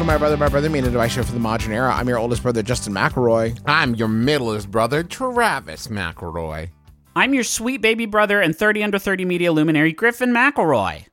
Welcome 0.00 0.08
to 0.08 0.14
My 0.14 0.18
Brother, 0.18 0.36
My 0.38 0.48
Brother, 0.48 0.70
Me, 0.70 0.78
and 0.78 0.88
Advice 0.88 1.12
Show 1.12 1.22
for 1.22 1.32
the 1.32 1.38
Modern 1.38 1.72
Era. 1.72 1.94
I'm 1.94 2.08
your 2.08 2.18
oldest 2.18 2.42
brother, 2.42 2.62
Justin 2.62 2.94
McElroy. 2.94 3.60
I'm 3.66 3.94
your 3.94 4.08
middlest 4.08 4.70
brother, 4.70 5.02
Travis 5.02 5.88
McElroy. 5.88 6.70
I'm 7.14 7.34
your 7.34 7.44
sweet 7.44 7.82
baby 7.82 8.06
brother 8.06 8.40
and 8.40 8.56
30 8.56 8.82
under 8.82 8.98
30 8.98 9.26
media 9.26 9.52
luminary, 9.52 9.92
Griffin 9.92 10.30
McElroy. 10.30 11.04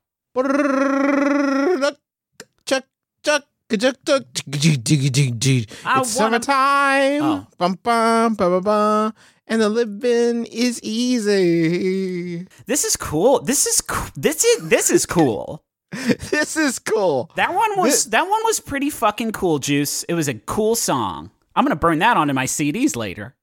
It's 6.01 6.11
summertime. 6.11 7.23
Oh. 7.23 7.47
Bum, 7.57 7.77
bum, 7.83 9.13
and 9.47 9.61
the 9.61 9.67
living 9.67 10.45
is 10.45 10.81
easy. 10.81 12.47
This 12.67 12.85
is 12.85 12.95
cool. 12.95 13.41
This 13.41 13.65
is 13.65 13.81
co- 13.81 14.11
this 14.15 14.45
is 14.45 14.69
this 14.69 14.89
is 14.89 15.05
cool. 15.05 15.61
this 16.29 16.55
is 16.57 16.79
cool. 16.79 17.31
That 17.35 17.53
one 17.53 17.79
was 17.79 18.05
Thi- 18.05 18.11
that 18.11 18.23
one 18.23 18.41
was 18.45 18.59
pretty 18.59 18.89
fucking 18.89 19.31
cool, 19.31 19.59
Juice. 19.59 20.03
It 20.03 20.13
was 20.13 20.27
a 20.27 20.33
cool 20.35 20.75
song. 20.75 21.31
I'm 21.55 21.63
gonna 21.65 21.75
burn 21.75 21.99
that 21.99 22.17
onto 22.17 22.33
my 22.33 22.45
CDs 22.45 22.95
later. 22.95 23.35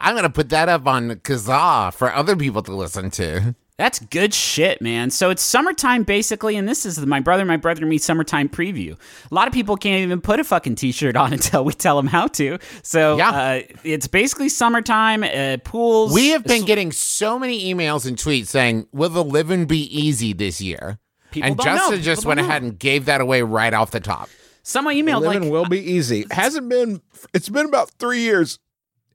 I'm 0.00 0.14
gonna 0.14 0.30
put 0.30 0.50
that 0.50 0.68
up 0.68 0.86
on 0.86 1.10
Kazaa 1.16 1.92
for 1.94 2.12
other 2.14 2.36
people 2.36 2.62
to 2.62 2.74
listen 2.74 3.10
to. 3.12 3.54
That's 3.78 3.98
good 3.98 4.32
shit, 4.34 4.80
man. 4.82 5.10
So 5.10 5.30
it's 5.30 5.42
summertime 5.42 6.04
basically, 6.04 6.56
and 6.56 6.68
this 6.68 6.84
is 6.86 6.96
the 6.96 7.06
my 7.06 7.18
brother, 7.20 7.44
my 7.44 7.56
brother, 7.56 7.80
and 7.80 7.90
me 7.90 7.98
summertime 7.98 8.48
preview. 8.48 8.92
A 9.30 9.34
lot 9.34 9.48
of 9.48 9.54
people 9.54 9.76
can't 9.76 10.02
even 10.02 10.20
put 10.20 10.38
a 10.38 10.44
fucking 10.44 10.74
t-shirt 10.76 11.16
on 11.16 11.32
until 11.38 11.64
we 11.64 11.72
tell 11.72 11.96
them 11.96 12.06
how 12.06 12.28
to. 12.28 12.58
So 12.82 13.16
Yeah. 13.16 13.30
uh, 13.30 13.60
it's 13.82 14.06
basically 14.06 14.50
summertime. 14.50 15.24
Uh, 15.24 15.56
pools. 15.64 16.12
We 16.12 16.28
have 16.28 16.44
been 16.44 16.64
getting 16.64 16.92
so 16.92 17.38
many 17.38 17.72
emails 17.74 18.06
and 18.06 18.16
tweets 18.16 18.48
saying, 18.48 18.86
"Will 18.92 19.08
the 19.08 19.24
living 19.24 19.64
be 19.64 19.82
easy 19.84 20.32
this 20.34 20.60
year?" 20.60 20.98
People 21.32 21.48
and 21.48 21.56
don't 21.56 21.66
know. 21.66 21.72
Justin 21.74 21.92
People 21.92 22.04
just 22.04 22.24
went 22.26 22.38
know. 22.38 22.44
ahead 22.44 22.62
and 22.62 22.78
gave 22.78 23.06
that 23.06 23.20
away 23.20 23.42
right 23.42 23.72
off 23.74 23.90
the 23.90 24.00
top. 24.00 24.28
Someone 24.62 24.94
emailed 24.94 25.22
living 25.22 25.42
like 25.44 25.52
will 25.52 25.66
be 25.66 25.80
easy. 25.80 26.24
Hasn't 26.30 26.68
been. 26.68 27.00
It's 27.34 27.48
been 27.48 27.66
about 27.66 27.90
three 27.98 28.20
years 28.20 28.58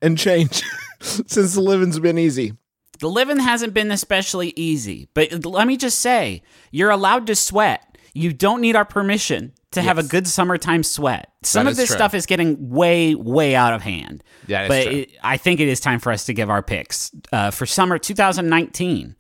and 0.02 0.18
change 0.18 0.62
since 1.00 1.54
the 1.54 1.62
living's 1.62 2.00
been 2.00 2.18
easy. 2.18 2.54
The 3.00 3.08
living 3.10 3.40
hasn't 3.40 3.74
been 3.74 3.92
especially 3.92 4.54
easy, 4.56 5.08
but 5.14 5.46
let 5.46 5.68
me 5.68 5.78
just 5.78 6.00
say, 6.00 6.42
you're 6.72 6.90
allowed 6.90 7.28
to 7.28 7.36
sweat. 7.36 7.98
You 8.14 8.34
don't 8.34 8.60
need 8.62 8.76
our 8.76 8.86
permission 8.86 9.54
to 9.72 9.84
have 9.84 10.00
a 10.00 10.04
good 10.04 10.28
summertime 10.28 10.82
sweat. 10.82 11.32
Some 11.44 11.66
That 11.66 11.72
of 11.72 11.78
this 11.78 11.90
true. 11.90 11.98
stuff 11.98 12.16
is 12.16 12.26
getting 12.26 12.70
way, 12.72 13.14
way 13.14 13.54
out 13.56 13.74
of 13.74 13.84
hand. 13.84 14.24
That 14.48 14.64
is 14.64 14.68
but 14.70 14.84
true. 14.86 15.00
It, 15.02 15.12
I 15.22 15.38
think 15.38 15.60
it 15.60 15.68
is 15.68 15.80
time 15.80 16.00
for 16.00 16.12
us 16.12 16.26
to 16.26 16.34
give 16.34 16.50
our 16.50 16.64
picks 16.64 17.12
uh, 17.32 17.52
for 17.52 17.68
summer 17.68 18.00
2019. 18.00 19.16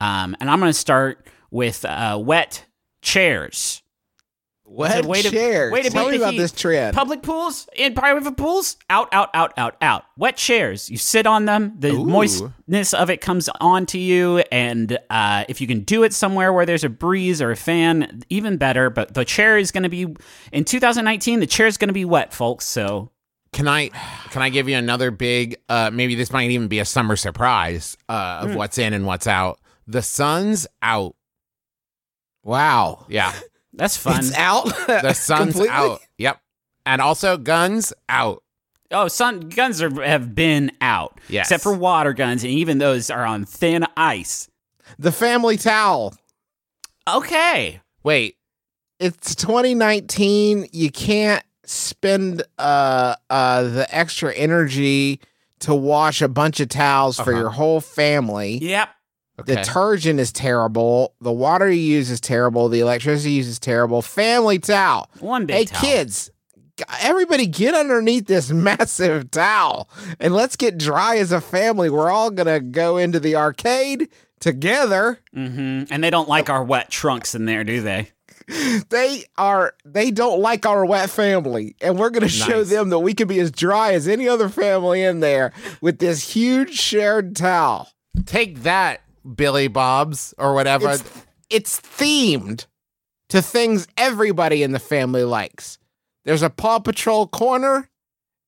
Um, 0.00 0.36
and 0.40 0.50
I'm 0.50 0.60
going 0.60 0.70
to 0.70 0.78
start 0.78 1.26
with 1.50 1.84
uh, 1.84 2.18
wet 2.22 2.64
chairs. 3.02 3.82
Wet 4.70 5.06
way 5.06 5.22
to- 5.22 5.30
chairs. 5.30 5.72
way 5.72 5.80
to 5.80 5.88
Tell 5.88 6.10
me 6.10 6.16
about 6.18 6.34
heat. 6.34 6.38
this 6.40 6.52
trend. 6.52 6.94
Public 6.94 7.22
pools 7.22 7.66
and 7.78 7.96
private 7.96 8.36
pools, 8.36 8.76
out, 8.90 9.08
out, 9.14 9.30
out, 9.32 9.54
out, 9.56 9.76
out. 9.80 10.04
Wet 10.18 10.36
chairs. 10.36 10.90
You 10.90 10.98
sit 10.98 11.26
on 11.26 11.46
them. 11.46 11.72
The 11.78 11.92
Ooh. 11.92 12.04
moistness 12.04 12.92
of 12.92 13.08
it 13.08 13.22
comes 13.22 13.48
onto 13.62 13.96
you, 13.96 14.42
and 14.52 14.98
uh, 15.08 15.44
if 15.48 15.62
you 15.62 15.66
can 15.66 15.84
do 15.84 16.02
it 16.02 16.12
somewhere 16.12 16.52
where 16.52 16.66
there's 16.66 16.84
a 16.84 16.90
breeze 16.90 17.40
or 17.40 17.50
a 17.50 17.56
fan, 17.56 18.22
even 18.28 18.58
better. 18.58 18.90
But 18.90 19.14
the 19.14 19.24
chair 19.24 19.56
is 19.56 19.70
going 19.70 19.84
to 19.84 19.88
be 19.88 20.14
in 20.52 20.64
2019. 20.66 21.40
The 21.40 21.46
chair 21.46 21.66
is 21.66 21.78
going 21.78 21.88
to 21.88 21.94
be 21.94 22.04
wet, 22.04 22.34
folks. 22.34 22.66
So 22.66 23.10
Can 23.54 23.66
I 23.68 23.88
can 24.32 24.42
I 24.42 24.50
give 24.50 24.68
you 24.68 24.76
another 24.76 25.10
big 25.10 25.56
uh 25.70 25.90
maybe 25.90 26.14
this 26.14 26.30
might 26.30 26.50
even 26.50 26.68
be 26.68 26.80
a 26.80 26.84
summer 26.84 27.16
surprise 27.16 27.96
uh 28.10 28.40
of 28.42 28.54
what's 28.54 28.76
in 28.76 28.92
and 28.92 29.06
what's 29.06 29.26
out. 29.26 29.60
The 29.86 30.02
sun's 30.02 30.66
out. 30.82 31.14
Wow. 32.48 33.06
Yeah. 33.08 33.32
that's 33.74 33.96
fun. 33.96 34.18
It's 34.20 34.34
out. 34.36 34.64
The 34.86 35.12
sun's 35.12 35.52
Completely? 35.52 35.68
out. 35.70 36.00
Yep. 36.16 36.40
And 36.86 37.02
also 37.02 37.36
guns 37.36 37.92
out. 38.08 38.42
oh, 38.90 39.08
sun 39.08 39.40
guns 39.50 39.82
are, 39.82 40.02
have 40.02 40.34
been 40.34 40.72
out, 40.80 41.20
Yes. 41.28 41.46
except 41.46 41.62
for 41.62 41.74
water 41.74 42.14
guns, 42.14 42.42
and 42.44 42.52
even 42.52 42.78
those 42.78 43.10
are 43.10 43.24
on 43.26 43.44
thin 43.44 43.84
ice. 43.96 44.48
The 44.98 45.12
family 45.12 45.58
towel. 45.58 46.14
Okay. 47.06 47.80
Wait, 48.02 48.36
It's 48.98 49.34
2019. 49.34 50.68
You 50.72 50.90
can't 50.90 51.44
spend 51.64 52.42
uh 52.58 53.14
uh 53.28 53.62
the 53.64 53.86
extra 53.94 54.32
energy 54.34 55.20
to 55.60 55.74
wash 55.74 56.22
a 56.22 56.28
bunch 56.28 56.60
of 56.60 56.68
towels 56.70 57.16
for 57.20 57.32
Uh-huh. 57.32 57.40
your 57.40 57.50
whole 57.50 57.80
family. 57.82 58.58
Yep. 58.62 58.88
Okay. 59.40 59.56
Detergent 59.56 60.20
is 60.20 60.32
terrible. 60.32 61.14
The 61.20 61.32
water 61.32 61.70
you 61.70 61.80
use 61.80 62.10
is 62.10 62.20
terrible. 62.20 62.68
The 62.68 62.80
electricity 62.80 63.30
you 63.32 63.36
use 63.38 63.48
is 63.48 63.58
terrible. 63.58 64.02
Family 64.02 64.58
towel. 64.58 65.08
One 65.20 65.46
big 65.46 65.56
hey 65.56 65.64
towel. 65.66 65.80
kids, 65.82 66.30
everybody 67.00 67.46
get 67.46 67.74
underneath 67.74 68.26
this 68.26 68.50
massive 68.52 69.30
towel 69.30 69.88
and 70.20 70.34
let's 70.34 70.56
get 70.56 70.78
dry 70.78 71.16
as 71.18 71.32
a 71.32 71.40
family. 71.40 71.90
We're 71.90 72.10
all 72.10 72.30
gonna 72.30 72.60
go 72.60 72.96
into 72.96 73.20
the 73.20 73.36
arcade 73.36 74.08
together. 74.40 75.18
hmm 75.34 75.84
And 75.90 76.02
they 76.04 76.10
don't 76.10 76.28
like 76.28 76.48
our 76.50 76.62
wet 76.64 76.90
trunks 76.90 77.34
in 77.34 77.44
there, 77.44 77.64
do 77.64 77.80
they? 77.80 78.10
They 78.88 79.24
are 79.36 79.74
they 79.84 80.10
don't 80.10 80.40
like 80.40 80.64
our 80.64 80.86
wet 80.86 81.10
family, 81.10 81.76
and 81.82 81.98
we're 81.98 82.08
gonna 82.08 82.28
show 82.28 82.58
Nice. 82.60 82.70
them 82.70 82.88
that 82.88 83.00
we 83.00 83.12
can 83.12 83.28
be 83.28 83.38
as 83.40 83.50
dry 83.50 83.92
as 83.92 84.08
any 84.08 84.26
other 84.26 84.48
family 84.48 85.02
in 85.02 85.20
there 85.20 85.52
with 85.82 85.98
this 85.98 86.30
huge 86.34 86.74
shared 86.74 87.36
towel. 87.36 87.90
Take 88.24 88.62
that, 88.62 89.02
Billy 89.34 89.68
Bobs 89.68 90.34
or 90.38 90.54
whatever. 90.54 90.90
It's, 90.90 91.24
it's 91.50 91.80
themed 91.80 92.66
to 93.28 93.42
things 93.42 93.86
everybody 93.96 94.62
in 94.62 94.72
the 94.72 94.78
family 94.78 95.24
likes. 95.24 95.78
There's 96.24 96.42
a 96.42 96.50
Paw 96.50 96.78
Patrol 96.80 97.26
corner 97.26 97.88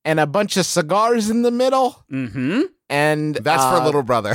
and 0.05 0.19
a 0.21 0.27
bunch 0.27 0.57
of 0.57 0.67
cigars 0.67 1.31
in 1.31 1.43
the 1.43 1.51
middle, 1.51 2.05
Mm-hmm. 2.11 2.63
and 2.89 3.35
That's 3.37 3.63
uh, 3.63 3.79
for 3.79 3.85
little 3.85 4.03
brother. 4.03 4.35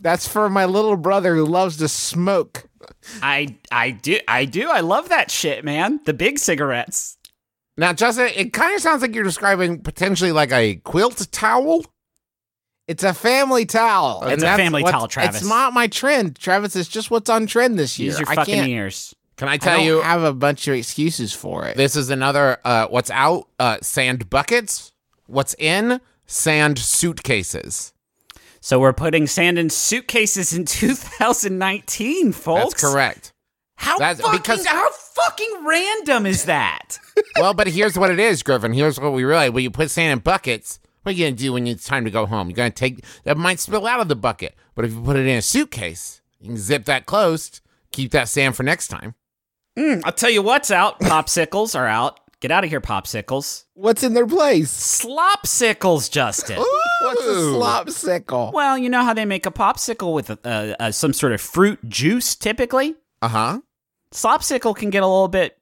That's 0.00 0.26
for 0.28 0.50
my 0.50 0.64
little 0.66 0.96
brother 0.96 1.34
who 1.34 1.44
loves 1.46 1.76
to 1.78 1.88
smoke. 1.88 2.64
I 3.22 3.56
I 3.72 3.90
do 3.92 4.18
I 4.28 4.44
do 4.44 4.68
I 4.70 4.80
love 4.80 5.08
that 5.08 5.30
shit, 5.30 5.64
man. 5.64 6.00
The 6.04 6.12
big 6.12 6.38
cigarettes. 6.38 7.16
Now, 7.76 7.92
Justin, 7.92 8.28
it 8.36 8.52
kind 8.52 8.74
of 8.74 8.80
sounds 8.82 9.02
like 9.02 9.14
you're 9.14 9.24
describing 9.24 9.80
potentially 9.80 10.30
like 10.32 10.52
a 10.52 10.76
quilt 10.76 11.26
towel. 11.32 11.84
It's 12.86 13.02
a 13.02 13.14
family 13.14 13.64
towel. 13.66 14.22
It's 14.24 14.42
a 14.42 14.46
that's 14.46 14.60
family 14.60 14.82
what's- 14.82 14.92
towel, 14.92 15.08
Travis. 15.08 15.40
It's 15.40 15.48
not 15.48 15.72
my 15.72 15.86
trend, 15.86 16.36
Travis. 16.36 16.76
It's 16.76 16.88
just 16.88 17.10
what's 17.10 17.30
on 17.30 17.46
trend 17.46 17.78
this 17.78 17.98
year. 17.98 18.10
Use 18.10 18.20
your 18.20 18.28
I 18.28 18.34
fucking 18.34 18.54
can't. 18.54 18.68
ears. 18.68 19.14
Can 19.36 19.48
I 19.48 19.52
I 19.54 19.56
tell 19.56 19.76
don't 19.78 19.86
you? 19.86 20.00
have 20.02 20.22
a 20.22 20.32
bunch 20.32 20.68
of 20.68 20.74
excuses 20.74 21.32
for 21.32 21.66
it. 21.66 21.76
This 21.76 21.96
is 21.96 22.10
another 22.10 22.58
uh, 22.64 22.86
what's 22.88 23.10
out 23.10 23.48
uh, 23.58 23.78
sand 23.82 24.28
buckets. 24.30 24.92
What's 25.26 25.54
in 25.58 26.00
sand 26.26 26.78
suitcases. 26.78 27.92
So 28.60 28.78
we're 28.78 28.92
putting 28.92 29.26
sand 29.26 29.58
in 29.58 29.70
suitcases 29.70 30.52
in 30.52 30.64
2019, 30.66 32.32
folks. 32.32 32.74
That's 32.74 32.92
correct. 32.92 33.32
How 33.76 33.98
That's- 33.98 34.20
fucking 34.20 34.38
because- 34.40 34.66
how 34.66 34.88
fucking 34.92 35.64
random 35.66 36.26
is 36.26 36.44
that? 36.44 36.98
well, 37.38 37.54
but 37.54 37.66
here's 37.66 37.98
what 37.98 38.10
it 38.10 38.20
is, 38.20 38.42
Griffin. 38.42 38.72
Here's 38.72 39.00
what 39.00 39.12
we 39.12 39.24
realize: 39.24 39.50
when 39.50 39.64
you 39.64 39.70
put 39.70 39.90
sand 39.90 40.12
in 40.12 40.18
buckets, 40.20 40.78
what 41.04 41.14
are 41.14 41.18
you 41.18 41.26
gonna 41.26 41.36
do 41.36 41.52
when 41.52 41.66
it's 41.66 41.84
time 41.84 42.04
to 42.04 42.10
go 42.10 42.26
home? 42.26 42.48
You're 42.48 42.56
gonna 42.56 42.70
take 42.70 43.04
that 43.24 43.36
might 43.36 43.60
spill 43.60 43.86
out 43.86 44.00
of 44.00 44.08
the 44.08 44.16
bucket, 44.16 44.54
but 44.74 44.84
if 44.84 44.92
you 44.92 45.00
put 45.00 45.16
it 45.16 45.26
in 45.26 45.36
a 45.36 45.42
suitcase, 45.42 46.22
you 46.40 46.48
can 46.48 46.56
zip 46.56 46.86
that 46.86 47.06
closed, 47.06 47.60
keep 47.92 48.10
that 48.12 48.28
sand 48.28 48.56
for 48.56 48.62
next 48.62 48.88
time. 48.88 49.14
I'll 49.78 50.12
tell 50.12 50.30
you 50.30 50.42
what's 50.42 50.70
out. 50.70 51.00
Popsicles 51.00 51.78
are 51.78 51.86
out. 51.86 52.20
Get 52.40 52.50
out 52.50 52.64
of 52.64 52.70
here, 52.70 52.80
popsicles. 52.80 53.64
What's 53.74 54.02
in 54.02 54.14
their 54.14 54.26
place? 54.26 54.70
Slopsicles, 54.72 56.10
Justin. 56.10 56.58
What's 56.58 57.22
a 57.22 57.24
slopsicle? 57.24 58.52
Well, 58.52 58.76
you 58.78 58.88
know 58.88 59.02
how 59.02 59.14
they 59.14 59.24
make 59.24 59.46
a 59.46 59.50
popsicle 59.50 60.14
with 60.14 60.30
uh, 60.30 60.36
uh, 60.78 60.90
some 60.90 61.12
sort 61.12 61.32
of 61.32 61.40
fruit 61.40 61.78
juice, 61.88 62.34
typically. 62.34 62.96
Uh 63.22 63.28
huh. 63.28 63.60
Slopsicle 64.12 64.76
can 64.76 64.90
get 64.90 65.02
a 65.02 65.06
little 65.06 65.28
bit 65.28 65.58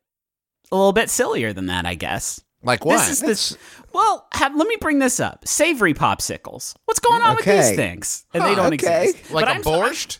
a 0.70 0.76
little 0.76 0.92
bit 0.92 1.10
sillier 1.10 1.52
than 1.52 1.66
that, 1.66 1.86
I 1.86 1.94
guess. 1.94 2.40
Like 2.62 2.84
what? 2.84 2.98
This 2.98 3.08
is 3.08 3.20
this. 3.20 3.56
Well, 3.92 4.26
have, 4.32 4.54
let 4.56 4.66
me 4.68 4.76
bring 4.80 4.98
this 4.98 5.20
up. 5.20 5.46
Savory 5.46 5.94
popsicles. 5.94 6.74
What's 6.86 7.00
going 7.00 7.20
on 7.22 7.36
with 7.36 7.44
these 7.44 7.74
things? 7.76 8.24
And 8.32 8.42
they 8.44 8.54
don't 8.54 8.72
okay. 8.74 9.06
exist. 9.08 9.30
like 9.32 9.44
But 9.44 9.48
a 9.50 9.52
I'm- 9.54 9.62
borscht? 9.62 10.18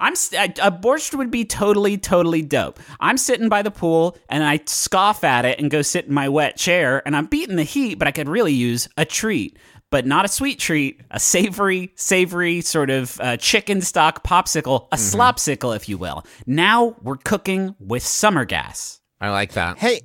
I'm 0.00 0.16
st- 0.16 0.58
a, 0.58 0.68
a 0.68 0.72
borscht 0.72 1.14
would 1.14 1.30
be 1.30 1.44
totally, 1.44 1.98
totally 1.98 2.40
dope. 2.40 2.80
I'm 2.98 3.18
sitting 3.18 3.50
by 3.50 3.60
the 3.60 3.70
pool 3.70 4.16
and 4.30 4.42
I 4.42 4.60
scoff 4.64 5.22
at 5.22 5.44
it 5.44 5.60
and 5.60 5.70
go 5.70 5.82
sit 5.82 6.06
in 6.06 6.14
my 6.14 6.30
wet 6.30 6.56
chair 6.56 7.02
and 7.04 7.14
I'm 7.14 7.26
beating 7.26 7.56
the 7.56 7.62
heat, 7.62 7.98
but 7.98 8.08
I 8.08 8.10
could 8.10 8.26
really 8.26 8.54
use 8.54 8.88
a 8.96 9.04
treat, 9.04 9.58
but 9.90 10.06
not 10.06 10.24
a 10.24 10.28
sweet 10.28 10.58
treat, 10.58 11.02
a 11.10 11.20
savory, 11.20 11.92
savory 11.96 12.62
sort 12.62 12.88
of 12.88 13.20
uh, 13.20 13.36
chicken 13.36 13.82
stock 13.82 14.24
popsicle, 14.24 14.88
a 14.92 14.96
slopsicle, 14.96 15.76
if 15.76 15.90
you 15.90 15.98
will. 15.98 16.24
Now 16.46 16.96
we're 17.02 17.18
cooking 17.18 17.74
with 17.78 18.02
summer 18.02 18.46
gas. 18.46 18.98
I 19.20 19.28
like 19.28 19.52
that. 19.52 19.76
Hey, 19.76 20.00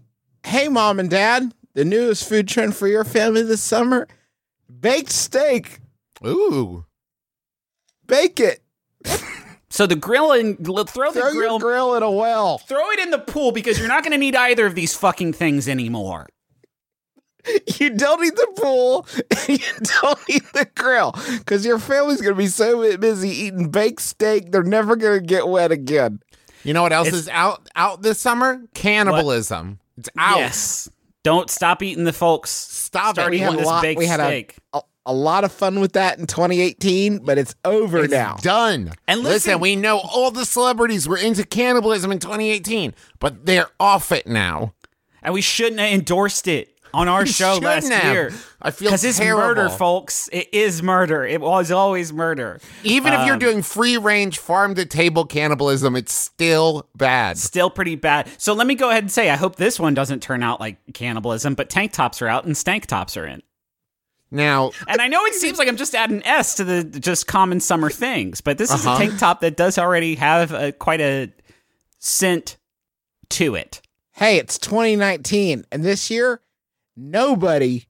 hey, 0.46 0.68
mom 0.68 1.00
and 1.00 1.10
dad, 1.10 1.54
the 1.78 1.86
newest 1.86 2.28
food 2.28 2.48
trend 2.48 2.76
for 2.76 2.88
your 2.88 3.04
family 3.04 3.44
this 3.44 3.62
summer: 3.62 4.08
baked 4.82 5.12
steak. 5.12 5.80
Ooh. 6.26 6.86
Bake 8.08 8.40
it. 8.40 8.62
So 9.70 9.86
the 9.86 9.96
grill 9.96 10.32
and 10.32 10.58
gl- 10.58 10.90
throw 10.90 11.12
the 11.12 11.20
grill, 11.22 11.34
your 11.36 11.60
grill 11.60 11.96
in 11.96 12.02
a 12.02 12.10
well. 12.10 12.58
throw 12.58 12.90
it 12.92 13.00
in 13.00 13.12
the 13.12 13.20
pool 13.20 13.52
because 13.52 13.78
you're 13.78 13.88
not 13.88 14.02
going 14.02 14.14
to 14.14 14.18
need 14.18 14.36
either 14.36 14.66
of 14.66 14.74
these 14.76 14.96
fucking 14.96 15.34
things 15.34 15.68
anymore. 15.68 16.28
You 17.80 17.92
don't 17.92 18.22
need 18.22 18.36
the 18.36 18.48
pool. 18.58 19.08
and 19.48 19.50
You 19.60 19.88
don't 20.02 20.20
need 20.28 20.44
the 20.54 20.68
grill 20.76 21.14
because 21.38 21.66
your 21.66 21.80
family's 21.80 22.20
gonna 22.22 22.36
be 22.36 22.48
so 22.48 22.98
busy 22.98 23.30
eating 23.30 23.70
baked 23.70 24.02
steak, 24.02 24.52
they're 24.52 24.64
never 24.64 24.98
gonna 24.98 25.22
get 25.22 25.48
wet 25.48 25.72
again. 25.72 26.20
You 26.64 26.74
know 26.74 26.82
what 26.82 26.92
else 26.92 27.08
It's- 27.08 27.22
is 27.24 27.30
out 27.30 27.70
out 27.76 28.02
this 28.02 28.20
summer? 28.20 28.62
Cannibalism. 28.74 29.80
It's 29.98 30.10
out. 30.18 30.40
Yes. 30.40 30.90
Don't 31.28 31.50
stop 31.50 31.84
eating 31.84 32.06
the 32.06 32.14
folks. 32.14 32.50
Stop 32.52 33.16
Start 33.16 33.28
it. 33.28 33.32
We 33.32 33.38
eating 33.38 33.46
had 33.48 33.54
a 33.56 33.58
this 33.58 33.66
lot. 33.66 33.82
baked 33.82 33.98
We 34.00 34.06
had 34.06 34.20
a, 34.22 34.26
steak. 34.28 34.56
a 34.74 34.82
a 35.06 35.14
lot 35.14 35.44
of 35.46 35.52
fun 35.54 35.80
with 35.80 35.94
that 35.94 36.20
in 36.20 36.26
2018, 36.28 37.20
but 37.20 37.38
it's 37.38 37.54
over 37.66 38.00
It's 38.06 38.12
now. 38.14 38.36
done. 38.42 38.92
And 39.08 39.22
listen, 39.22 39.52
listen- 39.52 39.60
we 39.62 39.76
know 39.78 40.00
all 40.00 40.32
the 40.32 40.46
celebrities 40.46 41.08
were 41.08 41.18
into 41.18 41.46
cannibalism 41.46 42.12
in 42.12 42.20
2018, 42.20 42.94
but 43.20 43.46
they're 43.46 43.70
off 43.80 44.12
it 44.12 44.28
now. 44.28 44.74
And 45.22 45.34
we 45.34 45.42
shouldn't 45.42 45.80
have 45.80 45.92
endorsed 45.92 46.48
it 46.48 46.77
on 46.94 47.08
our 47.08 47.26
show 47.26 47.56
shouldn't 47.56 47.64
last 47.64 47.92
have. 47.92 48.14
year. 48.14 48.32
I 48.62 48.72
feel 48.72 48.88
Because 48.90 49.04
it's 49.04 49.20
murder, 49.20 49.70
folks. 49.70 50.30
It 50.32 50.48
is 50.54 50.82
murder. 50.82 51.24
It 51.26 51.42
was 51.42 51.72
always 51.72 52.12
murder. 52.12 52.60
Even 52.84 53.14
if 53.14 53.26
you're 53.26 53.34
Um, 53.36 53.40
doing 53.40 53.62
free 53.62 53.98
range 53.98 54.40
farm 54.40 54.76
to 54.76 54.86
table 54.86 55.26
cannibalism, 55.26 55.96
it's 55.96 56.14
still 56.14 56.88
bad. 56.96 57.38
Still 57.38 57.70
pretty 57.70 57.96
bad. 57.96 58.30
So 58.38 58.54
let 58.54 58.68
me 58.68 58.76
go 58.76 58.90
ahead 58.90 59.04
and 59.04 59.12
say 59.12 59.30
I 59.30 59.36
hope 59.36 59.56
this 59.58 59.80
one 59.80 59.94
doesn't 59.94 60.22
turn 60.22 60.42
out 60.44 60.60
like 60.60 60.78
cannibalism, 60.94 61.54
but 61.56 61.70
tank 61.70 61.92
tops 61.94 62.22
are 62.22 62.28
out 62.28 62.46
and 62.46 62.58
stank 62.58 62.86
tops 62.88 63.16
are 63.18 63.26
in. 63.26 63.42
Now, 64.30 64.72
And 64.88 65.00
I 65.02 65.08
know 65.08 65.24
it 65.26 65.36
seems 65.36 65.58
like 65.58 65.70
I'm 65.70 65.78
just 65.78 65.96
adding 65.96 66.22
S 66.26 66.56
to 66.56 66.66
the 66.66 66.84
just 66.84 67.28
common 67.28 67.62
summer 67.62 67.90
things, 67.90 68.42
but 68.42 68.58
this 68.58 68.74
is 68.74 68.86
Uh-huh. 68.86 68.96
a 68.96 69.00
tank 69.08 69.20
top 69.20 69.40
that 69.40 69.56
does 69.56 69.78
already 69.78 70.16
have 70.16 70.52
a, 70.52 70.74
quite 70.74 71.00
a 71.00 71.32
scent 72.00 72.58
to 73.30 73.56
it. 73.56 73.82
Hey, 74.12 74.38
it's 74.38 74.58
2019, 74.58 75.66
and 75.72 75.84
this 75.84 76.10
year, 76.10 76.42
nobody 76.98 77.86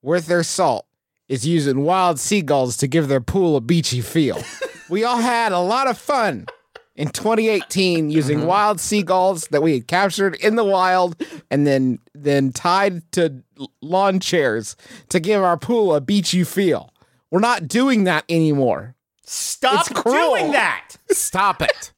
worth 0.00 0.26
their 0.26 0.42
salt 0.42 0.86
is 1.28 1.46
using 1.46 1.82
wild 1.82 2.18
seagulls 2.18 2.76
to 2.78 2.86
give 2.86 3.08
their 3.08 3.20
pool 3.20 3.56
a 3.56 3.60
beachy 3.60 4.00
feel. 4.00 4.42
we 4.88 5.04
all 5.04 5.18
had 5.18 5.52
a 5.52 5.58
lot 5.58 5.88
of 5.88 5.98
fun 5.98 6.46
in 6.94 7.08
2018 7.08 8.10
using 8.10 8.38
mm-hmm. 8.38 8.46
wild 8.46 8.80
seagulls 8.80 9.48
that 9.50 9.62
we 9.62 9.74
had 9.74 9.86
captured 9.86 10.34
in 10.36 10.56
the 10.56 10.64
wild 10.64 11.20
and 11.50 11.66
then 11.66 11.98
then 12.14 12.52
tied 12.52 13.10
to 13.12 13.42
lawn 13.80 14.20
chairs 14.20 14.76
to 15.08 15.18
give 15.20 15.42
our 15.42 15.56
pool 15.56 15.94
a 15.94 16.00
beachy 16.00 16.44
feel. 16.44 16.92
We're 17.30 17.40
not 17.40 17.66
doing 17.66 18.04
that 18.04 18.24
anymore. 18.28 18.94
Stop 19.24 19.86
doing 20.04 20.52
that. 20.52 20.96
stop 21.10 21.62
it. 21.62 21.92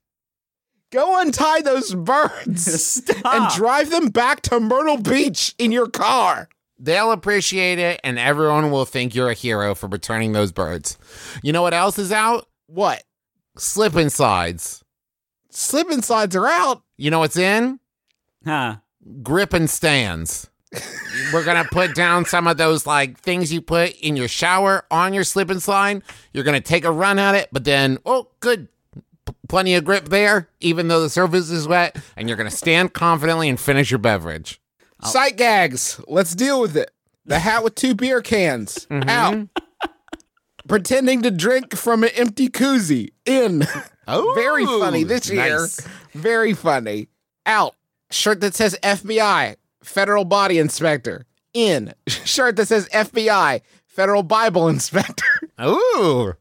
Go 0.93 1.21
untie 1.21 1.61
those 1.61 1.93
birds 1.93 2.83
Stop. 3.05 3.35
and 3.35 3.53
drive 3.57 3.91
them 3.91 4.11
back 4.11 4.43
to 4.43 4.61
Myrtle 4.61 4.99
Beach 4.99 5.53
in 5.59 5.73
your 5.73 5.89
car. 5.89 6.49
They'll 6.79 7.13
appreciate 7.13 7.79
it, 7.79 8.01
and 8.03 8.19
everyone 8.19 8.71
will 8.71 8.85
think 8.85 9.15
you're 9.15 9.31
a 9.31 9.35
hero 9.35 9.75
for 9.75 9.87
returning 9.87 10.33
those 10.33 10.53
birds. 10.53 10.99
You 11.43 11.53
know 11.53 11.63
what 11.63 11.75
else 11.75 11.99
is 11.99 12.11
out? 12.13 12.49
What? 12.67 13.05
Slip 13.57 13.93
slides. 14.11 14.83
Slip 15.51 15.93
slides 16.03 16.35
are 16.35 16.47
out. 16.47 16.83
You 16.97 17.11
know 17.11 17.21
what's 17.21 17.37
in? 17.37 17.79
Huh. 18.45 18.77
Grip 19.23 19.53
and 19.53 19.71
stands. 19.71 20.51
We're 21.33 21.45
gonna 21.45 21.65
put 21.71 21.95
down 21.95 22.25
some 22.25 22.49
of 22.49 22.57
those 22.57 22.87
like 22.87 23.19
things 23.21 23.53
you 23.53 23.61
put 23.61 23.93
in 24.01 24.17
your 24.17 24.27
shower 24.27 24.85
on 24.91 25.15
your 25.15 25.23
slip 25.23 25.51
and 25.51 25.63
slide. 25.63 26.03
You're 26.33 26.45
gonna 26.45 26.61
take 26.61 26.85
a 26.85 26.91
run 26.91 27.21
at 27.21 27.37
it, 27.37 27.49
but 27.53 27.65
then 27.65 27.99
oh, 28.05 28.31
good, 28.41 28.69
P- 29.25 29.35
plenty 29.49 29.75
of 29.77 29.85
grip 29.85 30.09
there, 30.09 30.49
even 30.61 30.89
though 30.89 31.01
the 31.01 31.09
surface 31.11 31.51
is 31.51 31.69
wet, 31.69 31.97
and 32.17 32.29
you're 32.29 32.37
gonna 32.37 32.51
stand 32.51 32.93
confidently 32.93 33.49
and 33.49 33.61
finish 33.61 33.91
your 33.93 33.99
beverage. 33.99 34.61
Sight 35.05 35.37
gags. 35.37 36.01
Let's 36.09 36.35
deal 36.35 36.61
with 36.61 36.77
it. 36.77 36.91
The 37.27 37.39
hat 37.39 37.65
with 37.65 37.75
two 37.75 37.95
beer 37.95 38.21
cans. 38.23 38.87
Mm-hmm. 38.91 39.09
Out. 39.09 39.49
Pretending 40.67 41.21
to 41.23 41.31
drink 41.31 41.77
from 41.77 42.05
an 42.05 42.11
empty 42.15 42.49
koozie. 42.49 43.11
In. 43.27 43.67
Oh, 44.09 44.33
Very 44.35 44.65
funny 44.65 45.05
this 45.05 45.29
year. 45.31 45.61
nice. 45.61 45.81
Very 46.15 46.55
funny. 46.55 47.09
Out. 47.45 47.75
Shirt 48.11 48.41
that 48.41 48.55
says 48.55 48.79
FBI, 48.83 49.57
Federal 49.83 50.25
Body 50.25 50.59
Inspector. 50.59 51.25
In. 51.53 51.93
Shirt 52.09 52.57
that 52.57 52.67
says 52.69 52.89
FBI, 52.91 53.61
Federal 53.87 54.23
Bible 54.23 54.69
Inspector. 54.69 55.25
Ooh, 55.63 56.33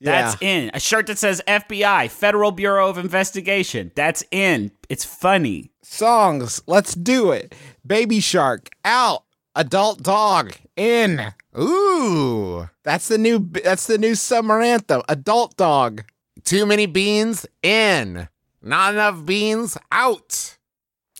That's 0.00 0.36
in. 0.42 0.70
A 0.74 0.80
shirt 0.80 1.06
that 1.06 1.16
says 1.18 1.40
FBI, 1.46 2.10
Federal 2.10 2.50
Bureau 2.50 2.88
of 2.90 2.98
Investigation. 2.98 3.92
That's 3.94 4.24
in. 4.32 4.72
It's 4.88 5.04
funny. 5.04 5.70
Songs. 5.82 6.60
Let's 6.66 6.94
do 6.94 7.30
it. 7.30 7.54
Baby 7.86 8.20
Shark. 8.20 8.68
Out. 8.84 9.24
Adult 9.54 10.02
Dog. 10.02 10.52
In. 10.76 11.32
ooh. 11.58 12.68
That's 12.84 13.08
the 13.08 13.18
new 13.18 13.38
that's 13.38 13.86
the 13.86 13.98
new 13.98 14.14
summer 14.14 14.60
anthem. 14.60 15.02
Adult 15.08 15.56
Dog. 15.56 16.04
Too 16.44 16.64
many 16.66 16.86
beans 16.86 17.46
in. 17.62 18.28
Not 18.62 18.94
enough 18.94 19.24
beans 19.24 19.76
out. 19.90 20.56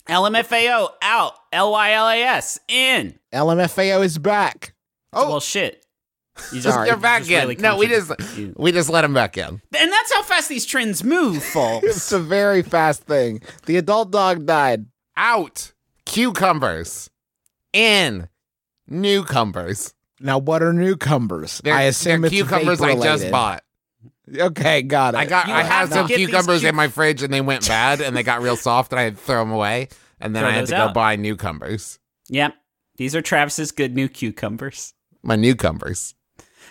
LMFAO 0.09 0.89
out. 1.03 1.35
LYLAS 1.53 2.59
in. 2.69 3.19
LMFAO 3.33 4.05
is 4.05 4.19
back. 4.19 4.75
Oh. 5.13 5.29
well, 5.29 5.41
shit. 5.41 5.85
You 6.53 6.61
Sorry. 6.63 6.89
They're 6.89 6.97
back 6.97 7.21
just 7.21 7.31
in. 7.31 7.41
really 7.41 7.57
no, 7.57 7.77
we 7.77 7.87
just 7.87 8.11
you. 8.37 8.55
we 8.57 8.73
just 8.73 8.89
let 8.89 9.03
them 9.03 9.13
back 9.15 9.37
in. 9.37 9.47
And 9.47 9.93
that's 9.93 10.13
how 10.13 10.23
fast 10.23 10.49
these 10.49 10.65
trends 10.65 11.05
move, 11.05 11.43
folks. 11.53 11.87
It's 11.87 12.13
a 12.13 12.19
very 12.19 12.63
fast 12.63 13.03
thing. 13.03 13.43
The 13.67 13.77
adult 13.77 14.11
dog 14.11 14.47
died. 14.47 14.87
Out. 15.17 15.73
Cucumbers. 16.13 17.09
In. 17.73 18.29
Newcumbers. 18.87 19.95
Now, 20.21 20.39
what 20.39 20.63
are 20.63 20.73
newcumbers? 20.73 21.61
They're, 21.65 21.75
I 21.75 21.83
assume 21.83 22.21
they're 22.21 22.29
it's 22.29 22.37
cucumbers 22.37 22.81
I 22.81 22.95
just 22.95 23.31
bought. 23.31 23.65
Okay, 24.35 24.83
got 24.83 25.15
it. 25.15 25.19
I 25.19 25.25
got 25.25 25.49
You 25.49 25.55
I 25.55 25.63
have 25.63 25.89
had 25.89 25.93
some 25.93 26.07
cucumbers 26.07 26.61
cu- 26.61 26.69
in 26.69 26.75
my 26.77 26.89
fridge 26.89 27.23
and 27.23 27.33
they 27.33 27.41
went 27.41 27.67
bad 27.67 28.01
and 28.01 28.17
they 28.17 28.23
got 28.23 28.43
real 28.43 28.57
soft 28.59 28.93
and 28.93 29.01
I 29.01 29.05
had 29.05 29.17
to 29.17 29.23
throw 29.23 29.41
them 29.41 29.51
away 29.51 29.89
and 30.21 30.37
then 30.37 30.43
Throw 30.43 30.51
I 30.51 30.53
had 30.53 30.63
those 30.63 30.71
to 30.71 30.77
go 30.77 30.93
buy 30.93 31.17
newcumbers. 31.17 31.99
Yep. 32.29 32.55
These 32.97 33.17
are 33.17 33.23
Travis's 33.23 33.73
good 33.73 33.95
new 33.95 34.09
cucumbers. 34.09 34.95
My 35.23 35.37
newcumbers. 35.37 36.15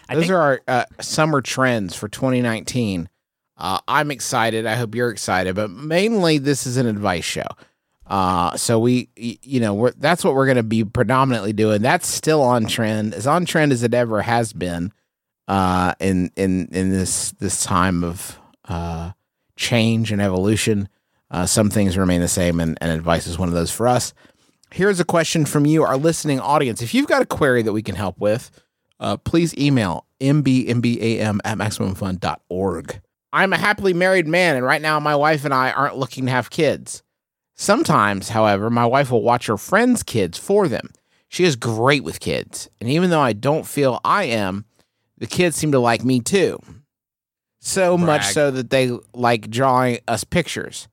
I 0.08 0.16
Those 0.16 0.24
think 0.26 0.34
are 0.34 0.42
our 0.42 0.62
uh, 0.68 0.86
summer 1.02 1.42
trends 1.42 1.96
for 1.96 2.08
2019. 2.08 3.10
Uh, 3.58 3.80
I'm 3.88 4.12
excited. 4.12 4.66
I 4.66 4.76
hope 4.76 4.96
you're 4.96 5.10
excited. 5.10 5.56
But 5.56 5.72
mainly, 5.72 6.38
this 6.38 6.66
is 6.66 6.78
an 6.78 6.88
advice 6.88 7.26
show. 7.26 7.48
Uh, 8.12 8.58
so 8.58 8.78
we, 8.78 9.08
you 9.16 9.62
know, 9.62 9.74
we're, 9.74 9.92
that's 9.92 10.22
what 10.22 10.34
we're 10.34 10.46
going 10.46 10.58
to 10.58 10.64
be 10.64 10.84
predominantly 10.84 11.54
doing. 11.54 11.82
That's 11.82 12.06
still 12.06 12.42
on 12.42 12.66
trend, 12.66 13.14
as 13.14 13.26
on 13.26 13.46
trend 13.46 13.72
as 13.72 13.84
it 13.84 13.94
ever 13.94 14.22
has 14.22 14.52
been. 14.52 14.92
Uh, 15.48 15.94
in 16.00 16.30
in 16.36 16.68
in 16.72 16.92
this 16.92 17.32
this 17.40 17.64
time 17.64 18.04
of 18.04 18.38
uh 18.66 19.12
change 19.56 20.12
and 20.12 20.22
evolution, 20.22 20.90
uh, 21.32 21.46
some 21.46 21.70
things 21.70 21.98
remain 21.98 22.20
the 22.20 22.28
same, 22.28 22.60
and, 22.60 22.78
and 22.82 22.92
advice 22.92 23.28
is 23.28 23.40
one 23.40 23.48
of 23.48 23.54
those 23.54 23.72
for 23.72 23.88
us. 23.88 24.14
Here's 24.74 25.00
a 25.00 25.06
question 25.06 25.46
from 25.46 25.66
you, 25.66 25.84
our 25.84 25.98
listening 25.98 26.42
audience. 26.42 26.82
If 26.82 26.94
you've 26.94 27.08
got 27.08 27.22
a 27.22 27.26
query 27.26 27.62
that 27.64 27.74
we 27.74 27.82
can 27.82 27.96
help 27.96 28.20
with, 28.20 28.52
uh, 29.00 29.18
please 29.18 29.58
email 29.58 30.06
mbmbam 30.20 31.40
at 31.46 31.58
maximumfun.org. 31.58 33.02
I'm 33.34 33.54
a 33.54 33.58
happily 33.58 33.94
married 33.94 34.28
man, 34.28 34.58
and 34.58 34.66
right 34.66 34.82
now 34.82 35.00
my 35.00 35.16
wife 35.16 35.46
and 35.46 35.54
I 35.54 35.72
aren't 35.72 35.96
looking 35.96 36.26
to 36.26 36.32
have 36.32 36.50
kids. 36.50 37.04
Sometimes, 37.62 38.30
however, 38.30 38.72
my 38.72 38.88
wife 38.88 39.12
will 39.12 39.22
watch 39.22 39.46
her 39.46 39.56
friends' 39.56 40.02
kids 40.02 40.36
for 40.36 40.68
them. 40.68 40.90
She 41.30 41.44
is 41.44 41.56
great 41.56 42.04
with 42.04 42.20
kids, 42.20 42.68
and 42.80 42.90
even 42.90 43.12
though 43.12 43.22
I 43.22 43.34
don't 43.34 43.68
feel 43.68 44.02
I 44.04 44.24
am, 44.24 44.66
the 45.20 45.28
kids 45.28 45.58
seem 45.58 45.72
to 45.74 45.78
like 45.78 46.04
me 46.04 46.22
too. 46.22 46.60
So 47.60 48.00
much 48.00 48.26
so 48.26 48.50
that 48.50 48.72
they 48.72 48.90
like 49.14 49.52
drawing 49.52 50.00
us 50.08 50.24
pictures. 50.24 50.88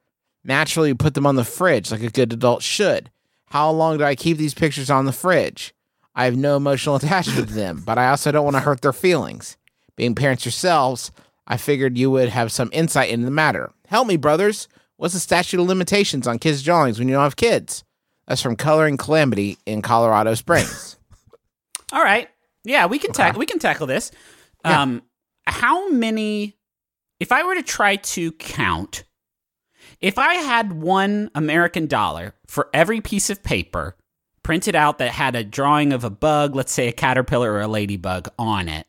Naturally, 0.44 0.92
we 0.92 0.96
put 0.98 1.14
them 1.14 1.26
on 1.26 1.36
the 1.36 1.42
fridge 1.42 1.90
like 1.90 2.02
a 2.02 2.10
good 2.10 2.34
adult 2.34 2.62
should. 2.62 3.10
How 3.46 3.70
long 3.70 3.96
do 3.96 4.04
I 4.04 4.14
keep 4.14 4.36
these 4.36 4.52
pictures 4.52 4.90
on 4.90 5.06
the 5.06 5.12
fridge? 5.12 5.72
I 6.14 6.26
have 6.26 6.36
no 6.36 6.54
emotional 6.54 6.96
attachment 6.96 7.48
to 7.48 7.54
them, 7.54 7.82
but 7.82 7.96
I 7.96 8.10
also 8.10 8.30
don't 8.30 8.44
want 8.44 8.56
to 8.56 8.60
hurt 8.60 8.82
their 8.82 8.92
feelings. 8.92 9.56
Being 9.96 10.14
parents 10.14 10.44
yourselves, 10.44 11.12
I 11.46 11.56
figured 11.56 11.96
you 11.96 12.10
would 12.10 12.28
have 12.28 12.52
some 12.52 12.68
insight 12.74 13.08
into 13.08 13.24
the 13.24 13.30
matter. 13.30 13.72
Help 13.86 14.06
me, 14.06 14.18
brothers. 14.18 14.68
What's 14.98 15.14
the 15.14 15.20
statute 15.20 15.60
of 15.60 15.66
limitations 15.66 16.26
on 16.26 16.38
kids' 16.38 16.62
drawings 16.62 16.98
when 16.98 17.08
you 17.08 17.14
don't 17.14 17.22
have 17.22 17.36
kids? 17.36 17.84
That's 18.26 18.42
from 18.42 18.56
Coloring 18.56 18.96
Calamity 18.98 19.56
in 19.64 19.80
Colorado 19.80 20.34
Springs. 20.34 20.98
All 21.92 22.02
right. 22.02 22.28
Yeah, 22.64 22.86
we 22.86 22.98
can 22.98 23.12
tackle 23.12 23.38
we 23.38 23.46
can 23.46 23.60
tackle 23.60 23.86
this. 23.86 24.10
Um 24.64 25.02
how 25.46 25.88
many 25.88 26.56
if 27.20 27.32
I 27.32 27.44
were 27.44 27.54
to 27.54 27.62
try 27.62 27.96
to 27.96 28.32
count 28.32 29.04
if 30.00 30.18
I 30.18 30.34
had 30.34 30.72
1 30.72 31.30
American 31.34 31.86
dollar 31.86 32.34
for 32.46 32.68
every 32.74 33.00
piece 33.00 33.30
of 33.30 33.42
paper 33.42 33.96
printed 34.42 34.74
out 34.74 34.98
that 34.98 35.10
had 35.10 35.36
a 35.36 35.44
drawing 35.44 35.92
of 35.92 36.02
a 36.02 36.10
bug, 36.10 36.56
let's 36.56 36.72
say 36.72 36.88
a 36.88 36.92
caterpillar 36.92 37.52
or 37.52 37.60
a 37.60 37.68
ladybug 37.68 38.28
on 38.38 38.68
it, 38.68 38.86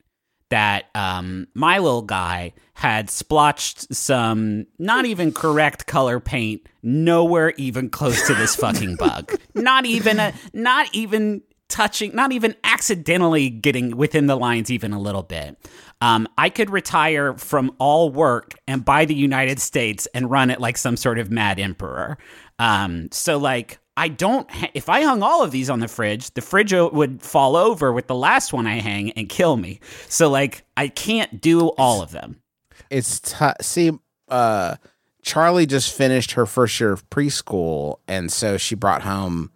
that 0.50 0.86
um, 0.96 1.48
my 1.54 1.78
little 1.80 2.02
guy 2.02 2.54
had 2.74 3.10
splotched 3.10 3.94
some 3.94 4.66
not 4.78 5.06
even 5.06 5.32
correct 5.32 5.86
color 5.86 6.20
paint 6.20 6.66
nowhere 6.82 7.54
even 7.58 7.90
close 7.90 8.26
to 8.28 8.34
this 8.34 8.56
fucking 8.56 8.96
bug. 9.00 9.32
Not 9.54 9.86
even 9.86 10.20
a, 10.20 10.34
not 10.54 10.88
even 10.94 11.42
touching, 11.68 12.16
not 12.16 12.32
even 12.32 12.56
accidentally 12.64 13.50
getting 13.50 13.96
within 13.96 14.28
the 14.28 14.36
lines 14.36 14.72
even 14.72 14.92
a 14.92 15.00
little 15.00 15.24
bit. 15.24 15.58
Um, 16.02 16.28
I 16.38 16.50
could 16.50 16.70
retire 16.70 17.34
from 17.38 17.76
all 17.78 18.10
work 18.10 18.56
and 18.68 18.84
buy 18.84 19.06
the 19.06 19.16
United 19.16 19.60
States 19.60 20.08
and 20.14 20.30
run 20.30 20.50
it 20.50 20.60
like 20.60 20.78
some 20.78 20.98
sort 20.98 21.20
of 21.20 21.30
mad 21.30 21.60
emperor. 21.60 22.18
Um, 22.58 23.10
so 23.12 23.38
like 23.38 23.80
I 24.00 24.08
don't. 24.08 24.50
Ha- 24.50 24.72
if 24.74 24.88
I 24.88 25.04
hung 25.04 25.22
all 25.22 25.44
of 25.44 25.52
these 25.52 25.70
on 25.70 25.82
the 25.82 25.88
fridge, 25.90 26.32
the 26.34 26.42
fridge 26.42 26.72
would 26.74 27.22
fall 27.22 27.58
over 27.58 27.92
with 27.92 28.08
the 28.08 28.16
last 28.16 28.54
one 28.54 28.66
I 28.66 28.80
hang 28.80 29.12
and 29.12 29.28
kill 29.28 29.58
me. 29.58 29.82
So 30.08 30.30
like 30.30 30.64
I 30.78 30.88
can't 30.88 31.42
do 31.42 31.68
all 31.78 32.02
of 32.02 32.12
them. 32.12 32.42
it's 32.90 33.36
see 33.62 33.92
uh 34.30 34.76
charlie 35.22 35.66
just 35.66 35.94
finished 35.94 36.32
her 36.32 36.46
first 36.46 36.80
year 36.80 36.94
of 36.94 37.08
preschool 37.10 37.98
and 38.08 38.32
so 38.32 38.58
she 38.58 38.74
brought 38.74 39.02
home 39.02 39.52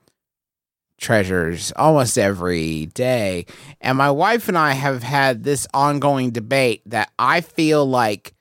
treasures 0.99 1.71
almost 1.75 2.17
every 2.17 2.87
day 2.87 3.45
and 3.81 3.97
my 3.97 4.09
wife 4.11 4.47
and 4.49 4.57
i 4.57 4.71
have 4.73 5.03
had 5.03 5.43
this 5.43 5.65
ongoing 5.73 6.31
debate 6.31 6.81
that 6.85 7.11
i 7.17 7.39
feel 7.41 7.85
like 7.85 8.33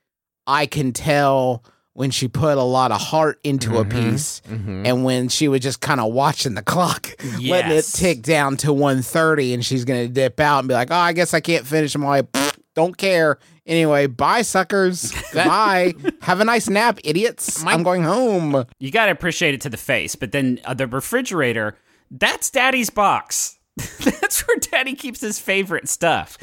i 0.46 0.66
can 0.66 0.92
tell 0.92 1.62
when 1.94 2.10
she 2.10 2.26
put 2.28 2.56
a 2.58 2.62
lot 2.62 2.90
of 2.90 3.00
heart 3.00 3.38
into 3.44 3.78
a 3.78 3.84
piece 3.84 4.40
and 4.48 5.04
when 5.04 5.28
she 5.28 5.46
was 5.48 5.60
just 5.60 5.80
kind 5.80 6.00
of 6.00 6.12
watching 6.12 6.54
the 6.54 6.62
clock 6.62 7.08
letting 7.22 7.70
it 7.72 7.74
Yes. 7.74 7.92
tick 7.92 8.22
down 8.22 8.56
to 8.58 8.68
1.30 8.68 9.54
and 9.54 9.64
she's 9.64 9.84
gonna 9.84 10.08
dip 10.08 10.40
out 10.40 10.60
and 10.60 10.68
be 10.68 10.74
like 10.74 10.90
oh 10.90 10.94
i 10.96 11.12
guess 11.12 11.34
i 11.34 11.40
can't 11.40 11.66
finish 11.66 11.92
them 11.92 12.04
all 12.04 12.22
"Pfft, 12.22 12.58
don't 12.74 12.96
care 12.96 13.38
anyway 13.66 14.06
bye 14.06 14.40
suckers 14.42 15.12
bye 15.34 15.92
have 16.22 16.40
a 16.40 16.44
nice 16.44 16.68
nap 16.68 16.98
idiots 17.04 17.62
My- 17.62 17.72
i'm 17.72 17.82
going 17.82 18.04
home 18.04 18.64
You 18.78 18.90
got 18.90 19.06
to 19.06 19.12
appreciate 19.12 19.52
it 19.54 19.60
to 19.62 19.68
the 19.70 19.76
face. 19.76 20.16
But 20.16 20.32
then 20.32 20.60
uh, 20.64 20.74
the 20.74 20.86
refrigerator, 20.86 21.76
that's 22.10 22.50
daddy's 22.50 22.90
box. 22.90 23.58
that's 23.76 24.46
where 24.46 24.56
daddy 24.58 24.94
keeps 24.94 25.20
his 25.20 25.38
favorite 25.38 25.88
stuff. 25.88 26.36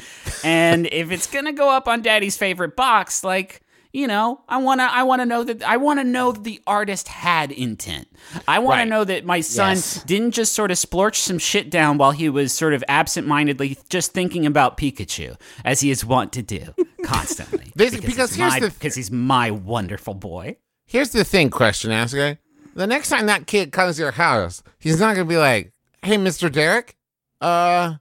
And 0.44 0.86
if 0.90 1.10
it's 1.10 1.26
to 1.46 1.52
go 1.52 1.70
up 1.70 1.86
on 1.88 2.02
daddy's 2.02 2.36
favorite 2.36 2.76
box, 2.76 3.22
like, 3.22 3.60
you 3.92 4.06
know, 4.06 4.40
I 4.48 4.58
want 4.58 4.80
to 4.80 4.84
I 4.84 5.02
want 5.02 5.20
to 5.22 5.26
know 5.26 5.42
that 5.44 5.62
I 5.62 5.76
want 5.76 5.98
to 6.00 6.04
know 6.04 6.32
that 6.32 6.44
the 6.44 6.60
artist 6.66 7.08
had 7.08 7.50
intent. 7.50 8.06
I 8.46 8.58
want 8.60 8.78
Right. 8.78 8.84
to 8.84 8.90
know 8.90 9.04
that 9.04 9.24
my 9.24 9.40
son 9.40 9.70
Yes. 9.76 10.02
didn't 10.04 10.30
just 10.32 10.52
sort 10.54 10.70
of 10.70 10.76
splorch 10.76 11.16
some 11.16 11.38
shit 11.38 11.70
down 11.70 11.98
while 11.98 12.12
he 12.12 12.28
was 12.28 12.52
sort 12.52 12.72
of 12.74 12.84
absent-mindedly 12.88 13.78
just 13.88 14.12
thinking 14.12 14.46
about 14.46 14.76
Pikachu 14.76 15.36
as 15.64 15.80
he 15.80 15.90
is 15.90 16.04
wont 16.04 16.32
to 16.34 16.42
do 16.42 16.74
constantly. 17.04 17.72
This- 17.74 17.94
because 17.96 18.30
he's 18.30 18.36
here's 18.38 18.52
my, 18.52 18.60
the- 18.60 18.70
because 18.70 18.94
he's 18.94 19.10
my 19.10 19.50
wonderful 19.50 20.14
boy. 20.14 20.56
Here's 20.86 21.10
the 21.10 21.24
thing, 21.24 21.50
question 21.50 21.90
asker. 21.92 22.38
The 22.74 22.86
next 22.86 23.08
time 23.08 23.26
that 23.26 23.46
kid 23.48 23.72
comes 23.72 23.96
to 23.96 24.02
your 24.02 24.12
house, 24.12 24.62
he's 24.78 25.00
not 25.00 25.14
gonna 25.16 25.24
be 25.24 25.36
like, 25.36 25.72
"Hey, 26.02 26.16
Mr. 26.16 26.50
Derek, 26.50 26.96
uh, 27.40 27.94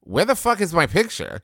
where 0.00 0.24
the 0.24 0.34
fuck 0.34 0.60
is 0.60 0.72
my 0.72 0.86
picture?" 0.86 1.42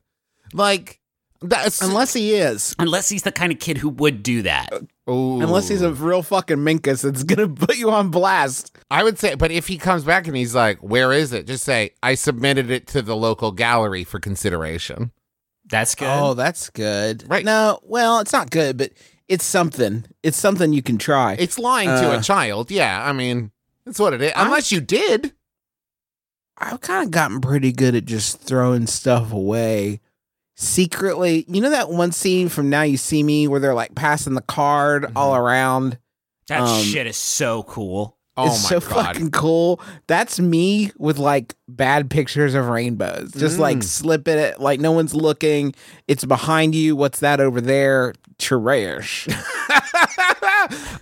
Like, 0.52 1.00
that's 1.42 1.80
unless 1.82 2.12
he 2.12 2.34
is 2.34 2.74
Unless 2.78 3.08
he's 3.08 3.22
the 3.22 3.32
kind 3.32 3.52
of 3.52 3.58
kid 3.58 3.78
who 3.78 3.88
would 3.88 4.22
do 4.22 4.42
that. 4.42 4.72
Ooh. 5.10 5.40
unless 5.42 5.66
he's 5.68 5.82
a 5.82 5.92
real 5.92 6.22
fucking 6.22 6.58
minkus 6.58 7.02
that's 7.02 7.24
gonna 7.24 7.48
put 7.66 7.76
you 7.76 7.90
on 7.90 8.10
blast 8.10 8.76
I 8.90 9.02
would 9.02 9.18
say, 9.18 9.34
but 9.34 9.50
if 9.50 9.66
he 9.66 9.78
comes 9.78 10.04
back 10.04 10.26
and 10.28 10.36
he's 10.36 10.54
like, 10.54 10.78
"Where 10.80 11.12
is 11.12 11.32
it?" 11.32 11.46
Just 11.46 11.64
say, 11.64 11.90
"I 12.02 12.14
submitted 12.14 12.70
it 12.70 12.86
to 12.88 13.02
the 13.02 13.16
local 13.16 13.50
gallery 13.52 14.04
for 14.04 14.20
consideration." 14.20 15.10
That's 15.68 15.94
good. 15.94 16.08
oh 16.08 16.34
that's 16.34 16.68
good 16.70 17.24
Right. 17.28 17.44
no 17.44 17.80
well 17.82 18.18
it's 18.18 18.32
not 18.32 18.50
good 18.50 18.76
but 18.76 18.90
it's 19.28 19.44
something 19.44 20.04
it's 20.22 20.36
something 20.36 20.72
you 20.74 20.82
can 20.82 20.98
try 20.98 21.34
It's 21.38 21.58
lying 21.58 21.88
to 21.88 22.12
Uh, 22.14 22.18
a 22.18 22.22
child. 22.22 22.70
Yeah, 22.70 23.02
I 23.02 23.12
mean, 23.12 23.50
that's 23.86 23.98
what 23.98 24.12
it 24.12 24.20
is. 24.20 24.32
I'm- 24.36 24.46
Unless 24.48 24.70
you 24.72 24.80
did. 24.82 25.32
I've 26.58 26.80
kind 26.82 27.04
of 27.06 27.10
gotten 27.10 27.40
pretty 27.40 27.72
good 27.72 27.94
at 27.94 28.04
just 28.04 28.40
throwing 28.40 28.86
stuff 28.86 29.32
away 29.32 30.00
secretly. 30.54 31.44
You 31.48 31.60
know 31.60 31.70
that 31.70 31.90
one 31.90 32.12
scene 32.12 32.48
from 32.48 32.70
Now 32.70 32.82
You 32.82 32.96
See 32.96 33.22
Me 33.22 33.48
where 33.48 33.60
they're 33.60 33.74
like 33.74 33.94
passing 33.94 34.34
the 34.34 34.42
card 34.42 35.12
all 35.16 35.34
around? 35.36 35.98
that 36.48 36.60
um, 36.62 36.82
shit 36.82 37.06
is 37.06 37.16
so 37.16 37.62
cool. 37.64 38.16
Oh 38.36 38.46
it's 38.46 38.66
so 38.66 38.80
god. 38.80 38.88
fucking 39.14 39.30
cool. 39.30 39.78
That's 40.06 40.40
me 40.40 40.90
with 40.96 41.18
like 41.18 41.54
bad 41.68 42.08
pictures 42.10 42.54
of 42.54 42.66
rainbows. 42.68 43.32
Just 43.32 43.58
like 43.58 43.78
Mm. 43.78 43.84
slipping 43.84 44.38
it, 44.38 44.58
like 44.58 44.80
no 44.80 44.92
one's 44.92 45.14
looking. 45.14 45.74
It's 46.08 46.24
behind 46.24 46.74
you. 46.74 46.96
What's 46.96 47.20
that 47.20 47.40
over 47.40 47.60
there? 47.60 48.14
Trash. 48.38 49.28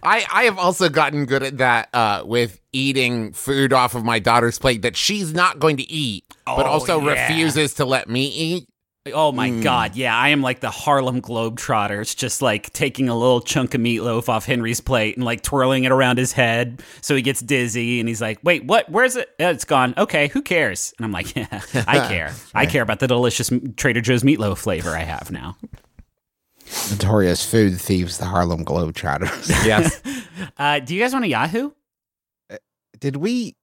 I 0.02 0.26
I 0.32 0.42
have 0.44 0.58
also 0.58 0.88
gotten 0.88 1.24
good 1.26 1.42
at 1.42 1.58
that 1.58 1.88
uh, 1.94 2.22
with 2.24 2.60
eating 2.72 3.32
food 3.32 3.72
off 3.72 3.94
of 3.94 4.04
my 4.04 4.18
daughter's 4.18 4.58
plate 4.58 4.82
that 4.82 4.96
she's 4.96 5.32
not 5.32 5.58
going 5.58 5.76
to 5.76 5.88
eat, 5.90 6.24
but 6.46 6.66
Oh, 6.66 6.70
also 6.70 7.00
yeah. 7.00 7.28
refuses 7.28 7.74
to 7.74 7.84
let 7.84 8.08
me 8.08 8.26
eat. 8.26 8.68
Oh 9.14 9.32
my 9.32 9.48
Mm. 9.48 9.62
god, 9.62 9.96
yeah, 9.96 10.14
I 10.14 10.28
am 10.28 10.42
like 10.42 10.60
the 10.60 10.70
Harlem 10.70 11.22
Globetrotters, 11.22 12.14
just 12.14 12.42
like 12.42 12.70
taking 12.74 13.08
a 13.08 13.16
little 13.16 13.40
chunk 13.40 13.72
of 13.74 13.80
meatloaf 13.80 14.28
off 14.28 14.44
Henry's 14.44 14.82
plate 14.82 15.16
and 15.16 15.24
like 15.24 15.40
twirling 15.42 15.84
it 15.84 15.90
around 15.92 16.18
his 16.18 16.32
head 16.32 16.82
so 17.00 17.16
he 17.16 17.22
gets 17.22 17.40
dizzy 17.40 17.98
and 17.98 18.10
he's 18.10 18.20
like, 18.20 18.38
"Wait, 18.42 18.66
what? 18.66 18.90
Where's 18.90 19.16
it? 19.16 19.30
"Uh, 19.40 19.44
It's 19.44 19.64
gone. 19.64 19.94
Okay, 19.96 20.28
who 20.28 20.42
cares?" 20.42 20.92
And 20.98 21.06
I'm 21.06 21.12
like, 21.12 21.34
"Yeah, 21.34 21.62
I 21.86 22.06
care. 22.08 22.34
I 22.54 22.66
care 22.66 22.82
about 22.82 22.98
the 23.00 23.06
delicious 23.08 23.50
Trader 23.78 24.02
Joe's 24.02 24.22
meatloaf 24.22 24.58
flavor 24.58 24.90
I 24.90 25.04
have 25.04 25.30
now." 25.30 25.56
Notorious 26.90 27.44
food 27.50 27.80
thieves, 27.80 28.18
the 28.18 28.26
Harlem 28.26 28.66
Globetrotters. 28.66 29.48
Yes. 29.66 29.98
Uh, 30.58 30.78
do 30.78 30.94
you 30.94 31.00
guys 31.02 31.14
want 31.14 31.24
a 31.24 31.28
Yahoo? 31.28 31.70
Did 32.98 33.16
we? 33.16 33.56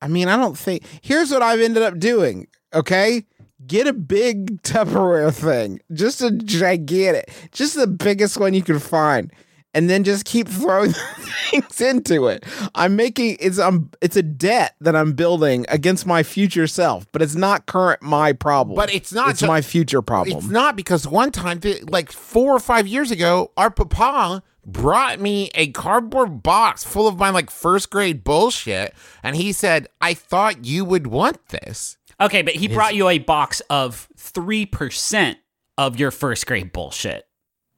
I 0.00 0.08
mean, 0.08 0.28
I 0.28 0.36
don't 0.38 0.56
think. 0.56 0.82
Here's 1.02 1.30
what 1.30 1.42
I've 1.42 1.60
ended 1.60 1.82
up 1.82 1.98
doing. 1.98 2.46
Okay. 2.72 3.26
Get 3.68 3.86
a 3.86 3.92
big 3.92 4.62
Tupperware 4.62 5.32
thing, 5.32 5.80
just 5.92 6.22
a 6.22 6.30
gigantic, 6.32 7.30
just 7.52 7.74
the 7.76 7.86
biggest 7.86 8.38
one 8.40 8.54
you 8.54 8.62
can 8.62 8.78
find, 8.78 9.30
and 9.74 9.90
then 9.90 10.04
just 10.04 10.24
keep 10.24 10.48
throwing 10.48 10.92
things 11.50 11.78
into 11.82 12.28
it. 12.28 12.44
I'm 12.74 12.96
making 12.96 13.36
it's 13.40 13.58
um 13.58 13.90
it's 14.00 14.16
a 14.16 14.22
debt 14.22 14.74
that 14.80 14.96
I'm 14.96 15.12
building 15.12 15.66
against 15.68 16.06
my 16.06 16.22
future 16.22 16.66
self, 16.66 17.06
but 17.12 17.20
it's 17.20 17.34
not 17.34 17.66
current 17.66 18.00
my 18.02 18.32
problem. 18.32 18.74
But 18.74 18.92
it's 18.92 19.12
not 19.12 19.30
It's 19.30 19.40
ju- 19.40 19.46
my 19.46 19.60
future 19.60 20.00
problem. 20.00 20.38
It's 20.38 20.46
not 20.48 20.74
because 20.74 21.06
one 21.06 21.30
time, 21.30 21.60
like 21.90 22.10
four 22.10 22.56
or 22.56 22.60
five 22.60 22.86
years 22.86 23.10
ago, 23.10 23.52
our 23.58 23.70
papa 23.70 24.42
brought 24.64 25.20
me 25.20 25.50
a 25.54 25.68
cardboard 25.72 26.42
box 26.42 26.84
full 26.84 27.06
of 27.06 27.18
my 27.18 27.28
like 27.28 27.50
first 27.50 27.90
grade 27.90 28.24
bullshit, 28.24 28.94
and 29.22 29.36
he 29.36 29.52
said, 29.52 29.88
"I 30.00 30.14
thought 30.14 30.64
you 30.64 30.86
would 30.86 31.06
want 31.08 31.48
this." 31.48 31.97
Okay, 32.20 32.42
but 32.42 32.54
he 32.54 32.68
brought 32.68 32.94
you 32.94 33.08
a 33.08 33.18
box 33.18 33.60
of 33.70 34.08
three 34.16 34.66
percent 34.66 35.38
of 35.76 35.98
your 35.98 36.10
first 36.10 36.46
grade 36.46 36.72
bullshit. 36.72 37.26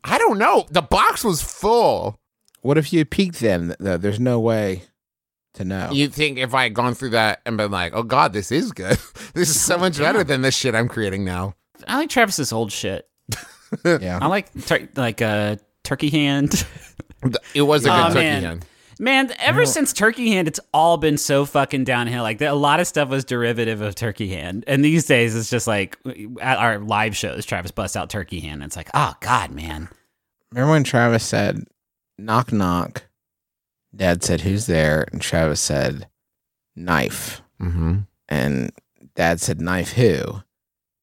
I 0.02 0.16
don't 0.18 0.38
know. 0.38 0.66
The 0.70 0.82
box 0.82 1.22
was 1.24 1.42
full. 1.42 2.18
What 2.62 2.78
if 2.78 2.92
you 2.92 3.04
peeked 3.04 3.40
then? 3.40 3.74
Though 3.78 3.96
there's 3.98 4.20
no 4.20 4.40
way 4.40 4.82
to 5.54 5.64
know. 5.64 5.90
You 5.92 6.08
think 6.08 6.38
if 6.38 6.54
I 6.54 6.64
had 6.64 6.74
gone 6.74 6.94
through 6.94 7.10
that 7.10 7.40
and 7.44 7.56
been 7.56 7.70
like, 7.70 7.92
"Oh 7.94 8.02
God, 8.02 8.32
this 8.32 8.50
is 8.50 8.72
good. 8.72 8.98
this 9.34 9.48
is 9.50 9.60
so 9.60 9.76
much 9.78 9.98
better 9.98 10.24
than 10.24 10.42
this 10.42 10.56
shit 10.56 10.74
I'm 10.74 10.88
creating 10.88 11.24
now." 11.24 11.54
I 11.86 11.96
like 11.96 12.10
Travis's 12.10 12.52
old 12.52 12.72
shit. 12.72 13.08
yeah. 13.84 14.18
I 14.20 14.26
like 14.26 14.52
tur- 14.66 14.88
like 14.96 15.20
uh, 15.22 15.56
Turkey 15.84 16.10
Hand. 16.10 16.66
It 17.54 17.62
was 17.62 17.84
a 17.84 17.88
good 17.88 17.92
Aw, 17.92 18.08
turkey 18.08 18.20
man. 18.20 18.42
hand. 18.42 18.66
Man, 19.00 19.32
ever 19.38 19.64
since 19.64 19.94
Turkey 19.94 20.28
Hand, 20.28 20.46
it's 20.46 20.60
all 20.74 20.98
been 20.98 21.16
so 21.16 21.46
fucking 21.46 21.84
downhill. 21.84 22.22
Like 22.22 22.42
a 22.42 22.52
lot 22.52 22.80
of 22.80 22.86
stuff 22.86 23.08
was 23.08 23.24
derivative 23.24 23.80
of 23.80 23.94
Turkey 23.94 24.28
Hand, 24.28 24.62
and 24.66 24.84
these 24.84 25.06
days 25.06 25.34
it's 25.34 25.48
just 25.48 25.66
like 25.66 25.98
at 26.42 26.58
our 26.58 26.78
live 26.78 27.16
shows, 27.16 27.46
Travis 27.46 27.70
busts 27.70 27.96
out 27.96 28.10
Turkey 28.10 28.40
Hand. 28.40 28.62
And 28.62 28.64
it's 28.64 28.76
like, 28.76 28.90
oh 28.92 29.14
god, 29.20 29.52
man. 29.52 29.88
Remember 30.52 30.72
when 30.72 30.84
Travis 30.84 31.24
said, 31.24 31.64
knock, 32.18 32.52
knock? 32.52 33.04
Dad 33.96 34.22
said, 34.22 34.42
who's 34.42 34.66
there? 34.66 35.06
And 35.10 35.22
Travis 35.22 35.60
said, 35.60 36.06
knife. 36.76 37.40
Mm-hmm. 37.58 38.00
And 38.28 38.70
dad 39.14 39.40
said, 39.40 39.60
Knife 39.60 39.92
who? 39.92 40.42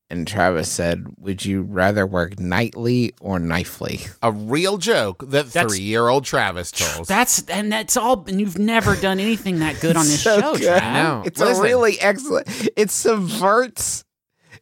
And 0.10 0.26
Travis 0.26 0.72
said, 0.72 1.06
Would 1.18 1.44
you 1.44 1.64
rather 1.64 2.08
work 2.08 2.40
nightly 2.40 3.14
or 3.20 3.40
knifely? 3.40 4.00
A 4.22 4.32
real 4.32 4.78
joke 4.78 5.20
that 5.30 5.48
That's- 5.52 5.70
three-year-old 5.74 6.24
Travis 6.24 6.72
told. 6.72 7.08
That's 7.08 7.42
and 7.50 7.70
that's 7.72 7.98
all. 7.98 8.24
And 8.28 8.40
you've 8.40 8.58
never 8.58 8.96
done 8.96 9.20
anything 9.20 9.60
that 9.60 9.82
good 9.82 9.98
on 9.98 10.06
this 10.06 10.24
So 10.24 10.40
show, 10.40 10.54
good. 10.56 10.62
Trav. 10.62 10.82
I 10.82 10.94
know. 10.94 11.24
It's 11.26 11.40
Listen. 11.40 11.60
a 11.60 11.68
really 11.68 12.00
excellent. 12.00 12.70
It 12.78 12.90
subverts. 12.90 14.06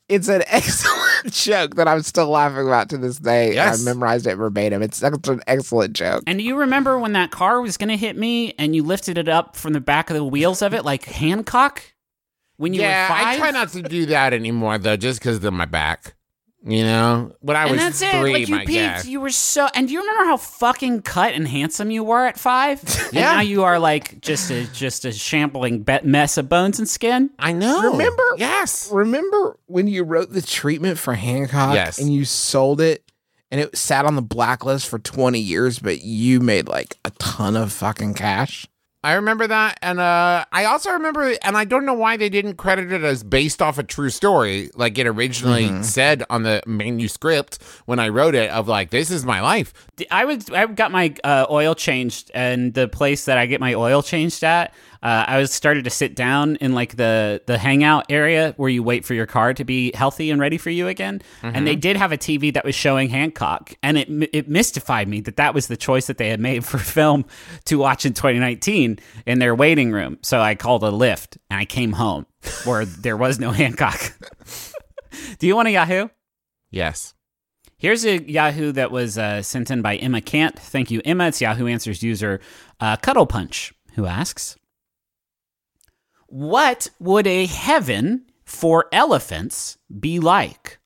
It's 0.09 0.27
an 0.29 0.43
excellent 0.47 1.31
joke 1.33 1.75
that 1.75 1.87
I'm 1.87 2.01
still 2.03 2.27
laughing 2.29 2.67
about 2.67 2.89
to 2.89 2.97
this 2.97 3.17
day. 3.17 3.53
Yes. 3.55 3.81
I 3.81 3.85
memorized 3.85 4.27
it 4.27 4.35
verbatim. 4.35 4.81
It's 4.83 4.97
such 4.97 5.27
an 5.27 5.41
excellent 5.47 5.93
joke. 5.93 6.23
And 6.27 6.37
do 6.39 6.45
you 6.45 6.55
remember 6.57 6.97
when 6.99 7.13
that 7.13 7.31
car 7.31 7.61
was 7.61 7.77
going 7.77 7.89
to 7.89 7.97
hit 7.97 8.15
me 8.17 8.53
and 8.59 8.75
you 8.75 8.83
lifted 8.83 9.17
it 9.17 9.27
up 9.29 9.55
from 9.55 9.73
the 9.73 9.81
back 9.81 10.09
of 10.09 10.15
the 10.15 10.23
wheels 10.25 10.61
of 10.61 10.73
it 10.75 10.85
like 10.85 11.05
Hancock? 11.05 11.83
When 12.57 12.73
you 12.73 12.81
yeah, 12.81 13.03
were 13.09 13.15
five? 13.15 13.27
I 13.35 13.37
try 13.37 13.51
not 13.51 13.69
to 13.69 13.81
do 13.81 14.05
that 14.07 14.33
anymore 14.33 14.77
though, 14.77 14.97
just 14.97 15.19
because 15.19 15.43
of 15.43 15.53
my 15.53 15.65
back. 15.65 16.15
You 16.67 16.83
know, 16.83 17.31
when 17.41 17.55
I 17.55 17.63
and 17.67 17.71
was 17.73 17.79
that's 17.79 18.01
it. 18.01 18.19
three, 18.19 18.33
Like 18.33 18.47
you 18.47 18.55
my 18.55 18.59
peaked. 18.61 18.71
guess. 18.71 19.05
You 19.05 19.19
were 19.21 19.29
so. 19.29 19.67
And 19.75 19.87
do 19.87 19.93
you 19.93 19.99
remember 20.01 20.25
how 20.25 20.37
fucking 20.37 21.03
cut 21.03 21.35
and 21.35 21.47
handsome 21.47 21.91
you 21.91 22.03
were 22.03 22.25
at 22.25 22.39
five? 22.39 22.81
And 23.05 23.13
Yeah. 23.13 23.33
now 23.35 23.41
you 23.41 23.63
are 23.63 23.77
like 23.77 24.19
just 24.21 24.49
a 24.49 24.65
just 24.73 25.05
a 25.05 25.11
shambling 25.11 25.83
be- 25.83 25.99
mess 26.03 26.37
of 26.39 26.49
bones 26.49 26.79
and 26.79 26.89
skin. 26.89 27.29
I 27.37 27.51
know. 27.51 27.91
Remember? 27.91 28.23
Yes. 28.37 28.89
Remember 28.91 29.59
when 29.67 29.85
you 29.87 30.03
wrote 30.03 30.31
the 30.33 30.41
treatment 30.41 30.97
for 30.97 31.13
Hancock 31.13 31.75
Yes. 31.75 31.99
and 31.99 32.11
you 32.11 32.25
sold 32.25 32.81
it 32.81 33.03
and 33.51 33.61
it 33.61 33.77
sat 33.77 34.05
on 34.05 34.15
the 34.15 34.23
blacklist 34.23 34.87
for 34.89 34.97
20 34.97 35.39
years, 35.39 35.77
but 35.77 36.01
you 36.01 36.39
made 36.39 36.67
like 36.67 36.97
a 37.05 37.11
ton 37.19 37.55
of 37.55 37.71
fucking 37.73 38.15
cash? 38.15 38.65
I 39.05 39.13
remember 39.13 39.45
that, 39.45 39.77
and 39.83 39.99
uh, 39.99 40.45
I 40.51 40.65
also 40.65 40.89
remember, 40.91 41.33
and 41.43 41.55
I 41.55 41.63
don't 41.63 41.85
know 41.85 41.93
why 41.93 42.17
they 42.17 42.27
didn't 42.29 42.55
credit 42.55 42.91
it 42.91 43.03
as 43.03 43.23
based 43.23 43.61
off 43.61 43.77
a 43.77 43.83
true 43.83 44.09
story, 44.09 44.71
like 44.75 44.97
it 44.97 45.05
originally 45.05 45.65
Mm-hmm. 45.65 45.83
said 45.83 46.23
on 46.29 46.43
the 46.43 46.61
manuscript 46.65 47.61
when 47.85 47.99
I 47.99 48.09
wrote 48.09 48.33
it. 48.35 48.49
Of 48.49 48.67
like, 48.67 48.89
this 48.89 49.11
is 49.11 49.23
my 49.23 49.41
life. 49.41 49.73
I 50.09 50.25
was 50.25 50.49
I 50.49 50.65
got 50.65 50.91
my 50.91 51.13
uh, 51.23 51.45
oil 51.49 51.75
changed, 51.75 52.31
and 52.33 52.73
the 52.73 52.87
place 52.87 53.25
that 53.25 53.37
I 53.37 53.45
get 53.45 53.61
my 53.61 53.75
oil 53.75 54.01
changed 54.01 54.43
at, 54.43 54.73
uh, 55.05 55.23
I 55.27 55.37
was 55.37 55.53
started 55.53 55.83
to 55.83 55.91
sit 55.91 56.15
down 56.15 56.55
in 56.55 56.73
like 56.73 56.95
the 56.95 57.39
the 57.45 57.59
hangout 57.59 58.07
area 58.09 58.55
where 58.57 58.69
you 58.71 58.81
wait 58.81 59.05
for 59.05 59.13
your 59.13 59.27
car 59.27 59.53
to 59.53 59.63
be 59.63 59.91
healthy 59.93 60.31
and 60.31 60.41
ready 60.41 60.57
for 60.57 60.71
you 60.71 60.87
again. 60.87 61.21
And 61.43 61.67
they 61.67 61.75
did 61.75 61.95
have 61.95 62.11
a 62.11 62.17
TV 62.17 62.51
that 62.55 62.65
was 62.65 62.73
showing 62.73 63.09
Hancock, 63.09 63.75
and 63.83 63.99
it 63.99 64.09
it 64.33 64.49
mystified 64.49 65.07
me 65.07 65.21
that 65.21 65.37
that 65.37 65.53
was 65.53 65.67
the 65.67 65.77
choice 65.77 66.07
that 66.07 66.17
they 66.17 66.29
had 66.29 66.39
made 66.39 66.65
for 66.69 66.79
film 66.79 67.25
to 67.65 67.77
watch 67.77 68.03
in 68.07 68.13
2019 68.13 68.97
in 69.27 69.37
their 69.39 69.53
waiting 69.53 69.91
room. 69.91 70.17
So 70.23 70.41
I 70.41 70.55
called 70.55 70.83
a 70.83 70.89
lift, 70.89 71.37
and 71.51 71.59
I 71.59 71.65
came 71.65 71.91
home 71.91 72.25
where 72.65 72.83
there 72.83 73.15
was 73.15 73.39
no 73.39 73.51
Hancock. 73.51 74.17
Do 75.37 75.45
you 75.45 75.55
want 75.55 75.67
a 75.67 75.71
Yahoo? 75.71 76.09
Yes. 76.71 77.13
Here's 77.77 78.05
a 78.05 78.23
Yahoo 78.23 78.71
that 78.71 78.89
was 78.89 79.19
uh, 79.19 79.43
sent 79.43 79.69
in 79.69 79.83
by 79.83 79.97
Emma 79.97 80.21
Cant. 80.21 80.57
Thank 80.57 80.89
you, 80.89 81.01
Emma. 81.05 81.27
It's 81.27 81.41
Yahoo 81.41 81.67
Answers 81.67 82.01
user 82.01 82.41
uh, 82.79 82.95
Cuddle 82.97 83.27
Punch 83.27 83.71
who 83.95 84.05
asks, 84.05 84.57
"What 86.27 86.89
would 86.99 87.27
a 87.27 87.45
heaven 87.45 88.25
for 88.43 88.87
elephants 88.91 89.77
be 89.99 90.19
like? 90.19 90.79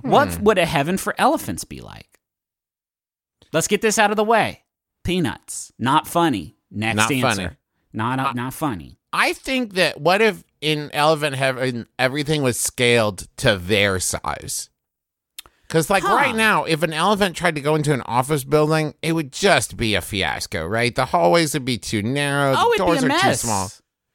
What 0.00 0.34
hmm. 0.34 0.44
would 0.44 0.58
a 0.58 0.66
heaven 0.66 0.96
for 0.96 1.14
elephants 1.18 1.64
be 1.64 1.80
like? 1.80 2.18
Let's 3.52 3.68
get 3.68 3.82
this 3.82 3.98
out 3.98 4.10
of 4.10 4.16
the 4.16 4.24
way. 4.24 4.62
Peanuts, 5.04 5.72
not 5.78 6.06
funny. 6.06 6.56
Next 6.70 6.96
Not 6.96 7.12
answer, 7.12 7.42
funny. 7.42 7.56
not 7.92 8.34
not 8.34 8.54
funny. 8.54 8.98
I 9.12 9.34
think 9.34 9.74
that 9.74 10.00
what 10.00 10.22
if 10.22 10.42
in 10.62 10.90
Elephant 10.94 11.36
Heaven 11.36 11.86
everything 11.98 12.42
was 12.42 12.58
scaled 12.58 13.26
to 13.38 13.58
their 13.58 14.00
size? 14.00 14.70
Because, 15.68 15.90
like, 15.90 16.02
Huh. 16.02 16.14
right 16.14 16.34
now, 16.34 16.64
if 16.64 16.82
an 16.82 16.92
elephant 16.92 17.36
tried 17.36 17.54
to 17.54 17.60
go 17.60 17.74
into 17.74 17.92
an 17.94 18.02
office 18.02 18.44
building, 18.44 18.94
it 19.02 19.12
would 19.12 19.32
just 19.32 19.76
be 19.76 19.94
a 19.94 20.00
fiasco, 20.00 20.66
right? 20.66 20.94
The 20.94 21.06
hallways 21.06 21.54
would 21.54 21.64
be 21.64 21.78
too 21.78 22.02
narrow, 22.02 22.54
Oh, 22.56 22.68
the 22.68 22.74
it'd 22.74 22.86
doors 22.86 22.98
be 23.00 23.04
a 23.04 23.06
are 23.06 23.08
mess. 23.08 23.40
too 23.40 23.46
small. 23.46 23.70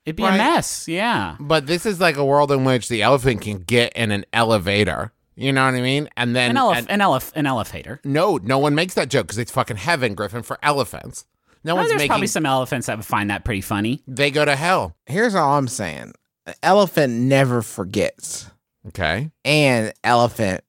It'd 0.07 0.15
be 0.15 0.23
Right. 0.23 0.35
a 0.35 0.37
mess. 0.37 0.87
Yeah. 0.87 1.35
But 1.39 1.67
this 1.67 1.85
is 1.85 1.99
like 1.99 2.15
a 2.17 2.25
world 2.25 2.51
in 2.51 2.63
which 2.63 2.87
the 2.87 3.01
elephant 3.03 3.41
can 3.41 3.59
get 3.59 3.91
in 3.93 4.09
an 4.11 4.25
elevator. 4.33 5.11
You 5.35 5.51
know 5.53 5.65
what 5.65 5.75
I 5.75 5.81
mean? 5.81 6.09
And 6.17 6.35
then 6.35 6.51
An, 6.51 6.55
elef- 6.57 6.77
and- 6.77 6.89
an, 6.89 6.99
elef- 7.01 7.31
an 7.35 7.45
elevator. 7.45 7.99
no, 8.05 8.37
no 8.41 8.57
one 8.57 8.73
makes 8.73 8.93
that 8.95 9.09
joke 9.09 9.27
because 9.27 9.37
it's 9.37 9.51
fucking 9.51 9.77
heaven, 9.77 10.15
Griffin, 10.15 10.41
for 10.43 10.57
elephants. 10.63 11.25
No 11.63 11.73
Oh, 11.73 11.75
one's 11.75 11.89
there's 11.89 11.97
making. 11.99 12.07
probably 12.09 12.27
some 12.27 12.45
elephants 12.45 12.87
that 12.87 12.97
would 12.97 13.05
find 13.05 13.29
that 13.29 13.43
pretty 13.43 13.61
funny. 13.61 14.01
they 14.07 14.31
go 14.31 14.45
to 14.45 14.55
hell. 14.55 14.95
Here's 15.05 15.35
all 15.35 15.57
I'm 15.57 15.67
saying 15.67 16.13
an 16.45 16.53
elephant 16.63 17.13
never 17.13 17.61
forgets, 17.61 18.49
Okay. 18.87 19.29
and 19.43 19.91
elephant 20.05 20.63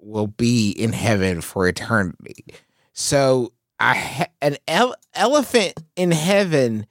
will 0.00 0.28
be 0.28 0.70
in 0.70 0.92
heaven 0.92 1.40
for 1.40 1.66
eternity. 1.66 2.44
So, 2.92 3.52
I 3.80 3.94
ha- 3.96 4.26
an 4.40 4.56
ele- 4.68 4.94
elephant 5.14 5.74
in 5.96 6.12
heaven 6.12 6.86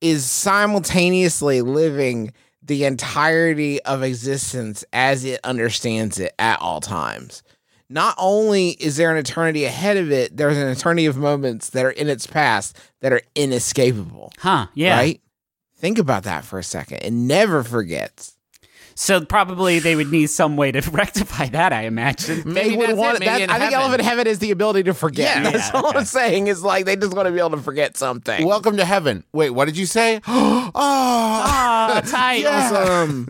is 0.00 0.28
simultaneously 0.28 1.62
living 1.62 2.32
the 2.62 2.84
entirety 2.84 3.82
of 3.82 4.02
existence 4.02 4.84
as 4.92 5.24
it 5.24 5.40
understands 5.42 6.18
it 6.18 6.34
at 6.38 6.60
all 6.60 6.80
times. 6.80 7.42
Not 7.90 8.14
only 8.18 8.70
is 8.70 8.96
there 8.96 9.10
an 9.10 9.16
eternity 9.16 9.64
ahead 9.64 9.96
of 9.96 10.12
it, 10.12 10.36
there's 10.36 10.58
an 10.58 10.68
eternity 10.68 11.06
of 11.06 11.16
moments 11.16 11.70
that 11.70 11.86
are 11.86 11.90
in 11.90 12.08
its 12.08 12.26
past 12.26 12.76
that 13.00 13.12
are 13.12 13.22
inescapable. 13.34 14.32
Huh? 14.38 14.66
Yeah. 14.74 14.96
Right? 14.96 15.20
Think 15.76 15.98
about 15.98 16.24
that 16.24 16.44
for 16.44 16.58
a 16.58 16.62
second. 16.62 16.98
It 16.98 17.12
never 17.12 17.62
forgets. 17.62 18.37
So 19.00 19.24
probably 19.24 19.78
they 19.78 19.94
would 19.94 20.10
need 20.10 20.26
some 20.28 20.56
way 20.56 20.72
to 20.72 20.80
rectify 20.90 21.46
that. 21.50 21.72
I 21.72 21.82
imagine. 21.82 22.42
Maybe 22.44 22.70
They 22.70 22.76
would 22.76 22.88
that's 22.88 22.98
want 22.98 23.16
it. 23.18 23.20
Maybe 23.20 23.46
that- 23.46 23.50
I 23.50 23.58
think 23.60 23.70
heaven. 23.72 23.74
elephant 23.80 24.02
heaven 24.02 24.26
is 24.26 24.40
the 24.40 24.50
ability 24.50 24.82
to 24.82 24.92
forget. 24.94 25.36
Yeah. 25.36 25.50
That's 25.52 25.68
Yeah, 25.72 25.80
all 25.80 25.88
okay. 25.90 25.98
I'm 26.00 26.04
saying. 26.04 26.46
Is 26.48 26.64
like 26.64 26.84
they 26.84 26.96
just 26.96 27.14
want 27.14 27.26
to 27.26 27.32
be 27.32 27.38
able 27.38 27.50
to 27.50 27.58
forget 27.58 27.96
something. 27.96 28.44
Welcome 28.44 28.76
to 28.78 28.84
heaven. 28.84 29.22
Wait, 29.32 29.50
what 29.50 29.66
did 29.66 29.76
you 29.76 29.86
say? 29.86 30.20
oh, 30.26 30.70
Ah, 30.74 32.02
tight. 32.04 32.44
awesome. 32.44 33.28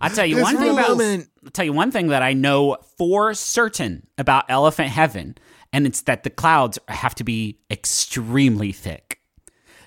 I'll 0.00 0.08
tell 0.08 0.24
you 0.24 0.36
This 0.36 0.44
one 0.44 0.56
thing 0.56 0.70
about. 0.70 0.88
moment. 0.88 1.28
I'll 1.44 1.50
tell 1.50 1.66
you 1.66 1.74
one 1.74 1.90
thing 1.90 2.06
that 2.08 2.22
I 2.22 2.32
know 2.32 2.78
for 2.96 3.34
certain 3.34 4.06
about 4.16 4.46
elephant 4.48 4.88
heaven, 4.88 5.36
and 5.72 5.86
it's 5.86 6.00
that 6.02 6.22
the 6.24 6.30
clouds 6.30 6.78
have 6.88 7.14
to 7.16 7.24
be 7.24 7.58
extremely 7.70 8.72
thick. 8.72 9.09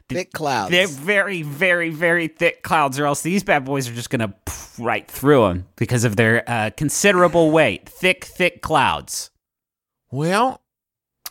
Thick 0.10 0.32
clouds. 0.34 0.72
They're 0.72 0.88
very, 0.88 1.42
very, 1.42 1.90
very 1.90 2.28
thick 2.28 2.62
clouds, 2.64 3.00
or 3.00 3.06
else 3.06 3.22
these 3.22 3.44
bad 3.44 3.66
boys 3.66 3.90
are 3.90 3.94
just 3.94 4.10
gonna 4.10 4.34
right 4.78 5.08
through 5.10 5.48
them 5.48 5.68
because 5.76 6.04
of 6.04 6.16
their 6.16 6.44
uh, 6.50 6.70
considerable 6.78 7.52
weight. 7.52 7.88
Thick, 7.90 8.26
thick 8.26 8.62
clouds. 8.62 9.32
Well, 10.12 10.62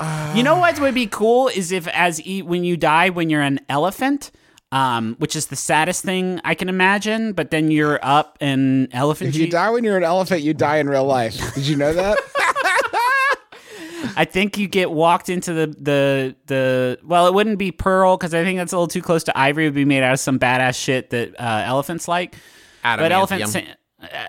uh, 0.01 0.33
You 0.37 0.43
know 0.43 0.57
what 0.59 0.81
would 0.81 0.95
be 0.95 1.07
cool 1.07 1.49
is 1.49 1.71
if 1.73 1.87
as 1.89 2.21
e- 2.27 2.43
when 2.43 2.65
you 2.65 2.77
die 2.77 3.11
when 3.11 3.31
you're 3.31 3.43
an 3.43 3.61
elephant, 3.69 4.31
um, 4.73 5.17
which 5.19 5.37
is 5.37 5.47
the 5.47 5.57
saddest 5.57 6.03
thing 6.03 6.41
I 6.45 6.55
can 6.55 6.69
imagine. 6.69 7.35
But 7.35 7.51
then 7.51 7.71
you're 7.71 8.01
up 8.03 8.39
in 8.41 8.89
elephant. 8.93 9.31
if 9.31 9.37
you 9.37 9.49
die 9.51 9.71
when 9.71 9.85
you're 9.85 9.99
an 9.99 10.03
elephant, 10.05 10.43
you 10.43 10.55
die 10.55 10.79
in 10.79 10.89
real 10.89 11.05
life. 11.05 11.37
Did 11.55 11.67
you 11.67 11.77
know 11.77 11.93
that? 11.93 12.19
I 14.17 14.25
think 14.25 14.59
you 14.59 14.69
get 14.69 14.91
walked 14.91 15.29
into 15.29 15.53
the 15.53 15.67
the 15.67 16.37
the. 16.47 16.99
Well, 17.05 17.27
it 17.27 17.35
wouldn't 17.35 17.59
be 17.59 17.73
pearl 17.73 18.17
because 18.17 18.35
I 18.35 18.45
think 18.45 18.59
that's 18.59 18.73
a 18.73 18.77
little 18.77 18.88
too 18.88 19.03
close 19.03 19.25
to 19.25 19.38
ivory. 19.38 19.65
It 19.65 19.69
would 19.69 19.75
be 19.75 19.85
made 19.85 20.03
out 20.03 20.12
of 20.12 20.21
some 20.21 20.38
badass 20.38 20.75
shit 20.83 21.11
that 21.11 21.38
uh, 21.41 21.62
elephants 21.65 22.09
like. 22.09 22.37
But 23.05 23.12
elephant, 23.12 23.41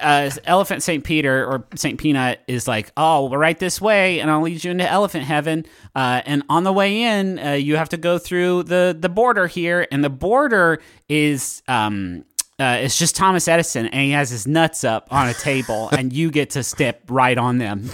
uh, 0.01 0.29
elephant 0.45 0.83
Saint 0.83 1.03
Peter 1.03 1.45
or 1.45 1.65
Saint 1.75 1.99
Peanut 1.99 2.41
is 2.47 2.67
like, 2.67 2.91
oh, 2.95 3.29
we're 3.29 3.39
right 3.39 3.57
this 3.57 3.81
way, 3.81 4.19
and 4.19 4.29
I'll 4.29 4.41
lead 4.41 4.63
you 4.63 4.71
into 4.71 4.87
elephant 4.87 5.23
heaven. 5.23 5.65
Uh, 5.95 6.21
and 6.25 6.43
on 6.49 6.63
the 6.63 6.71
way 6.71 7.01
in, 7.01 7.39
uh, 7.39 7.51
you 7.53 7.75
have 7.77 7.89
to 7.89 7.97
go 7.97 8.17
through 8.17 8.63
the 8.63 8.95
the 8.97 9.09
border 9.09 9.47
here, 9.47 9.87
and 9.91 10.03
the 10.03 10.09
border 10.09 10.81
is 11.09 11.61
um. 11.67 12.25
Uh, 12.59 12.77
it's 12.81 12.99
just 12.99 13.15
Thomas 13.15 13.47
Edison, 13.47 13.87
and 13.87 14.01
he 14.01 14.11
has 14.11 14.29
his 14.29 14.45
nuts 14.45 14.83
up 14.83 15.07
on 15.11 15.27
a 15.27 15.33
table, 15.33 15.89
and 15.91 16.13
you 16.13 16.29
get 16.29 16.51
to 16.51 16.63
step 16.63 17.01
right 17.09 17.35
on 17.37 17.57
them. 17.57 17.89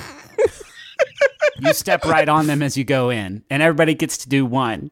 You 1.61 1.73
step 1.73 2.05
right 2.05 2.27
on 2.29 2.47
them 2.47 2.61
as 2.61 2.77
you 2.77 2.83
go 2.83 3.09
in, 3.09 3.43
and 3.49 3.61
everybody 3.63 3.93
gets 3.95 4.17
to 4.19 4.29
do 4.29 4.45
one. 4.45 4.91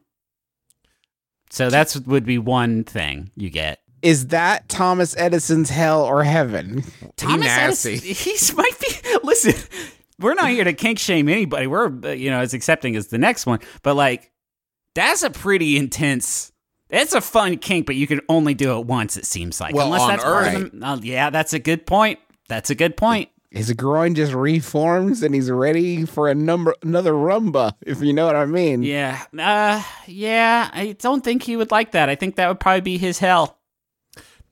So 1.50 1.70
that's 1.70 1.96
would 1.96 2.24
be 2.26 2.38
one 2.38 2.84
thing 2.84 3.30
you 3.34 3.50
get. 3.50 3.80
Is 4.02 4.28
that 4.28 4.68
Thomas 4.68 5.16
Edison's 5.16 5.70
hell 5.70 6.04
or 6.04 6.22
heaven? 6.22 6.84
Thomas 7.16 7.46
nasty. 7.46 7.92
Edison, 7.94 8.14
he's 8.14 8.56
might 8.56 8.78
be. 8.80 8.88
Listen, 9.24 9.54
we're 10.20 10.34
not 10.34 10.50
here 10.50 10.64
to 10.64 10.72
kink 10.72 10.98
shame 10.98 11.28
anybody. 11.28 11.66
We're 11.66 11.86
uh, 12.04 12.08
you 12.10 12.30
know 12.30 12.40
as 12.40 12.54
accepting 12.54 12.96
as 12.96 13.08
the 13.08 13.18
next 13.18 13.46
one, 13.46 13.60
but 13.82 13.94
like 13.94 14.30
that's 14.94 15.22
a 15.22 15.30
pretty 15.30 15.76
intense. 15.76 16.52
It's 16.90 17.12
a 17.12 17.20
fun 17.20 17.58
kink, 17.58 17.84
but 17.86 17.96
you 17.96 18.06
can 18.06 18.20
only 18.30 18.54
do 18.54 18.78
it 18.78 18.86
once. 18.86 19.18
It 19.18 19.26
seems 19.26 19.60
like, 19.60 19.74
Well, 19.74 19.86
unless 19.86 20.00
on 20.00 20.08
that's 20.08 20.24
of 20.24 20.30
Earth. 20.30 20.72
the- 20.72 20.86
uh, 20.86 20.98
yeah, 21.02 21.28
that's 21.30 21.52
a 21.52 21.58
good 21.58 21.84
point. 21.86 22.18
That's 22.48 22.70
a 22.70 22.74
good 22.74 22.96
point. 22.96 23.28
His 23.50 23.72
groin 23.72 24.14
just 24.14 24.32
reforms 24.34 25.22
and 25.22 25.34
he's 25.34 25.50
ready 25.50 26.04
for 26.04 26.28
a 26.28 26.34
number 26.34 26.74
another 26.82 27.12
rumba, 27.12 27.72
if 27.80 28.02
you 28.02 28.12
know 28.12 28.26
what 28.26 28.36
I 28.36 28.44
mean. 28.44 28.82
Yeah, 28.82 29.22
uh, 29.38 29.82
yeah. 30.06 30.70
I 30.72 30.92
don't 30.98 31.24
think 31.24 31.42
he 31.44 31.56
would 31.56 31.70
like 31.70 31.92
that. 31.92 32.10
I 32.10 32.14
think 32.14 32.36
that 32.36 32.48
would 32.48 32.60
probably 32.60 32.82
be 32.82 32.98
his 32.98 33.18
hell. 33.18 33.58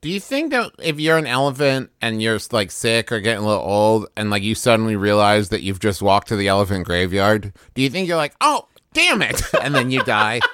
Do 0.01 0.09
you 0.09 0.21
think 0.21 0.51
that 0.53 0.73
if 0.79 0.99
you're 0.99 1.19
an 1.19 1.27
elephant 1.27 1.91
and 2.01 2.23
you're 2.23 2.39
like 2.53 2.71
sick 2.71 3.13
or 3.13 3.21
getting 3.21 3.45
a 3.45 3.47
little 3.47 3.63
old 3.63 4.07
and 4.17 4.31
like 4.31 4.43
you 4.43 4.55
suddenly 4.55 4.97
realize 4.97 5.51
that 5.51 5.63
you've 5.63 5.81
just 5.81 6.01
walked 6.01 6.29
to 6.29 6.37
the 6.37 6.49
elephant 6.49 6.87
graveyard, 6.87 7.53
do 7.75 7.83
you 7.83 7.91
think 7.91 8.09
you're 8.09 8.17
like, 8.17 8.35
oh, 8.41 8.69
damn 8.95 9.21
it, 9.21 9.43
and 9.61 9.75
then 9.75 9.91
you 9.91 10.03
die? 10.05 10.41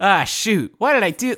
Ah, 0.00 0.22
shoot. 0.24 0.72
Why 0.78 0.92
did 0.92 1.02
I 1.02 1.10
do? 1.10 1.34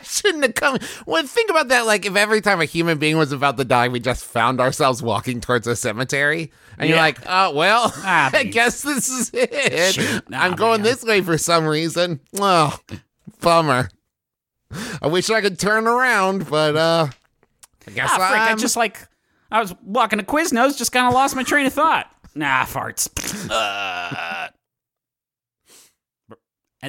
I 0.00 0.02
shouldn't 0.04 0.42
have 0.44 0.54
come. 0.54 0.78
Well, 1.06 1.22
think 1.26 1.50
about 1.50 1.68
that. 1.68 1.86
Like, 1.86 2.04
if 2.06 2.16
every 2.16 2.40
time 2.40 2.60
a 2.60 2.64
human 2.64 2.98
being 2.98 3.16
was 3.16 3.32
about 3.32 3.56
to 3.58 3.64
die, 3.64 3.88
we 3.88 4.00
just 4.00 4.24
found 4.24 4.60
ourselves 4.60 5.02
walking 5.02 5.40
towards 5.40 5.66
a 5.66 5.76
cemetery, 5.76 6.52
and 6.78 6.88
you're 6.88 6.98
like, 6.98 7.18
oh, 7.26 7.54
well, 7.54 7.92
Ah, 7.96 8.30
I 8.34 8.44
guess 8.44 8.82
this 8.82 9.08
is 9.08 9.30
it. 9.32 9.94
Shoot. 9.94 10.22
Nah, 10.30 10.42
I'm 10.42 10.54
going 10.54 10.82
man. 10.82 10.90
this 10.90 11.02
way 11.04 11.20
for 11.20 11.38
some 11.38 11.66
reason. 11.66 12.20
Oh, 12.38 12.78
bummer. 13.40 13.88
I 15.02 15.06
wish 15.06 15.30
I 15.30 15.40
could 15.40 15.58
turn 15.58 15.86
around, 15.86 16.48
but, 16.50 16.76
uh, 16.76 17.06
I 17.86 17.90
guess 17.90 18.10
Ah, 18.12 18.16
frick. 18.16 18.40
I 18.40 18.50
I'm 18.50 18.58
just 18.58 18.76
like, 18.76 19.06
I 19.50 19.60
was 19.60 19.74
walking 19.84 20.18
to 20.18 20.24
Quiznos, 20.24 20.76
just 20.76 20.90
kind 20.92 21.06
of 21.06 21.14
lost 21.14 21.36
my 21.36 21.42
train 21.44 21.66
of 21.66 21.72
thought. 21.72 22.10
Nah, 22.34 22.64
farts. 22.64 23.08
Uh. 23.50 24.43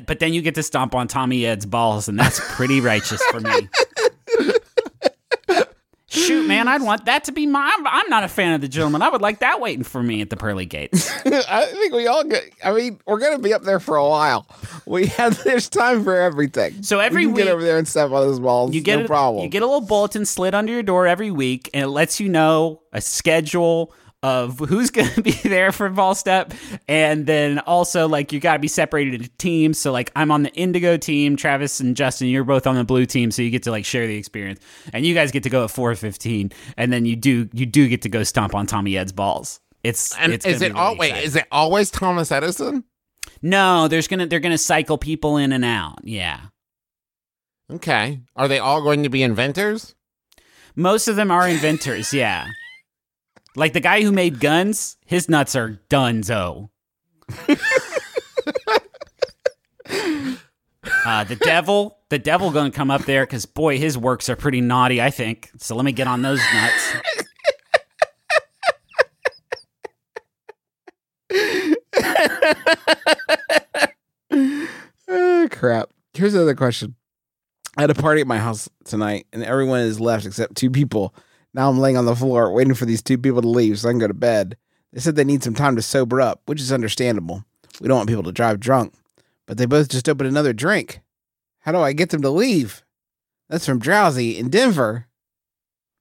But 0.06 0.20
then 0.20 0.34
you 0.34 0.42
get 0.42 0.56
to 0.56 0.64
stomp 0.64 0.96
on 0.96 1.08
Tommy 1.08 1.46
Ed's 1.46 1.66
balls, 1.66 2.08
and 2.08 2.20
that's 2.20 2.40
pretty 2.56 2.82
righteous 2.82 3.22
for 3.32 3.40
me. 3.40 3.70
Shoot, 6.08 6.48
man, 6.48 6.68
I'd 6.70 6.82
want 6.82 7.06
that 7.06 7.26
to 7.26 7.34
be 7.34 7.46
my. 7.46 7.70
I'm, 7.78 7.86
I'm 7.86 8.10
not 8.10 8.24
a 8.24 8.30
fan 8.30 8.54
of 8.54 8.62
the 8.62 8.70
gentleman. 8.70 9.02
I 9.02 9.10
would 9.10 9.22
like 9.22 9.40
that 9.40 9.60
waiting 9.60 9.84
for 9.84 10.02
me 10.02 10.22
at 10.22 10.30
the 10.30 10.38
pearly 10.38 10.66
gates. 10.66 11.12
I 11.26 11.66
think 11.66 11.94
we 11.94 12.08
all 12.08 12.24
get. 12.24 12.44
I 12.64 12.72
mean, 12.74 13.00
we're 13.06 13.20
gonna 13.20 13.40
be 13.40 13.54
up 13.54 13.64
there 13.64 13.82
for 13.82 13.98
a 13.98 14.08
while. 14.08 14.48
We 14.86 15.08
have 15.08 15.44
there's 15.44 15.68
time 15.68 16.04
for 16.04 16.16
everything. 16.16 16.84
So 16.84 17.00
every 17.00 17.26
we 17.26 17.32
can 17.32 17.36
get 17.36 17.46
week- 17.46 17.54
over 17.54 17.64
there 17.64 17.78
and 17.78 17.88
step 17.88 18.12
on 18.12 18.28
those 18.28 18.40
balls. 18.40 18.74
You 18.74 18.82
get 18.82 19.00
no 19.00 19.06
a, 19.06 19.08
problem. 19.08 19.44
You 19.44 19.50
get 19.50 19.62
a 19.62 19.66
little 19.66 19.82
bulletin 19.82 20.26
slid 20.26 20.56
under 20.56 20.72
your 20.72 20.84
door 20.84 21.06
every 21.06 21.32
week, 21.32 21.70
and 21.74 21.84
it 21.84 21.90
lets 21.90 22.20
you 22.20 22.30
know 22.30 22.82
a 22.94 23.02
schedule 23.02 23.94
of 24.26 24.58
who's 24.58 24.90
going 24.92 25.10
to 25.10 25.22
be 25.22 25.32
there 25.32 25.72
for 25.72 25.88
ball 25.90 26.16
step, 26.16 26.52
and 26.88 27.28
then 27.28 27.60
also 27.60 28.08
like 28.08 28.34
you 28.34 28.40
got 28.40 28.54
to 28.54 28.60
be 28.60 28.68
separated 28.68 29.14
into 29.14 29.30
teams. 29.38 29.78
So 29.78 29.92
like 29.92 30.12
I'm 30.16 30.32
on 30.32 30.42
the 30.42 30.52
Indigo 30.54 30.98
team, 30.98 31.36
Travis 31.36 31.80
and 31.80 31.96
Justin, 31.96 32.30
you're 32.30 32.44
both 32.44 32.66
on 32.66 32.74
the 32.74 32.84
blue 32.84 33.06
team, 33.06 33.30
so 33.30 33.44
you 33.44 33.52
get 33.52 33.62
to 33.64 33.72
like 33.72 33.86
share 33.86 34.08
the 34.08 34.18
experience, 34.18 34.60
and 34.94 35.06
you 35.06 35.14
guys 35.14 35.32
get 35.32 35.44
to 35.44 35.50
go 35.50 35.66
at 35.66 35.70
4:15, 35.70 36.52
and 36.76 36.92
then 36.92 37.06
you 37.06 37.16
do 37.16 37.48
you 37.54 37.68
do 37.68 37.88
get 37.88 38.02
to 38.02 38.10
go 38.10 38.24
stomp 38.24 38.56
on 38.56 38.66
Tommy 38.66 38.98
Ed's 38.98 39.12
balls. 39.12 39.60
It's 39.84 40.18
And 40.18 40.34
it's 40.34 40.46
is 40.46 40.64
it 40.64 40.74
really 40.74 40.96
wait? 40.98 41.24
Is 41.24 41.36
it 41.36 41.46
always 41.52 41.92
Thomas 41.92 42.32
Edison? 42.32 42.84
no? 43.44 43.88
There's 43.88 44.08
gonna 44.08 44.26
they're 44.26 44.40
gonna 44.40 44.58
cycle 44.58 44.98
people 44.98 45.38
in 45.38 45.52
and 45.52 45.64
out. 45.64 46.00
Yeah. 46.04 46.40
Okay. 47.72 48.22
Are 48.36 48.48
they 48.48 48.60
all 48.60 48.82
going 48.82 49.04
to 49.04 49.10
be 49.10 49.22
inventors? 49.22 49.94
Most 50.76 51.08
of 51.08 51.16
them 51.16 51.32
are 51.32 51.48
inventors, 51.48 52.14
yeah. 52.14 52.48
Like 53.56 53.74
the 53.74 53.80
guy 53.80 54.02
who 54.02 54.12
made 54.12 54.39
guns, 54.39 54.98
his 55.06 55.30
nuts 55.30 55.56
are 55.56 55.80
donezo. 55.89 56.70
uh, 61.06 61.24
the 61.24 61.38
devil, 61.39 61.98
the 62.10 62.20
devil 62.20 62.52
gonna 62.52 62.72
come 62.72 62.91
up 62.91 63.06
there 63.06 63.26
because 63.26 63.46
boy, 63.46 63.78
his 63.78 63.98
works 63.98 64.30
are 64.30 64.36
pretty 64.36 64.62
naughty, 64.62 65.02
I 65.02 65.10
think. 65.10 65.50
So 65.58 65.76
let 65.76 65.86
me 65.86 65.94
get 65.94 66.08
on 66.08 66.22
those 66.22 66.41
nuts. 66.54 66.96
Ah, 75.08 75.48
crap. 75.52 75.89
Here's 76.13 76.34
another 76.34 76.56
question. 76.56 76.96
I 77.78 77.82
had 77.82 77.89
a 77.89 77.96
party 77.96 78.22
at 78.22 78.28
my 78.28 78.39
house 78.39 78.70
tonight, 78.86 79.28
and 79.34 79.44
everyone 79.44 79.82
is 79.82 80.00
left 80.00 80.26
except 80.26 80.56
two 80.56 80.72
people. 80.72 81.13
Now 81.56 81.70
I'm 81.70 81.80
laying 81.80 81.96
on 81.96 82.04
the 82.04 82.18
floor 82.18 82.52
waiting 82.52 82.74
for 82.74 82.86
these 82.86 83.02
two 83.02 83.18
people 83.18 83.41
to 83.41 83.48
leave 83.48 83.80
so 83.80 83.88
I 83.88 83.94
can 83.94 84.00
go 84.00 84.08
to 84.08 84.13
bed. 84.13 84.58
They 84.91 85.00
said 85.00 85.15
they 85.15 85.24
need 85.24 85.41
some 85.41 85.56
time 85.56 85.78
to 85.78 85.82
sober 85.82 86.20
up, 86.20 86.41
which 86.48 86.60
is 86.60 86.72
understandable. 86.72 87.46
We 87.80 87.88
don't 87.88 87.96
want 87.96 88.10
people 88.10 88.24
to 88.24 88.34
drive 88.34 88.60
drunk, 88.60 88.94
but 89.46 89.58
they 89.58 89.65
both 89.65 89.88
just 89.88 90.10
opened 90.10 90.28
another 90.28 90.52
drink. 90.52 91.00
How 91.60 91.72
do 91.72 91.80
I 91.80 91.94
get 91.94 92.10
them 92.10 92.22
to 92.24 92.30
leave? 92.30 92.84
That's 93.50 93.65
from 93.65 93.80
Drowsy 93.80 94.38
in 94.38 94.50
Denver. 94.50 95.08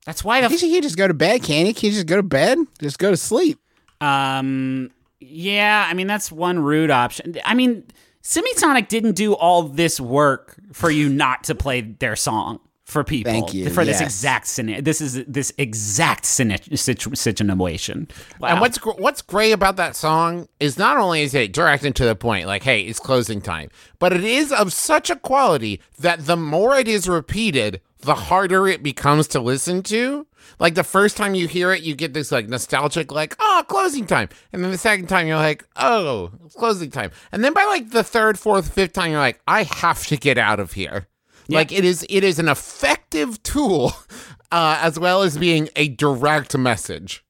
That's 0.05 0.25
why 0.25 0.41
the 0.41 0.53
You 0.53 0.59
can't 0.59 0.83
just 0.83 0.97
go 0.97 1.07
to 1.07 1.15
bed, 1.15 1.45
can 1.45 1.67
you? 1.67 1.73
Can't 1.73 1.85
you 1.85 1.93
just 1.93 2.07
go 2.07 2.17
to 2.17 2.23
bed? 2.25 2.59
Just 2.81 2.99
go 2.99 3.13
to 3.13 3.17
sleep. 3.17 3.61
Um, 4.01 4.91
yeah, 5.21 5.87
I 5.89 5.95
mean 5.95 6.09
that's 6.09 6.33
one 6.33 6.59
rude 6.59 6.91
option. 6.91 7.37
I 7.45 7.55
mean, 7.55 7.85
Semisonic 8.25 8.89
didn't 8.89 9.13
do 9.13 9.35
all 9.35 9.63
this 9.63 10.01
work 10.01 10.57
for 10.73 10.91
you 10.91 11.09
not 11.09 11.45
to 11.45 11.55
play 11.55 11.81
their 11.81 12.17
song 12.17 12.59
for 12.85 13.03
people. 13.03 13.33
Thank 13.33 13.55
you, 13.55 13.71
for 13.71 13.85
this 13.85 14.01
exact 14.01 14.47
scenario. 14.47 14.83
This 14.83 15.01
is 15.01 15.25
this 15.25 15.53
exact 15.57 16.27
situ- 16.27 16.77
situ- 16.77 17.15
situation. 17.15 18.09
Wow. 18.39 18.49
And 18.49 18.61
what's 18.61 18.77
what's 18.77 19.23
great 19.23 19.53
about 19.53 19.77
that 19.77 19.97
song 19.97 20.49
is 20.61 20.79
not 20.79 20.99
only 20.99 21.23
is 21.23 21.35
it 21.35 21.53
direct 21.53 21.85
and 21.85 21.97
to 21.97 22.05
the 22.05 22.15
point, 22.15 22.47
like 22.47 22.63
hey, 22.63 22.83
it's 22.83 23.01
closing 23.01 23.41
time, 23.41 23.71
but 23.99 24.13
it 24.13 24.23
is 24.23 24.53
of 24.53 24.73
such 24.73 25.11
a 25.11 25.17
quality 25.17 25.81
that 25.99 26.27
the 26.27 26.37
more 26.37 26.77
it 26.77 26.87
is 26.87 27.09
repeated, 27.09 27.81
the 28.01 28.15
harder 28.15 28.69
it 28.69 28.83
becomes 28.83 29.27
to 29.29 29.41
listen 29.41 29.83
to. 29.85 30.27
Like 30.59 30.75
the 30.75 30.85
first 30.85 31.17
time 31.17 31.35
you 31.35 31.49
hear 31.49 31.73
it, 31.73 31.83
you 31.83 31.95
get 31.95 32.13
this 32.13 32.31
like 32.31 32.49
nostalgic, 32.49 33.11
like 33.11 33.35
oh, 33.39 33.65
closing 33.67 34.07
time, 34.07 34.29
and 34.53 34.63
then 34.63 34.71
the 34.71 34.79
second 34.79 35.09
time 35.09 35.27
you're 35.27 35.37
like 35.37 35.65
oh, 35.77 36.31
closing 36.55 36.91
time, 36.91 37.13
and 37.33 37.43
then 37.43 37.55
by 37.55 37.65
like 37.65 37.91
the 37.91 38.05
third, 38.05 38.39
fourth, 38.39 38.75
fifth 38.75 38.93
time 38.93 39.11
you're 39.11 39.21
like 39.21 39.41
I 39.49 39.63
have 39.63 40.07
to 40.09 40.19
get 40.19 40.37
out 40.37 40.61
of 40.61 40.73
here. 40.73 41.09
Like 41.49 41.73
it 41.73 41.85
is, 41.85 42.07
it 42.09 42.25
is 42.25 42.39
an 42.39 42.49
effective 42.49 43.43
tool, 43.43 43.93
uh, 44.53 44.79
as 44.83 44.99
well 44.99 45.23
as 45.23 45.37
being 45.39 45.69
a 45.77 45.89
direct 45.89 46.57
message. 46.57 47.25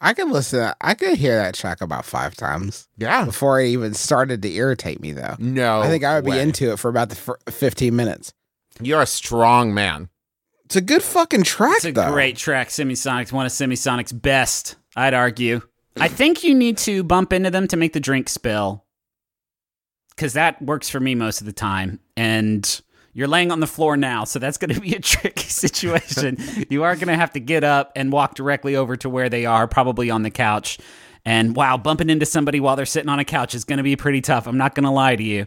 I 0.00 0.14
could 0.14 0.28
listen. 0.30 0.58
To 0.58 0.64
that. 0.64 0.76
I 0.80 0.94
could 0.94 1.16
hear 1.16 1.36
that 1.36 1.54
track 1.54 1.80
about 1.80 2.04
five 2.04 2.34
times 2.34 2.88
Yeah. 2.96 3.24
before 3.24 3.60
it 3.60 3.68
even 3.68 3.94
started 3.94 4.42
to 4.42 4.52
irritate 4.52 5.00
me, 5.00 5.12
though. 5.12 5.36
No, 5.38 5.80
I 5.80 5.86
think 5.88 6.02
I 6.02 6.16
would 6.16 6.24
be 6.24 6.36
into 6.38 6.72
it 6.72 6.78
for 6.80 6.88
about 6.88 7.08
the 7.10 7.14
fir- 7.14 7.38
15 7.48 7.94
minutes. 7.94 8.32
You're 8.80 9.02
a 9.02 9.06
strong 9.06 9.72
man. 9.74 10.08
It's 10.64 10.74
a 10.74 10.80
good 10.80 11.02
fucking 11.02 11.44
track, 11.44 11.76
It's 11.76 11.84
a 11.84 11.92
though. 11.92 12.10
great 12.10 12.36
track. 12.36 12.70
Semisonic's 12.70 13.32
one 13.32 13.46
of 13.46 13.52
Semisonic's 13.52 14.10
best, 14.12 14.74
I'd 14.96 15.14
argue. 15.14 15.60
I 16.00 16.08
think 16.08 16.42
you 16.42 16.54
need 16.54 16.78
to 16.78 17.04
bump 17.04 17.32
into 17.32 17.50
them 17.50 17.68
to 17.68 17.76
make 17.76 17.92
the 17.92 18.00
drink 18.00 18.28
spill. 18.30 18.84
Cause 20.16 20.32
that 20.32 20.60
works 20.62 20.88
for 20.88 20.98
me 21.00 21.14
most 21.14 21.40
of 21.40 21.46
the 21.46 21.52
time. 21.52 22.00
And 22.16 22.80
you're 23.12 23.28
laying 23.28 23.50
on 23.50 23.60
the 23.60 23.66
floor 23.66 23.96
now, 23.96 24.24
so 24.24 24.38
that's 24.38 24.58
gonna 24.58 24.80
be 24.80 24.94
a 24.94 25.00
tricky 25.00 25.48
situation. 25.48 26.38
you 26.70 26.82
are 26.84 26.96
gonna 26.96 27.16
have 27.16 27.32
to 27.32 27.40
get 27.40 27.64
up 27.64 27.92
and 27.96 28.12
walk 28.12 28.34
directly 28.34 28.76
over 28.76 28.96
to 28.96 29.08
where 29.08 29.28
they 29.28 29.46
are, 29.46 29.66
probably 29.68 30.10
on 30.10 30.22
the 30.22 30.30
couch. 30.30 30.78
And 31.24 31.54
wow, 31.54 31.76
bumping 31.76 32.10
into 32.10 32.26
somebody 32.26 32.58
while 32.58 32.74
they're 32.74 32.86
sitting 32.86 33.08
on 33.08 33.18
a 33.18 33.24
couch 33.24 33.54
is 33.54 33.64
gonna 33.64 33.82
be 33.82 33.96
pretty 33.96 34.20
tough. 34.20 34.46
I'm 34.46 34.58
not 34.58 34.74
gonna 34.74 34.92
lie 34.92 35.16
to 35.16 35.22
you. 35.22 35.46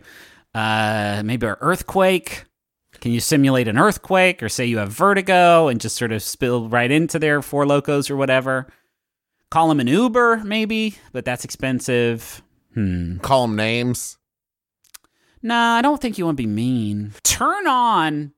Uh 0.54 1.22
maybe 1.26 1.46
an 1.48 1.56
earthquake. 1.60 2.46
Can 3.02 3.12
you 3.12 3.20
simulate 3.20 3.68
an 3.68 3.78
earthquake 3.78 4.42
or 4.42 4.48
say 4.48 4.66
you 4.66 4.78
have 4.78 4.90
vertigo 4.90 5.68
and 5.68 5.82
just 5.82 5.98
sort 5.98 6.14
of 6.14 6.24
spill 6.24 6.70
right 6.70 6.90
into 6.90 7.20
their 7.20 7.42
four 7.42 7.66
locos 7.66 8.10
or 8.10 8.16
whatever? 8.16 8.68
Call 9.52 9.68
them 9.68 9.80
an 9.80 9.88
Uber, 9.88 10.44
maybe, 10.46 10.96
but 11.12 11.26
that's 11.26 11.44
expensive. 11.44 12.42
Hmm. 12.74 13.18
Call 13.18 13.48
them 13.48 13.56
names. 13.56 14.18
Nah, 15.46 15.76
I 15.76 15.84
don't 15.84 16.02
think 16.02 16.18
you 16.18 16.26
want 16.26 16.38
to 16.38 16.42
be 16.42 16.48
mean. 16.48 17.14
Turn 17.24 17.68
on 17.68 18.34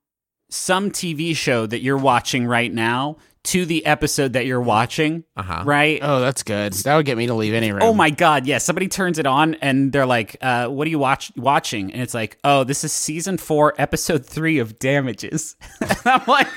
some 0.49 0.91
TV 0.91 1.33
show 1.33 1.65
that 1.65 1.79
you're 1.79 1.95
watching 1.95 2.45
right 2.45 2.73
now 2.73 3.15
to 3.47 3.65
the 3.65 3.85
episode 3.85 4.33
that 4.33 4.45
you're 4.45 4.61
watching, 4.61 5.23
Uh 5.37 5.43
huh. 5.43 5.63
right? 5.65 5.99
Oh, 6.01 6.19
that's 6.19 6.43
good. 6.43 6.73
That 6.73 6.95
would 6.97 7.05
get 7.05 7.17
me 7.17 7.27
to 7.27 7.33
leave 7.33 7.53
any 7.53 7.71
room. 7.71 7.81
Oh 7.83 7.93
my 7.93 8.09
god, 8.09 8.45
yeah. 8.45 8.57
Somebody 8.57 8.87
turns 8.87 9.19
it 9.19 9.25
on 9.25 9.53
and 9.55 9.91
they're 9.91 10.05
like, 10.05 10.35
uh, 10.41 10.67
what 10.67 10.85
are 10.85 10.89
you 10.89 10.99
watch 10.99 11.31
watching? 11.37 11.91
And 11.93 12.01
it's 12.01 12.13
like, 12.13 12.37
oh, 12.43 12.63
this 12.63 12.83
is 12.83 12.91
season 12.91 13.37
four, 13.37 13.73
episode 13.77 14.25
three 14.25 14.59
of 14.59 14.79
Damages. 14.79 15.55
and 15.81 15.97
I'm 16.05 16.23
like, 16.27 16.47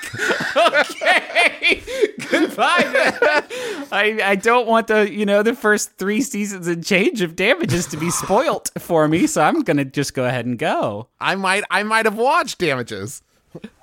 okay, 0.56 1.82
goodbye. 2.30 2.90
man. 2.92 3.44
I, 3.92 4.20
I 4.24 4.34
don't 4.36 4.66
want 4.66 4.86
the, 4.88 5.10
you 5.12 5.26
know, 5.26 5.42
the 5.42 5.54
first 5.54 5.96
three 5.96 6.20
seasons 6.22 6.66
and 6.68 6.84
change 6.84 7.22
of 7.22 7.36
Damages 7.36 7.86
to 7.86 7.96
be 7.96 8.10
spoilt 8.10 8.70
for 8.78 9.08
me, 9.08 9.26
so 9.26 9.42
I'm 9.42 9.62
gonna 9.62 9.84
just 9.84 10.14
go 10.14 10.24
ahead 10.24 10.46
and 10.46 10.58
go. 10.58 11.08
I 11.20 11.34
might, 11.34 11.64
I 11.70 11.82
might 11.82 12.06
have 12.06 12.16
watched 12.16 12.58
Damages. 12.58 13.22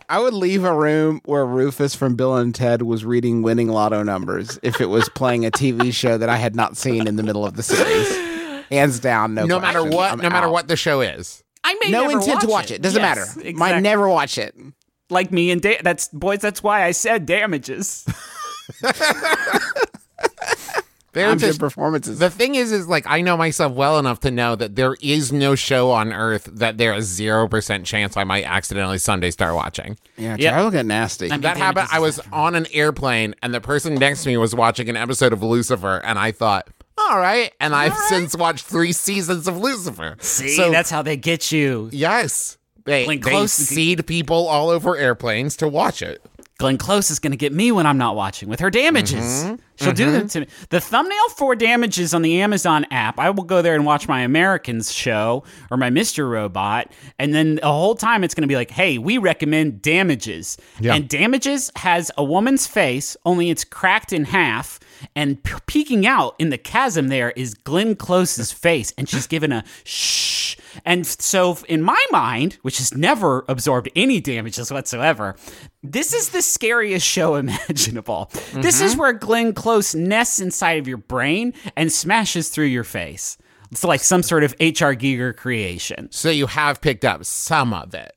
I 0.09 0.19
would 0.19 0.33
leave 0.33 0.63
a 0.63 0.73
room 0.73 1.19
where 1.25 1.45
Rufus 1.45 1.93
from 1.93 2.15
Bill 2.15 2.35
and 2.37 2.55
Ted 2.55 2.81
was 2.81 3.03
reading 3.03 3.41
winning 3.41 3.67
lotto 3.67 4.03
numbers 4.03 4.57
if 4.63 4.79
it 4.79 4.85
was 4.85 5.09
playing 5.09 5.45
a 5.45 5.51
TV 5.51 5.93
show 5.93 6.17
that 6.17 6.29
I 6.29 6.37
had 6.37 6.55
not 6.55 6.77
seen 6.77 7.07
in 7.07 7.17
the 7.17 7.23
middle 7.23 7.45
of 7.45 7.55
the 7.55 7.63
series. 7.63 8.15
Hands 8.69 8.99
down, 8.99 9.33
no. 9.33 9.45
No 9.45 9.59
matter 9.59 9.83
what, 9.83 10.13
I'm 10.13 10.19
no 10.19 10.29
matter 10.29 10.49
what 10.49 10.67
the 10.69 10.75
show 10.77 11.01
is. 11.01 11.43
I 11.63 11.73
may 11.83 11.91
No 11.91 12.03
never 12.03 12.19
intent 12.19 12.41
to 12.41 12.47
watch 12.47 12.53
watch 12.65 12.71
it. 12.71 12.81
Doesn't 12.81 13.01
Yes, 13.01 13.35
matter. 13.35 13.53
Might 13.57 13.79
never 13.81 14.07
watch 14.07 14.37
it. 14.37 14.55
like 15.09 15.31
me 15.31 15.51
and 15.51 15.61
da- 15.61 15.81
that's 15.81 16.07
boys. 16.09 16.39
That's 16.39 16.63
why 16.63 16.83
I 16.85 16.91
said 16.91 17.25
Damages. 17.25 18.05
They're 21.17 21.29
I'm 21.29 21.37
just 21.39 21.59
good 21.59 21.65
performances. 21.65 22.19
The 22.19 22.29
thing 22.29 22.55
is, 22.55 22.71
is 22.71 22.87
like 22.87 23.05
I 23.07 23.21
know 23.21 23.35
myself 23.35 23.73
well 23.73 23.99
enough 23.99 24.19
to 24.21 24.31
know 24.31 24.55
that 24.55 24.75
there 24.75 24.95
is 25.01 25.31
no 25.33 25.55
show 25.55 25.91
on 25.91 26.13
earth 26.13 26.45
that 26.53 26.77
there 26.77 26.93
is 26.93 27.05
zero 27.05 27.47
percent 27.47 27.85
chance 27.85 28.15
I 28.15 28.23
might 28.23 28.45
accidentally 28.45 28.97
Sunday 28.99 29.31
start 29.31 29.55
watching. 29.55 29.97
yeah, 30.17 30.35
Yeah. 30.39 30.51
travel 30.51 30.71
get 30.71 30.85
nasty. 30.85 31.25
mean, 31.29 31.41
That 31.41 31.55
Damages 31.57 31.61
happened. 31.63 31.87
I 31.91 31.99
was 31.99 32.19
on 32.31 32.55
an 32.55 32.67
airplane, 32.71 33.35
and 33.43 33.53
the 33.53 33.61
person 33.61 33.95
next 33.95 34.23
to 34.23 34.29
me 34.29 34.37
was 34.37 34.55
watching 34.55 34.87
an 34.89 34.95
episode 34.97 35.33
of 35.33 35.43
Lucifer, 35.43 35.97
and 36.03 36.17
I 36.19 36.31
thought, 36.31 36.67
"All 36.97 37.19
right." 37.19 37.51
And 37.59 37.75
I've 37.75 37.95
since 38.09 38.35
watched 38.35 38.65
three 38.65 38.91
seasons 38.93 39.47
of 39.47 39.57
Lucifer. 39.57 40.15
See, 40.19 40.55
so 40.55 40.71
that's 40.71 40.89
how 40.89 41.01
they 41.01 41.17
get 41.17 41.51
you. 41.51 41.89
yes, 41.91 42.57
they 42.85 43.05
they 43.05 43.17
Close- 43.17 43.51
seed 43.53 44.05
people 44.07 44.47
all 44.47 44.69
over 44.69 44.95
airplanes 44.95 45.57
to 45.57 45.67
watch 45.67 46.01
it. 46.01 46.21
Glenn 46.57 46.77
Close 46.77 47.11
is 47.11 47.19
going 47.19 47.31
to 47.31 47.37
get 47.37 47.53
me 47.53 47.71
when 47.71 47.85
I'm 47.85 47.99
not 47.99 48.15
watching 48.15 48.49
with 48.49 48.59
her 48.61 48.71
damages. 48.71 49.43
Mm-hmm. 49.43 49.55
She'll 49.75 49.93
do 49.93 50.11
that 50.11 50.29
to 50.31 50.39
me. 50.39 50.47
The 50.69 50.81
thumbnail 50.81 51.29
for 51.35 51.55
damages 51.55 52.15
on 52.15 52.23
the 52.23 52.41
Amazon 52.41 52.87
app, 52.89 53.19
I 53.19 53.29
will 53.29 53.43
go 53.43 53.61
there 53.61 53.75
and 53.75 53.85
watch 53.85 54.07
my 54.07 54.21
Americans 54.21 54.91
show 54.91 55.43
or 55.69 55.77
my 55.77 55.91
Mr. 55.91 56.27
Robot. 56.27 56.91
And 57.19 57.31
then 57.31 57.55
the 57.55 57.67
whole 57.67 57.93
time 57.93 58.23
it's 58.23 58.33
going 58.33 58.41
to 58.41 58.47
be 58.47 58.55
like, 58.55 58.71
hey, 58.71 58.97
we 58.97 59.19
recommend 59.19 59.83
damages. 59.83 60.57
Yeah. 60.79 60.95
And 60.95 61.07
damages 61.07 61.69
has 61.75 62.11
a 62.17 62.23
woman's 62.23 62.65
face, 62.65 63.15
only 63.23 63.51
it's 63.51 63.63
cracked 63.63 64.11
in 64.11 64.25
half. 64.25 64.79
And 65.15 65.37
peeking 65.67 66.07
out 66.07 66.35
in 66.39 66.49
the 66.49 66.57
chasm 66.57 67.09
there 67.09 67.29
is 67.31 67.53
Glenn 67.53 67.95
Close's 67.95 68.51
face. 68.51 68.95
And 68.97 69.07
she's 69.07 69.27
given 69.27 69.51
a 69.51 69.63
shh. 69.83 70.36
And 70.85 71.05
so, 71.05 71.57
in 71.67 71.81
my 71.81 72.03
mind, 72.11 72.57
which 72.61 72.77
has 72.77 72.95
never 72.95 73.45
absorbed 73.47 73.89
any 73.95 74.19
damages 74.19 74.71
whatsoever, 74.71 75.35
this 75.83 76.13
is 76.13 76.29
the 76.29 76.41
scariest 76.41 77.05
show 77.05 77.35
imaginable. 77.35 78.31
This 78.53 78.81
is 78.81 78.91
mm-hmm. 78.91 78.99
where 78.99 79.13
Glenn 79.13 79.53
Close 79.53 79.95
nests 79.95 80.39
inside 80.39 80.79
of 80.79 80.87
your 80.87 80.97
brain 80.97 81.53
and 81.75 81.91
smashes 81.91 82.49
through 82.49 82.65
your 82.65 82.83
face. 82.83 83.37
It's 83.71 83.83
like 83.83 83.99
some 83.99 84.23
sort 84.23 84.43
of 84.43 84.55
H.R. 84.59 84.95
Giger 84.95 85.35
creation. 85.35 86.09
So 86.11 86.29
you 86.29 86.47
have 86.47 86.79
picked 86.81 87.03
up 87.03 87.25
some 87.25 87.73
of 87.73 87.93
it. 87.93 88.13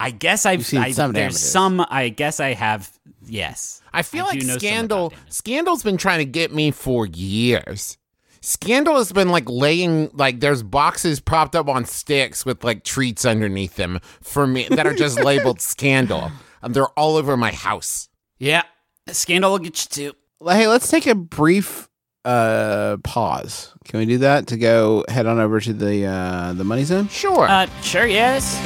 I 0.00 0.10
guess 0.10 0.44
I've 0.44 0.66
seen 0.66 0.80
I, 0.80 0.90
some 0.90 1.12
there's 1.12 1.34
damages. 1.34 1.50
some. 1.50 1.86
I 1.88 2.08
guess 2.08 2.40
I 2.40 2.54
have. 2.54 2.90
Yes, 3.26 3.80
I 3.92 4.02
feel 4.02 4.24
I 4.24 4.28
like 4.28 4.40
do 4.40 4.46
know 4.46 4.52
some 4.54 4.60
Scandal. 4.60 5.12
Scandal's 5.28 5.82
been 5.82 5.96
trying 5.96 6.18
to 6.18 6.24
get 6.24 6.52
me 6.52 6.70
for 6.70 7.06
years. 7.06 7.96
Scandal 8.44 8.96
has 8.98 9.10
been 9.10 9.30
like 9.30 9.48
laying 9.48 10.10
like 10.12 10.40
there's 10.40 10.62
boxes 10.62 11.18
propped 11.18 11.56
up 11.56 11.66
on 11.66 11.86
sticks 11.86 12.44
with 12.44 12.62
like 12.62 12.84
treats 12.84 13.24
underneath 13.24 13.76
them 13.76 14.00
for 14.20 14.46
me 14.46 14.68
that 14.68 14.86
are 14.86 14.92
just 14.92 15.18
labeled 15.18 15.60
Scandal. 15.62 16.30
And 16.60 16.74
they're 16.74 16.88
all 16.88 17.16
over 17.16 17.38
my 17.38 17.52
house. 17.52 18.10
Yeah, 18.38 18.64
Scandal 19.08 19.52
will 19.52 19.58
get 19.60 19.82
you 19.82 20.10
too. 20.10 20.16
Well, 20.40 20.54
Hey, 20.54 20.66
let's 20.68 20.90
take 20.90 21.06
a 21.06 21.14
brief 21.14 21.88
uh 22.26 22.98
pause. 23.02 23.72
Can 23.86 24.00
we 24.00 24.04
do 24.04 24.18
that 24.18 24.46
to 24.48 24.58
go 24.58 25.06
head 25.08 25.24
on 25.24 25.38
over 25.40 25.58
to 25.60 25.72
the 25.72 26.04
uh 26.04 26.52
the 26.52 26.64
money 26.64 26.84
zone? 26.84 27.08
Sure. 27.08 27.48
Uh, 27.48 27.66
sure, 27.80 28.06
yes. 28.06 28.60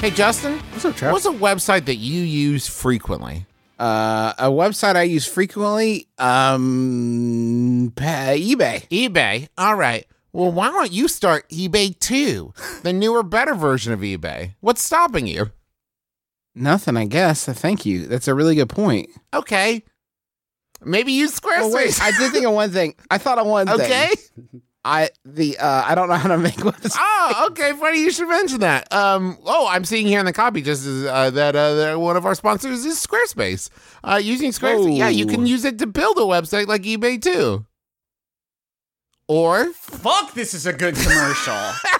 Hey 0.00 0.10
Justin, 0.10 0.58
What's 0.72 0.84
up, 0.84 0.94
Trav? 0.94 1.12
what's 1.12 1.26
a 1.26 1.30
website 1.30 1.86
that 1.86 1.96
you 1.96 2.22
use 2.22 2.66
frequently? 2.68 3.46
Uh, 3.78 4.32
a 4.38 4.48
website 4.50 4.96
I 4.96 5.02
use 5.02 5.24
frequently, 5.26 6.08
um, 6.18 7.92
pa- 7.94 8.34
eBay. 8.34 8.88
eBay. 8.88 9.48
All 9.56 9.76
right. 9.76 10.04
Well, 10.32 10.50
why 10.50 10.70
don't 10.70 10.90
you 10.92 11.06
start 11.08 11.48
eBay 11.48 11.96
too? 11.98 12.52
The 12.82 12.92
newer, 12.92 13.22
better 13.22 13.54
version 13.54 13.92
of 13.92 14.00
eBay. 14.00 14.54
What's 14.60 14.82
stopping 14.82 15.26
you? 15.28 15.52
Nothing, 16.56 16.96
I 16.96 17.04
guess. 17.06 17.48
Uh, 17.48 17.52
Thank 17.52 17.86
you. 17.86 18.06
That's 18.06 18.26
a 18.26 18.34
really 18.34 18.56
good 18.56 18.68
point. 18.68 19.10
Okay. 19.32 19.84
Maybe 20.84 21.12
use 21.12 21.38
Squarespace. 21.38 21.60
Oh 21.62 21.74
wait, 21.74 22.02
I 22.02 22.10
did 22.18 22.32
think 22.32 22.46
of 22.46 22.52
one 22.52 22.70
thing. 22.70 22.94
I 23.10 23.18
thought 23.18 23.38
of 23.38 23.46
one 23.46 23.66
thing. 23.68 23.80
okay. 23.80 24.10
I 24.88 25.10
the 25.26 25.58
uh 25.58 25.84
I 25.86 25.94
don't 25.94 26.08
know 26.08 26.14
how 26.14 26.30
to 26.30 26.38
make 26.38 26.54
websites. 26.56 26.96
Oh, 26.98 27.48
okay. 27.50 27.74
Funny 27.74 28.00
you 28.00 28.10
should 28.10 28.28
mention 28.28 28.60
that. 28.60 28.90
Um. 28.92 29.36
Oh, 29.44 29.68
I'm 29.68 29.84
seeing 29.84 30.06
here 30.06 30.18
in 30.18 30.24
the 30.24 30.32
copy 30.32 30.62
just 30.62 30.86
as, 30.86 31.04
uh, 31.04 31.30
that 31.30 31.54
uh, 31.54 31.74
that 31.74 32.00
one 32.00 32.16
of 32.16 32.24
our 32.24 32.34
sponsors 32.34 32.86
is 32.86 32.96
Squarespace. 32.96 33.68
Uh, 34.02 34.18
using 34.22 34.50
Squarespace, 34.50 34.96
yeah, 34.96 35.08
you 35.08 35.26
can 35.26 35.46
use 35.46 35.66
it 35.66 35.78
to 35.80 35.86
build 35.86 36.16
a 36.16 36.22
website 36.22 36.68
like 36.68 36.82
eBay 36.82 37.20
too. 37.20 37.66
Or 39.28 39.66
Fuck, 39.74 40.32
this 40.32 40.54
is 40.54 40.64
a 40.64 40.72
good 40.72 40.94
commercial. 40.94 41.54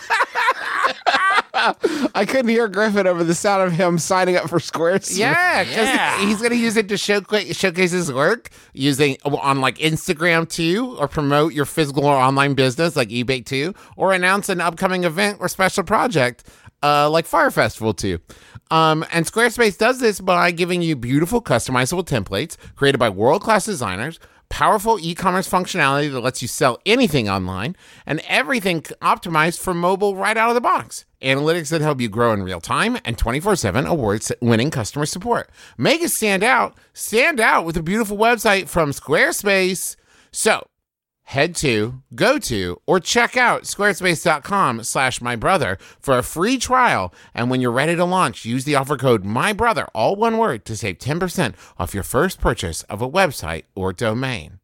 I 2.14 2.24
couldn't 2.26 2.48
hear 2.48 2.68
Griffin 2.68 3.06
over 3.06 3.24
the 3.24 3.34
sound 3.34 3.62
of 3.62 3.72
him 3.72 3.98
signing 3.98 4.36
up 4.36 4.48
for 4.48 4.58
Squarespace. 4.58 5.18
yeah, 5.18 5.64
'cause 5.64 5.74
Yeah. 5.74 6.20
he's 6.26 6.40
gonna 6.40 6.54
use 6.54 6.76
it 6.76 6.88
to 6.88 6.96
showcase 6.96 7.56
showcase 7.56 7.90
his 7.92 8.12
work 8.12 8.48
using 8.72 9.16
on 9.24 9.60
like 9.60 9.78
Instagram 9.78 10.48
too, 10.48 10.96
or 10.98 11.08
promote 11.08 11.52
your 11.52 11.64
physical 11.64 12.04
or 12.04 12.16
online 12.16 12.54
business 12.54 12.96
like 12.96 13.08
eBay 13.08 13.44
too, 13.44 13.74
or 13.96 14.12
announce 14.12 14.48
an 14.48 14.60
upcoming 14.60 15.04
event 15.04 15.38
or 15.40 15.48
special 15.48 15.82
project 15.84 16.44
uh, 16.82 17.10
like 17.10 17.26
Fyre 17.26 17.50
Festival 17.50 17.92
too. 17.92 18.18
Um, 18.70 19.04
and 19.12 19.26
Squarespace 19.26 19.76
does 19.78 19.98
this 19.98 20.20
by 20.20 20.50
giving 20.52 20.82
you 20.82 20.94
beautiful 20.94 21.40
customizable 21.42 22.06
templates 22.06 22.56
created 22.76 22.98
by 22.98 23.08
world 23.08 23.42
class 23.42 23.64
designers. 23.64 24.20
Powerful 24.50 24.98
e 24.98 25.14
commerce 25.14 25.48
functionality 25.48 26.10
that 26.10 26.20
lets 26.20 26.42
you 26.42 26.48
sell 26.48 26.78
anything 26.86 27.28
online, 27.28 27.76
and 28.06 28.20
everything 28.26 28.82
optimized 29.02 29.58
for 29.58 29.74
mobile 29.74 30.16
right 30.16 30.36
out 30.36 30.48
of 30.48 30.54
the 30.54 30.60
box. 30.60 31.04
Analytics 31.22 31.70
that 31.70 31.80
help 31.80 32.00
you 32.00 32.08
grow 32.08 32.32
in 32.32 32.42
real 32.42 32.60
time 32.60 32.98
and 33.04 33.18
24 33.18 33.56
7 33.56 33.86
awards 33.86 34.32
winning 34.40 34.70
customer 34.70 35.06
support. 35.06 35.50
Make 35.76 36.00
it 36.02 36.10
stand 36.10 36.42
out. 36.42 36.76
Stand 36.92 37.40
out 37.40 37.64
with 37.64 37.76
a 37.76 37.82
beautiful 37.82 38.16
website 38.16 38.68
from 38.68 38.90
Squarespace. 38.90 39.96
So, 40.32 40.66
head 41.28 41.54
to, 41.54 42.00
go 42.14 42.38
to, 42.38 42.80
or 42.86 42.98
check 42.98 43.36
out 43.36 43.64
squarespace.com 43.64 44.82
slash 44.82 45.20
my 45.20 45.36
brother 45.36 45.76
for 46.00 46.16
a 46.16 46.22
free 46.22 46.56
trial. 46.56 47.12
And 47.34 47.50
when 47.50 47.60
you're 47.60 47.70
ready 47.70 47.94
to 47.96 48.04
launch, 48.06 48.46
use 48.46 48.64
the 48.64 48.76
offer 48.76 48.96
code 48.96 49.24
my 49.24 49.52
brother, 49.52 49.86
all 49.94 50.16
one 50.16 50.38
word, 50.38 50.64
to 50.64 50.74
save 50.74 50.96
10% 50.96 51.54
off 51.78 51.92
your 51.92 52.02
first 52.02 52.40
purchase 52.40 52.82
of 52.84 53.02
a 53.02 53.10
website 53.10 53.64
or 53.74 53.92
domain. 53.92 54.58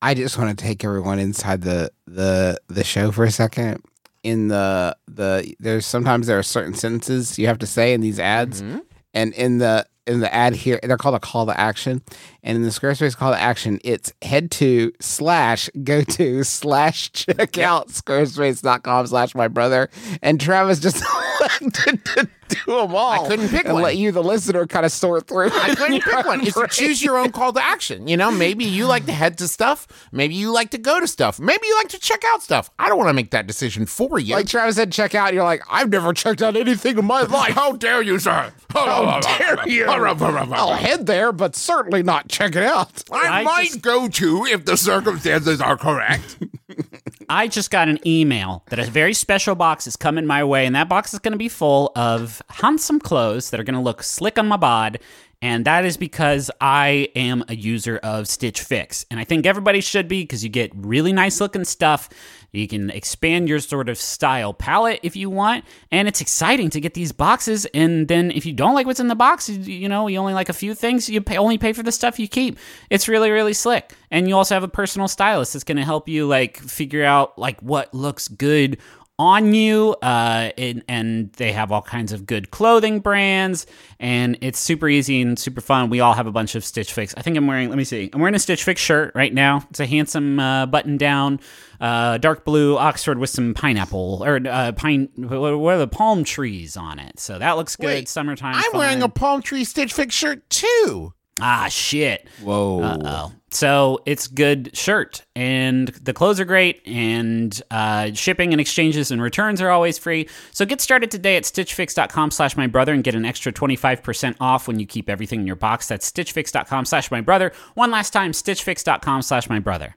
I 0.00 0.14
just 0.14 0.38
want 0.38 0.58
to 0.58 0.64
take 0.64 0.82
everyone 0.82 1.18
inside 1.18 1.60
the 1.60 1.90
the 2.06 2.58
the 2.68 2.84
show 2.84 3.12
for 3.12 3.24
a 3.24 3.30
second. 3.30 3.84
In 4.22 4.48
the 4.48 4.96
the 5.06 5.54
there's 5.60 5.84
sometimes 5.84 6.26
there 6.26 6.38
are 6.38 6.42
certain 6.42 6.72
sentences 6.72 7.38
you 7.38 7.46
have 7.46 7.58
to 7.58 7.66
say 7.66 7.92
in 7.92 8.00
these 8.00 8.18
ads, 8.18 8.62
mm-hmm. 8.62 8.78
and 9.12 9.34
in 9.34 9.58
the 9.58 9.86
in 10.06 10.20
the 10.20 10.34
ad 10.34 10.54
here 10.54 10.80
they're 10.82 10.96
called 10.96 11.14
a 11.14 11.20
call 11.20 11.44
to 11.44 11.60
action, 11.60 12.02
and 12.42 12.56
in 12.56 12.62
the 12.62 12.70
Squarespace 12.70 13.16
call 13.16 13.32
to 13.32 13.38
action 13.40 13.80
it's 13.84 14.12
head 14.22 14.50
to 14.52 14.92
slash 15.00 15.68
go 15.84 16.02
to 16.02 16.44
slash 16.44 17.12
check 17.12 17.58
out 17.58 17.88
squarespace.com 17.88 19.06
slash 19.06 19.34
my 19.34 19.48
brother, 19.48 19.88
and 20.22 20.40
Travis 20.40 20.80
just 20.80 21.02
elected 21.40 22.04
to 22.04 22.28
do 22.48 22.64
them 22.66 22.94
all. 22.94 23.24
I 23.24 23.28
couldn't 23.28 23.48
pick 23.48 23.64
and 23.64 23.74
one. 23.74 23.82
let 23.82 23.96
you 23.96 24.12
the 24.12 24.22
listener 24.22 24.66
kind 24.66 24.84
of 24.84 24.92
sort 24.92 25.26
through. 25.26 25.50
I 25.52 25.74
couldn't 25.74 26.02
pick 26.02 26.26
one. 26.26 26.40
It's 26.46 26.76
choose 26.76 27.02
your 27.02 27.16
own 27.16 27.30
call 27.30 27.52
to 27.52 27.62
action. 27.62 28.08
You 28.08 28.16
know, 28.16 28.30
maybe 28.30 28.64
you 28.64 28.86
like 28.86 29.06
to 29.06 29.12
head 29.12 29.38
to 29.38 29.48
stuff. 29.48 29.86
Maybe 30.12 30.34
you 30.34 30.52
like 30.52 30.70
to 30.70 30.78
go 30.78 31.00
to 31.00 31.06
stuff. 31.06 31.38
Maybe 31.38 31.66
you 31.66 31.76
like 31.76 31.88
to 31.90 31.98
check 31.98 32.22
out 32.26 32.42
stuff. 32.42 32.70
I 32.78 32.88
don't 32.88 32.98
want 32.98 33.08
to 33.08 33.14
make 33.14 33.30
that 33.30 33.46
decision 33.46 33.86
for 33.86 34.18
you. 34.18 34.34
Like 34.34 34.46
Travis 34.46 34.76
said, 34.76 34.92
check 34.92 35.14
out. 35.14 35.32
You're 35.34 35.44
like, 35.44 35.62
I've 35.70 35.90
never 35.90 36.12
checked 36.12 36.42
out 36.42 36.56
anything 36.56 36.98
in 36.98 37.04
my 37.04 37.22
life. 37.22 37.54
How 37.54 37.72
dare 37.72 38.02
you, 38.02 38.18
sir? 38.18 38.52
How 38.70 39.20
dare 39.38 39.68
you? 39.68 39.86
I'll 39.86 40.74
head 40.74 41.06
there, 41.06 41.32
but 41.32 41.54
certainly 41.56 42.02
not 42.02 42.28
check 42.30 42.56
it 42.56 42.62
out. 42.62 43.02
I, 43.12 43.40
I 43.40 43.42
might 43.42 43.66
just- 43.66 43.82
go 43.82 44.08
to 44.08 44.44
if 44.46 44.64
the 44.64 44.76
circumstances 44.76 45.60
are 45.60 45.76
correct. 45.76 46.38
I 47.28 47.46
just 47.46 47.70
got 47.70 47.88
an 47.88 47.98
email 48.06 48.64
that 48.70 48.78
a 48.78 48.84
very 48.84 49.14
special 49.14 49.54
box 49.54 49.86
is 49.86 49.94
coming 49.96 50.26
my 50.26 50.42
way, 50.42 50.66
and 50.66 50.74
that 50.74 50.88
box 50.88 51.12
is 51.12 51.20
going 51.20 51.32
to 51.32 51.38
be 51.38 51.48
full 51.48 51.92
of 51.94 52.42
handsome 52.48 52.98
clothes 52.98 53.50
that 53.50 53.60
are 53.60 53.64
going 53.64 53.74
to 53.76 53.80
look 53.80 54.02
slick 54.02 54.38
on 54.38 54.48
my 54.48 54.56
bod. 54.56 54.98
And 55.42 55.64
that 55.64 55.86
is 55.86 55.96
because 55.96 56.50
I 56.60 57.08
am 57.16 57.44
a 57.48 57.54
user 57.54 57.96
of 57.98 58.28
Stitch 58.28 58.60
Fix. 58.60 59.06
And 59.10 59.18
I 59.18 59.24
think 59.24 59.46
everybody 59.46 59.80
should 59.80 60.06
be 60.06 60.22
because 60.22 60.44
you 60.44 60.50
get 60.50 60.70
really 60.74 61.14
nice 61.14 61.40
looking 61.40 61.64
stuff. 61.64 62.10
You 62.52 62.68
can 62.68 62.90
expand 62.90 63.48
your 63.48 63.58
sort 63.60 63.88
of 63.88 63.96
style 63.96 64.52
palette 64.52 65.00
if 65.02 65.16
you 65.16 65.30
want. 65.30 65.64
And 65.90 66.08
it's 66.08 66.20
exciting 66.20 66.68
to 66.70 66.80
get 66.80 66.92
these 66.92 67.12
boxes. 67.12 67.64
And 67.72 68.06
then 68.06 68.30
if 68.30 68.44
you 68.44 68.52
don't 68.52 68.74
like 68.74 68.86
what's 68.86 69.00
in 69.00 69.08
the 69.08 69.14
box, 69.14 69.48
you, 69.48 69.60
you 69.60 69.88
know, 69.88 70.08
you 70.08 70.18
only 70.18 70.34
like 70.34 70.50
a 70.50 70.54
few 70.54 70.74
things, 70.74 71.08
you 71.08 71.22
pay, 71.22 71.38
only 71.38 71.56
pay 71.56 71.72
for 71.72 71.82
the 71.82 71.92
stuff 71.92 72.18
you 72.18 72.28
keep. 72.28 72.58
It's 72.90 73.08
really, 73.08 73.30
really 73.30 73.54
slick. 73.54 73.94
And 74.10 74.28
you 74.28 74.36
also 74.36 74.54
have 74.54 74.64
a 74.64 74.68
personal 74.68 75.08
stylist 75.08 75.54
that's 75.54 75.64
going 75.64 75.78
to 75.78 75.84
help 75.84 76.06
you 76.06 76.26
like 76.26 76.58
figure 76.58 77.04
out 77.04 77.38
like 77.38 77.60
what 77.60 77.94
looks 77.94 78.28
good 78.28 78.78
on 79.20 79.52
you. 79.52 79.94
Uh, 80.00 80.50
and, 80.56 80.82
and 80.88 81.30
they 81.34 81.52
have 81.52 81.70
all 81.70 81.82
kinds 81.82 82.10
of 82.10 82.24
good 82.24 82.50
clothing 82.50 83.00
brands, 83.00 83.66
and 83.98 84.38
it's 84.40 84.58
super 84.58 84.88
easy 84.88 85.20
and 85.20 85.38
super 85.38 85.60
fun. 85.60 85.90
We 85.90 86.00
all 86.00 86.14
have 86.14 86.26
a 86.26 86.32
bunch 86.32 86.54
of 86.54 86.64
Stitch 86.64 86.94
Fix. 86.94 87.14
I 87.18 87.20
think 87.20 87.36
I'm 87.36 87.46
wearing. 87.46 87.68
Let 87.68 87.76
me 87.76 87.84
see. 87.84 88.08
I'm 88.14 88.20
wearing 88.20 88.34
a 88.34 88.38
Stitch 88.38 88.64
Fix 88.64 88.80
shirt 88.80 89.12
right 89.14 89.32
now. 89.32 89.66
It's 89.68 89.78
a 89.78 89.86
handsome 89.86 90.40
uh, 90.40 90.64
button 90.64 90.96
down, 90.96 91.38
uh, 91.80 92.16
dark 92.16 92.46
blue 92.46 92.78
Oxford 92.78 93.18
with 93.18 93.28
some 93.28 93.52
pineapple 93.52 94.22
or 94.24 94.40
uh, 94.48 94.72
pine. 94.72 95.10
What 95.16 95.74
are 95.74 95.78
the 95.78 95.86
palm 95.86 96.24
trees 96.24 96.78
on 96.78 96.98
it? 96.98 97.20
So 97.20 97.38
that 97.38 97.58
looks 97.58 97.76
good. 97.76 97.86
Wait, 97.86 98.08
Summertime. 98.08 98.54
I'm 98.56 98.78
wearing 98.78 99.02
a 99.02 99.08
palm 99.10 99.42
tree 99.42 99.64
Stitch 99.64 99.92
Fix 99.92 100.14
shirt 100.14 100.48
too. 100.48 101.12
Ah 101.42 101.68
shit. 101.68 102.28
Whoa. 102.42 102.82
Uh-oh. 102.82 103.32
So 103.52 104.00
it's 104.06 104.28
good 104.28 104.76
shirt, 104.76 105.24
and 105.34 105.88
the 105.88 106.12
clothes 106.12 106.38
are 106.38 106.44
great, 106.44 106.86
and 106.86 107.60
uh, 107.72 108.12
shipping 108.12 108.52
and 108.52 108.60
exchanges 108.60 109.10
and 109.10 109.20
returns 109.20 109.60
are 109.60 109.70
always 109.70 109.98
free. 109.98 110.28
So 110.52 110.64
get 110.64 110.80
started 110.80 111.10
today 111.10 111.36
at 111.36 111.42
stitchfix.com 111.42 112.30
slash 112.30 112.56
my 112.56 112.68
brother 112.68 112.92
and 112.94 113.02
get 113.02 113.16
an 113.16 113.24
extra 113.24 113.52
25% 113.52 114.36
off 114.40 114.68
when 114.68 114.78
you 114.78 114.86
keep 114.86 115.10
everything 115.10 115.40
in 115.40 115.46
your 115.48 115.56
box. 115.56 115.88
That's 115.88 116.08
stitchfix.com 116.08 116.84
slash 116.84 117.10
my 117.10 117.20
brother. 117.20 117.50
One 117.74 117.90
last 117.90 118.12
time, 118.12 118.30
stitchfix.com 118.30 119.22
slash 119.22 119.48
my 119.48 119.58
brother. 119.58 119.96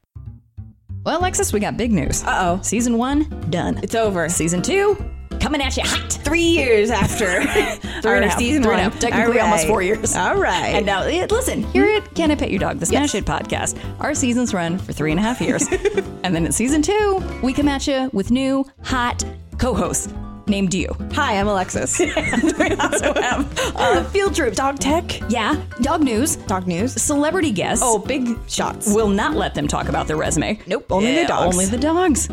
Well, 1.05 1.19
Alexis, 1.19 1.53
we 1.53 1.59
got 1.59 1.77
big 1.77 1.91
news. 1.91 2.23
Uh 2.23 2.57
oh. 2.57 2.61
Season 2.63 2.97
one, 2.97 3.29
done. 3.49 3.79
It's 3.83 3.93
over. 3.93 4.29
Season 4.29 4.61
two, 4.61 4.95
coming 5.43 5.61
at 5.61 5.75
you 5.75 5.83
hot. 5.83 6.13
Three 6.23 6.39
years 6.39 6.89
after 6.89 7.43
Three 8.01 8.11
our 8.11 8.15
and 8.15 8.25
a 8.25 8.31
season 8.31 8.63
Three 8.63 8.71
one. 8.71 8.79
and 8.79 8.87
a 8.87 8.91
half. 8.91 8.99
Technically 8.99 9.39
All 9.39 9.45
almost 9.47 9.67
four 9.67 9.81
years. 9.81 10.15
All 10.15 10.37
right. 10.37 10.73
And 10.73 10.85
now, 10.85 11.05
listen, 11.05 11.63
here 11.63 11.85
at 11.97 12.15
Can 12.15 12.31
I 12.31 12.35
Pet 12.35 12.49
Your 12.49 12.59
Dog, 12.61 12.79
the 12.79 12.85
Smash 12.85 13.13
It 13.13 13.25
podcast, 13.25 13.77
our 13.99 14.15
seasons 14.15 14.53
run 14.53 14.77
for 14.77 14.93
three 14.93 15.11
and 15.11 15.19
a 15.19 15.23
half 15.23 15.41
years. 15.41 15.67
and 16.23 16.33
then 16.33 16.45
in 16.45 16.53
season 16.53 16.81
two, 16.81 17.21
we 17.43 17.51
come 17.51 17.67
at 17.67 17.85
you 17.87 18.09
with 18.13 18.31
new, 18.31 18.65
hot 18.83 19.23
co 19.57 19.73
hosts 19.73 20.13
named 20.47 20.73
you. 20.73 20.87
Hi, 21.11 21.37
I'm 21.37 21.47
Alexis. 21.49 21.99
we 21.99 22.09
also 22.13 23.13
have 23.13 23.75
uh, 23.75 24.03
Field 24.05 24.35
Trip, 24.35 24.55
Dog 24.55 24.79
tech. 24.79 25.19
yeah, 25.29 25.61
dog 25.81 26.01
news, 26.01 26.37
Dog 26.37 26.67
news. 26.67 26.93
celebrity 26.93 27.51
guests. 27.51 27.83
Oh, 27.85 27.99
big 27.99 28.29
shots. 28.47 28.93
Will 28.95 29.09
not 29.09 29.35
let 29.35 29.55
them 29.55 29.67
talk 29.67 29.89
about 29.89 30.07
their 30.07 30.17
resume. 30.17 30.57
Nope, 30.67 30.89
only 30.89 31.15
the 31.15 31.25
dogs. 31.27 31.53
Only 31.53 31.65
the 31.65 31.77
dogs. 31.77 32.29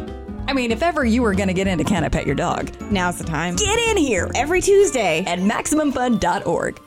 I 0.47 0.53
mean, 0.53 0.73
if 0.73 0.83
ever 0.83 1.05
you 1.05 1.23
were 1.23 1.35
going 1.35 1.49
to 1.49 1.55
get 1.55 1.67
into 1.67 1.85
Can 1.85 2.05
I 2.05 2.09
Pet 2.09 2.27
Your 2.27 2.35
Dog, 2.35 2.71
Now's 2.91 3.19
the 3.19 3.25
time. 3.25 3.57
get 3.57 3.79
in 3.79 3.97
here 3.97 4.31
Every 4.35 4.61
Tuesday. 4.61 5.25
at 5.27 5.39
MaximumFun.org. 5.39 6.81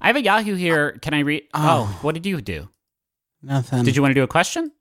I 0.00 0.06
have 0.06 0.16
a 0.16 0.22
Yahoo 0.22 0.54
here. 0.54 0.92
Can 1.02 1.12
I 1.12 1.20
read? 1.20 1.44
Oh, 1.54 1.88
oh. 1.90 1.98
what 2.02 2.14
did 2.14 2.24
you 2.24 2.40
do? 2.40 2.68
Nothing. 3.42 3.84
Did 3.84 3.96
you 3.96 4.02
want 4.02 4.10
to 4.10 4.14
do 4.14 4.22
a 4.22 4.28
question? 4.28 4.72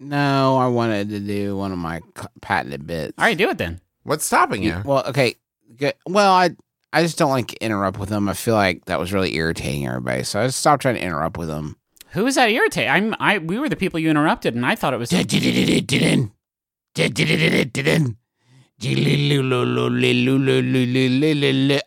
No, 0.00 0.56
I 0.56 0.68
wanted 0.68 1.10
to 1.10 1.20
do 1.20 1.56
one 1.56 1.72
of 1.72 1.78
my 1.78 2.00
patented 2.40 2.86
bits. 2.86 3.14
All 3.18 3.24
right, 3.24 3.36
do 3.36 3.48
it 3.50 3.58
then. 3.58 3.80
What's 4.04 4.24
stopping 4.24 4.62
you? 4.62 4.80
Well, 4.84 5.04
okay. 5.06 5.34
Good. 5.76 5.94
Well, 6.06 6.32
I 6.32 6.50
I 6.92 7.02
just 7.02 7.18
don't 7.18 7.30
like 7.30 7.48
to 7.48 7.56
interrupt 7.64 7.98
with 7.98 8.08
them. 8.08 8.28
I 8.28 8.34
feel 8.34 8.54
like 8.54 8.84
that 8.86 8.98
was 9.00 9.12
really 9.12 9.34
irritating 9.34 9.86
everybody, 9.86 10.22
so 10.24 10.40
I 10.40 10.46
just 10.46 10.58
stopped 10.60 10.82
trying 10.82 10.94
to 10.96 11.02
interrupt 11.02 11.36
with 11.36 11.48
them. 11.48 11.76
Who 12.14 12.26
is 12.26 12.36
that 12.36 12.48
irritate? 12.50 12.88
I'm 12.88 13.14
I 13.18 13.38
we 13.38 13.58
were 13.58 13.68
the 13.68 13.76
people 13.76 13.98
you 14.00 14.08
interrupted 14.08 14.54
and 14.54 14.64
I 14.64 14.76
thought 14.76 14.94
it 14.94 14.98
was 14.98 15.10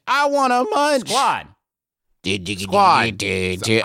I 0.08 0.26
want 0.28 0.52
a 0.54 0.64
munch. 0.70 1.08
Squad. 1.10 1.48
Squad. 2.60 3.18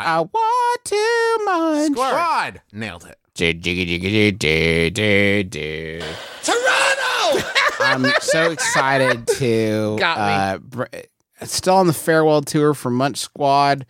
I 0.00 0.20
want 0.20 0.84
to 0.84 1.38
munch. 1.44 1.92
Squad. 1.92 2.62
Nailed 2.72 3.04
it. 3.04 3.18
Toronto! 6.42 7.46
I'm 7.80 8.12
so 8.20 8.50
excited 8.50 9.26
to 9.38 9.96
Got 9.98 10.18
me. 10.18 10.34
uh, 10.34 10.58
br- 10.58 10.98
still 11.46 11.76
on 11.76 11.86
the 11.86 11.92
farewell 11.92 12.42
tour 12.42 12.74
for 12.74 12.90
Munch 12.90 13.18
Squad 13.18 13.86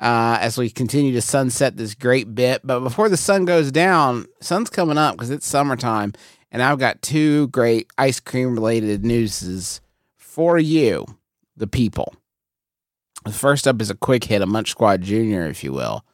uh, 0.00 0.38
as 0.40 0.58
we 0.58 0.68
continue 0.70 1.12
to 1.12 1.20
sunset 1.22 1.76
this 1.76 1.94
great 1.94 2.34
bit. 2.34 2.60
But 2.64 2.80
before 2.80 3.08
the 3.08 3.16
sun 3.16 3.44
goes 3.44 3.70
down, 3.72 4.26
sun's 4.40 4.70
coming 4.70 4.98
up 4.98 5.14
because 5.14 5.30
it's 5.30 5.46
summertime, 5.46 6.12
and 6.50 6.62
I've 6.62 6.78
got 6.78 7.02
two 7.02 7.48
great 7.48 7.90
ice 7.98 8.20
cream 8.20 8.54
related 8.54 9.04
newses 9.04 9.80
for 10.16 10.58
you, 10.58 11.06
the 11.56 11.66
people. 11.66 12.14
The 13.24 13.32
first 13.32 13.66
up 13.66 13.80
is 13.80 13.90
a 13.90 13.94
quick 13.96 14.24
hit, 14.24 14.42
a 14.42 14.46
Munch 14.46 14.70
Squad 14.70 15.02
Junior, 15.02 15.46
if 15.46 15.64
you 15.64 15.72
will. 15.72 16.04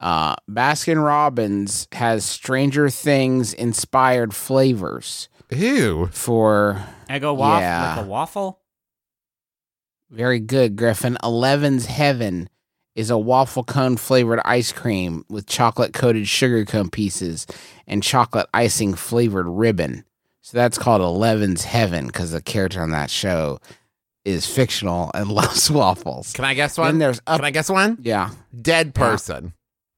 Uh, 0.00 0.34
Baskin 0.50 1.02
Robbins 1.04 1.88
has 1.92 2.24
Stranger 2.24 2.88
Things 2.90 3.52
inspired 3.54 4.34
flavors 4.34 5.28
Ew. 5.50 6.08
for 6.12 6.82
Eggo 7.08 7.36
waffle 7.36 7.60
Yeah. 7.60 7.96
like 7.96 8.04
a 8.04 8.08
waffle. 8.08 8.60
very 10.10 10.40
good, 10.40 10.76
Griffin. 10.76 11.16
Eleven's 11.22 11.86
Heaven 11.86 12.48
is 12.94 13.10
a 13.10 13.18
waffle 13.18 13.64
cone 13.64 13.96
flavored 13.96 14.40
ice 14.44 14.72
cream 14.72 15.24
with 15.28 15.46
chocolate 15.46 15.92
coated 15.92 16.28
sugar 16.28 16.64
cone 16.64 16.90
pieces 16.90 17.46
and 17.86 18.02
chocolate 18.02 18.46
icing 18.54 18.94
flavored 18.94 19.46
ribbon. 19.48 20.04
So 20.42 20.56
that's 20.58 20.78
called 20.78 21.00
Eleven's 21.02 21.64
Heaven 21.64 22.06
because 22.06 22.30
the 22.30 22.40
character 22.42 22.80
on 22.82 22.90
that 22.90 23.10
show 23.10 23.58
is 24.24 24.46
fictional 24.46 25.10
and 25.14 25.30
loves 25.32 25.70
waffles. 25.70 26.32
Can 26.32 26.44
I 26.44 26.54
guess 26.54 26.76
Then 26.76 26.84
one? 26.84 26.98
there's 26.98 27.20
up, 27.26 27.38
Can 27.38 27.44
I 27.46 27.50
guess 27.50 27.68
one? 27.70 27.98
yeah, 28.00 28.30
Dead 28.60 28.94
person. 28.94 29.54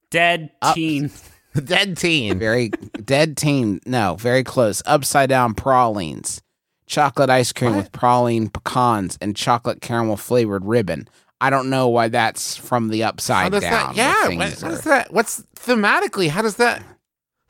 Dead 0.09 0.51
Up. 0.61 0.73
teen. 0.75 1.11
Dead 1.63 1.97
teen. 1.97 2.37
very 2.37 2.69
dead 2.69 3.35
teen. 3.35 3.79
No, 3.85 4.15
very 4.19 4.43
close. 4.43 4.81
Upside 4.85 5.27
down 5.29 5.53
pralines, 5.55 6.41
chocolate 6.85 7.29
ice 7.31 7.51
cream 7.51 7.75
with 7.75 7.91
praline 7.91 8.53
pecans 8.53 9.17
and 9.21 9.35
chocolate 9.35 9.81
caramel 9.81 10.17
flavored 10.17 10.65
ribbon. 10.65 11.07
I 11.39 11.49
don't 11.49 11.69
know 11.69 11.87
why 11.89 12.07
that's 12.07 12.55
from 12.57 12.89
the 12.89 13.03
upside 13.03 13.51
down. 13.51 13.61
that? 13.61 13.95
Yeah. 13.95 14.29
What, 14.29 14.37
what 14.61 14.71
is 14.71 14.81
that? 14.81 15.13
What's 15.13 15.43
thematically? 15.55 16.29
How 16.29 16.41
does 16.41 16.55
that? 16.55 16.83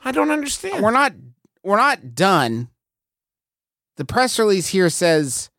I 0.04 0.12
don't 0.12 0.30
understand. 0.30 0.82
we're 0.82 0.90
not 0.90 1.12
we're 1.62 1.76
not 1.76 2.14
done. 2.14 2.68
The 3.96 4.04
press 4.04 4.38
release 4.38 4.68
here 4.68 4.90
says, 4.90 5.50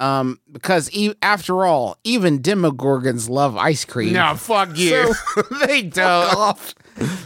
um, 0.00 0.40
because 0.50 0.90
e- 0.92 1.14
after 1.22 1.64
all, 1.64 1.96
even 2.02 2.40
Demogorgons 2.40 3.28
love 3.28 3.56
ice 3.56 3.84
cream. 3.84 4.12
no, 4.12 4.34
fuck 4.34 4.76
you. 4.76 5.14
they 5.66 5.82
don't. 5.82 6.74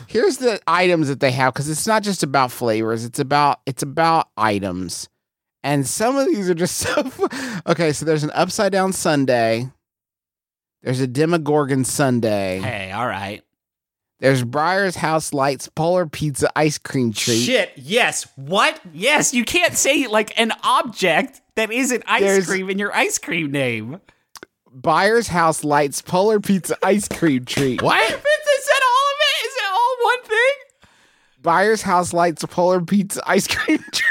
Here's 0.06 0.36
the 0.38 0.60
items 0.66 1.08
that 1.08 1.20
they 1.20 1.30
have 1.30 1.54
because 1.54 1.68
it's 1.70 1.86
not 1.86 2.02
just 2.02 2.22
about 2.22 2.50
flavors; 2.50 3.04
it's 3.04 3.18
about 3.20 3.60
it's 3.66 3.82
about 3.82 4.28
items, 4.36 5.08
and 5.62 5.86
some 5.86 6.16
of 6.16 6.26
these 6.26 6.50
are 6.50 6.54
just 6.54 6.76
so. 6.78 7.10
okay, 7.66 7.92
so 7.92 8.04
there's 8.04 8.24
an 8.24 8.32
upside 8.34 8.72
down 8.72 8.92
Sunday. 8.92 9.70
There's 10.82 11.00
a 11.00 11.06
Demogorgon 11.06 11.84
Sunday. 11.84 12.60
Hey, 12.60 12.92
all 12.92 13.06
right. 13.06 13.42
There's 14.18 14.44
Byers 14.44 14.96
House 14.96 15.32
Lights 15.32 15.68
Polar 15.68 16.06
Pizza 16.06 16.50
ice 16.56 16.78
cream 16.78 17.12
treat. 17.12 17.40
Shit. 17.42 17.72
Yes. 17.76 18.26
What? 18.36 18.78
Yes. 18.92 19.32
You 19.32 19.44
can't 19.44 19.74
say 19.74 20.06
like 20.06 20.38
an 20.38 20.52
object 20.62 21.40
that 21.56 21.70
isn't 21.72 22.02
ice 22.06 22.20
There's- 22.22 22.46
cream 22.46 22.68
in 22.70 22.78
your 22.78 22.94
ice 22.94 23.18
cream 23.18 23.50
name. 23.50 24.00
Byers 24.72 25.28
House 25.28 25.64
Lights 25.64 26.00
Polar 26.02 26.38
Pizza 26.38 26.76
ice 26.82 27.08
cream 27.08 27.44
treat. 27.44 27.82
What? 27.82 28.00
Is 28.02 28.10
that 28.10 28.80
all 28.84 29.06
of 29.12 29.18
it? 29.20 29.46
Is 29.46 29.54
it 29.56 29.70
all 29.70 29.96
one 30.04 30.22
thing? 30.24 30.90
Byers 31.42 31.82
House 31.82 32.12
Lights 32.12 32.44
Polar 32.44 32.80
Pizza 32.82 33.22
ice 33.26 33.46
cream 33.48 33.78
treat. 33.92 34.06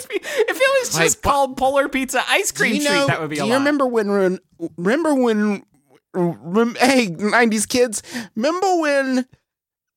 If 0.00 0.56
it 0.56 0.80
was 0.80 0.94
Like, 0.94 1.04
just 1.04 1.22
called 1.22 1.56
Polar 1.56 1.88
Pizza 1.88 2.22
Ice 2.28 2.50
Cream 2.52 2.76
you 2.76 2.86
Treat, 2.86 3.06
that 3.08 3.20
would 3.20 3.30
be 3.30 3.36
do 3.36 3.42
a 3.42 3.46
you 3.46 3.52
lot. 3.52 3.58
remember 3.58 3.86
when 3.86 4.38
remember 4.76 5.14
when? 5.14 5.64
Rem, 6.18 6.74
hey, 6.80 7.06
'90s 7.08 7.68
kids. 7.68 8.02
Remember 8.34 8.80
when? 8.80 9.26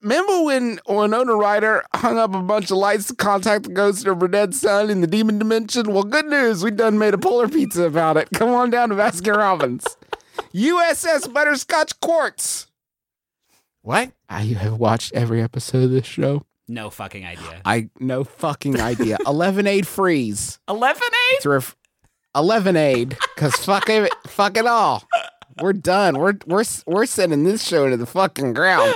Remember 0.01 0.43
when 0.43 0.79
Winona 0.87 1.35
Ryder 1.35 1.83
hung 1.93 2.17
up 2.17 2.33
a 2.33 2.41
bunch 2.41 2.71
of 2.71 2.77
lights 2.77 3.05
to 3.07 3.15
contact 3.15 3.65
the 3.65 3.69
ghost 3.69 4.07
of 4.07 4.19
her 4.19 4.27
dead 4.27 4.55
son 4.55 4.89
in 4.89 5.01
the 5.01 5.07
demon 5.07 5.37
dimension? 5.37 5.93
Well, 5.93 6.03
good 6.03 6.25
news. 6.25 6.63
We 6.63 6.71
done 6.71 6.97
made 6.97 7.13
a 7.13 7.19
polar 7.19 7.47
pizza 7.47 7.83
about 7.83 8.17
it. 8.17 8.29
Come 8.33 8.49
on 8.49 8.71
down 8.71 8.89
to 8.89 8.95
Baskin 8.95 9.37
Robbins. 9.37 9.85
USS 10.55 11.31
Butterscotch 11.31 11.99
Quartz. 11.99 12.67
What? 13.83 14.11
I 14.27 14.41
have 14.41 14.77
watched 14.77 15.13
every 15.13 15.41
episode 15.41 15.83
of 15.83 15.91
this 15.91 16.05
show. 16.05 16.45
No 16.67 16.89
fucking 16.89 17.25
idea. 17.25 17.61
I 17.65 17.89
no 17.99 18.23
fucking 18.23 18.79
idea. 18.79 19.17
Eleven 19.27 19.67
aid 19.67 19.85
freeze. 19.87 20.59
Eleven 20.67 21.03
eight. 21.03 21.35
It's 21.35 21.45
ref- 21.45 21.75
eleven 22.35 22.75
aid 22.77 23.17
because 23.35 23.53
fuck 23.55 23.89
it, 23.89 24.11
fuck 24.27 24.55
it 24.57 24.65
all. 24.65 25.03
We're 25.61 25.73
done. 25.73 26.17
We're 26.17 26.33
we're 26.45 26.63
we're 26.85 27.05
sending 27.05 27.43
this 27.43 27.63
show 27.65 27.89
to 27.89 27.97
the 27.97 28.05
fucking 28.05 28.53
ground. 28.53 28.95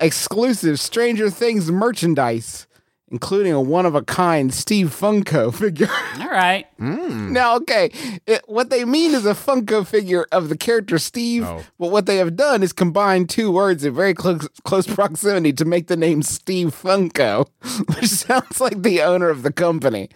Exclusive 0.00 0.78
Stranger 0.78 1.30
Things 1.30 1.70
merchandise 1.70 2.66
including 3.08 3.52
a 3.52 3.60
one 3.60 3.86
of 3.86 3.94
a 3.94 4.02
kind 4.02 4.52
Steve 4.52 4.88
Funko 4.88 5.54
figure. 5.54 5.86
All 6.20 6.28
right. 6.28 6.66
now, 6.80 7.54
okay, 7.54 7.92
it, 8.26 8.42
what 8.48 8.68
they 8.68 8.84
mean 8.84 9.14
is 9.14 9.24
a 9.24 9.32
Funko 9.32 9.86
figure 9.86 10.26
of 10.32 10.48
the 10.48 10.56
character 10.56 10.98
Steve, 10.98 11.44
Oh. 11.44 11.62
but 11.78 11.92
what 11.92 12.06
they 12.06 12.16
have 12.16 12.34
done 12.34 12.64
is 12.64 12.72
combine 12.72 13.28
two 13.28 13.52
words 13.52 13.84
in 13.84 13.94
very 13.94 14.12
close, 14.12 14.48
close 14.64 14.88
proximity 14.88 15.52
to 15.52 15.64
make 15.64 15.86
the 15.86 15.96
name 15.96 16.20
Steve 16.22 16.74
Funko, 16.74 17.46
which 17.94 18.08
sounds 18.08 18.60
like 18.60 18.82
the 18.82 19.00
owner 19.02 19.28
of 19.30 19.44
the 19.44 19.52
company. 19.52 20.10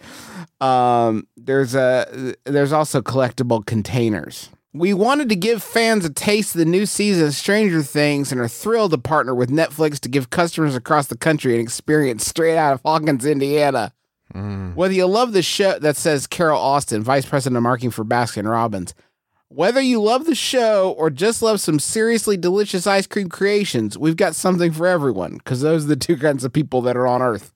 Um, 0.59 1.27
there's 1.37 1.73
a 1.73 2.35
there's 2.43 2.73
also 2.73 3.01
collectible 3.01 3.65
containers. 3.65 4.49
We 4.73 4.93
wanted 4.93 5.27
to 5.29 5.35
give 5.35 5.61
fans 5.61 6.05
a 6.05 6.09
taste 6.09 6.55
of 6.55 6.59
the 6.59 6.65
new 6.65 6.85
season 6.85 7.27
of 7.27 7.33
Stranger 7.33 7.83
Things 7.83 8.31
and 8.31 8.39
are 8.39 8.47
thrilled 8.47 8.91
to 8.91 8.97
partner 8.97 9.35
with 9.35 9.49
Netflix 9.49 9.99
to 9.99 10.09
give 10.09 10.29
customers 10.29 10.77
across 10.77 11.07
the 11.07 11.17
country 11.17 11.55
an 11.55 11.59
experience 11.59 12.25
straight 12.25 12.57
out 12.57 12.73
of 12.73 12.81
Hawkins, 12.85 13.25
Indiana. 13.25 13.93
Whether 14.75 14.93
you 14.93 15.07
love 15.07 15.33
the 15.33 15.41
show, 15.41 15.77
that 15.79 15.97
says 15.97 16.25
Carol 16.25 16.57
Austin, 16.61 17.03
Vice 17.03 17.25
President 17.25 17.57
of 17.57 17.63
Marketing 17.63 17.91
for 17.91 18.05
Baskin 18.05 18.49
Robbins. 18.49 18.93
Whether 19.49 19.81
you 19.81 20.01
love 20.01 20.25
the 20.25 20.35
show 20.35 20.95
or 20.97 21.09
just 21.09 21.41
love 21.41 21.59
some 21.59 21.77
seriously 21.77 22.37
delicious 22.37 22.87
ice 22.87 23.05
cream 23.07 23.27
creations, 23.27 23.97
we've 23.97 24.15
got 24.15 24.35
something 24.35 24.71
for 24.71 24.87
everyone 24.87 25.33
because 25.33 25.59
those 25.59 25.83
are 25.83 25.89
the 25.89 25.95
two 25.97 26.15
kinds 26.15 26.45
of 26.45 26.53
people 26.53 26.81
that 26.83 26.95
are 26.95 27.07
on 27.07 27.21
Earth. 27.21 27.51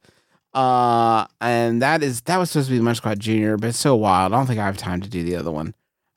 Uh, 0.53 1.28
and 1.39 1.82
that 1.82 2.03
is 2.03 2.20
that 2.24 2.38
was 2.38 2.51
supposed 2.51 2.68
to 2.68 2.76
be 2.76 2.82
Munch 2.82 2.97
Squad 2.97 3.22
Junior, 3.22 3.55
but 3.55 3.70
it's 3.70 3.80
so 3.80 3.95
wild. 3.95 4.34
I 4.34 4.38
don't 4.38 4.47
think 4.47 4.59
I 4.59 4.66
have 4.66 4.76
time 4.76 4.99
to 4.99 5.09
do 5.09 5.24
the 5.24 5.38
other 5.38 5.51
one, 5.51 5.74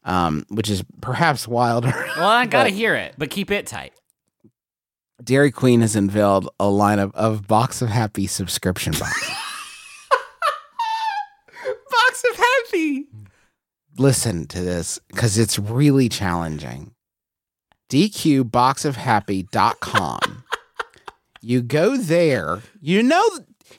um, 0.09 0.45
which 0.49 0.69
is 0.69 0.83
perhaps 1.01 1.47
wilder. 1.47 1.93
Well, 2.17 2.27
I 2.29 2.47
gotta 2.47 2.71
hear 2.71 2.97
it, 2.97 3.15
but 3.17 3.31
keep 3.31 3.53
it 3.53 3.69
tight. 3.69 3.93
Dairy 5.23 5.53
Queen 5.53 5.83
has 5.83 5.95
unveiled 5.95 6.49
a 6.59 6.65
lineup 6.65 7.15
of 7.15 7.47
Box 7.47 7.81
of 7.81 7.91
Happy 7.91 8.27
subscription 8.27 8.93
boxes. 8.93 9.29
Box 11.91 12.25
of 12.31 12.37
Happy. 12.37 13.07
listen 13.97 14.47
to 14.49 14.61
this 14.63 14.99
because 15.09 15.39
it's 15.39 15.61
really 15.61 16.09
challenging. 16.09 16.93
DQBoxOfHappy.com. 17.91 20.45
you 21.41 21.63
go 21.63 21.97
there. 21.97 22.63
You 22.81 23.03
know, 23.05 23.25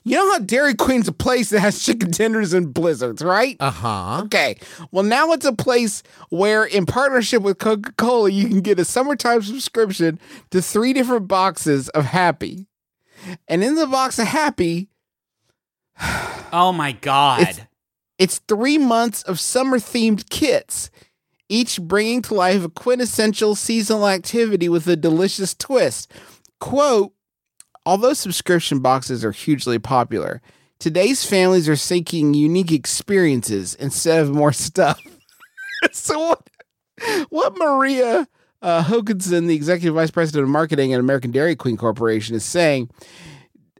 you 0.04 0.16
know 0.16 0.32
how 0.32 0.38
Dairy 0.38 0.74
Queen's 0.74 1.08
a 1.08 1.12
place 1.12 1.50
that 1.50 1.60
has 1.60 1.82
chicken 1.84 2.10
tenders 2.12 2.52
and 2.52 2.72
blizzards, 2.72 3.22
right? 3.22 3.56
Uh 3.60 3.70
huh. 3.70 4.22
Okay. 4.24 4.58
Well, 4.90 5.04
now 5.04 5.32
it's 5.32 5.44
a 5.46 5.52
place 5.52 6.02
where, 6.30 6.64
in 6.64 6.86
partnership 6.86 7.42
with 7.42 7.58
Coca 7.58 7.92
Cola, 7.98 8.30
you 8.30 8.48
can 8.48 8.60
get 8.60 8.78
a 8.78 8.84
summertime 8.84 9.42
subscription 9.42 10.18
to 10.50 10.62
three 10.62 10.92
different 10.92 11.28
boxes 11.28 11.88
of 11.90 12.04
Happy. 12.06 12.66
And 13.48 13.62
in 13.62 13.74
the 13.74 13.86
box 13.86 14.18
of 14.18 14.26
Happy, 14.26 14.88
Oh 16.52 16.72
my 16.74 16.92
god. 16.92 17.40
It's- 17.42 17.60
It's 18.18 18.38
three 18.48 18.76
months 18.76 19.22
of 19.22 19.40
summer 19.40 19.78
themed 19.78 20.28
kits, 20.28 20.90
each 21.48 21.80
bringing 21.80 22.20
to 22.22 22.34
life 22.34 22.62
a 22.64 22.68
quintessential 22.68 23.54
seasonal 23.54 24.06
activity 24.06 24.68
with 24.68 24.86
a 24.86 24.94
delicious 24.96 25.54
twist. 25.54 26.12
Quote 26.60 27.12
Although 27.90 28.12
subscription 28.12 28.78
boxes 28.78 29.24
are 29.24 29.32
hugely 29.32 29.80
popular, 29.80 30.40
today's 30.78 31.24
families 31.24 31.68
are 31.68 31.74
seeking 31.74 32.34
unique 32.34 32.70
experiences 32.70 33.74
instead 33.74 34.22
of 34.22 34.30
more 34.30 34.52
stuff. 34.68 35.02
so, 35.90 36.20
what, 36.20 36.48
what 37.30 37.58
Maria 37.58 38.28
uh, 38.62 38.84
Hokanson, 38.84 39.48
the 39.48 39.56
executive 39.56 39.96
vice 39.96 40.12
president 40.12 40.44
of 40.44 40.50
marketing 40.50 40.94
at 40.94 41.00
American 41.00 41.32
Dairy 41.32 41.56
Queen 41.56 41.76
Corporation, 41.76 42.36
is 42.36 42.44
saying 42.44 42.90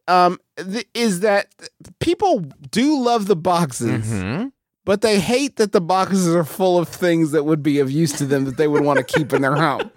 um, 0.09 0.41
th- 0.57 0.89
is 0.93 1.21
that 1.21 1.55
people 2.01 2.41
do 2.73 3.01
love 3.01 3.29
the 3.29 3.37
boxes 3.37 4.11
hmm 4.11 4.49
but 4.87 5.03
they 5.03 5.21
hate 5.21 5.57
that 5.57 5.73
the 5.73 5.81
boxes 5.81 6.35
are 6.35 6.43
full 6.43 6.79
of 6.79 6.89
things 6.89 7.31
that 7.33 7.45
would 7.45 7.63
be 7.63 7.79
of 7.79 7.91
use 7.91 8.13
to 8.13 8.25
them 8.27 8.45
that 8.45 8.57
they 8.57 8.67
would 8.67 8.83
want 8.83 8.97
to 8.97 9.05
keep 9.05 9.33
in 9.33 9.43
their 9.43 9.55
home. 9.55 9.91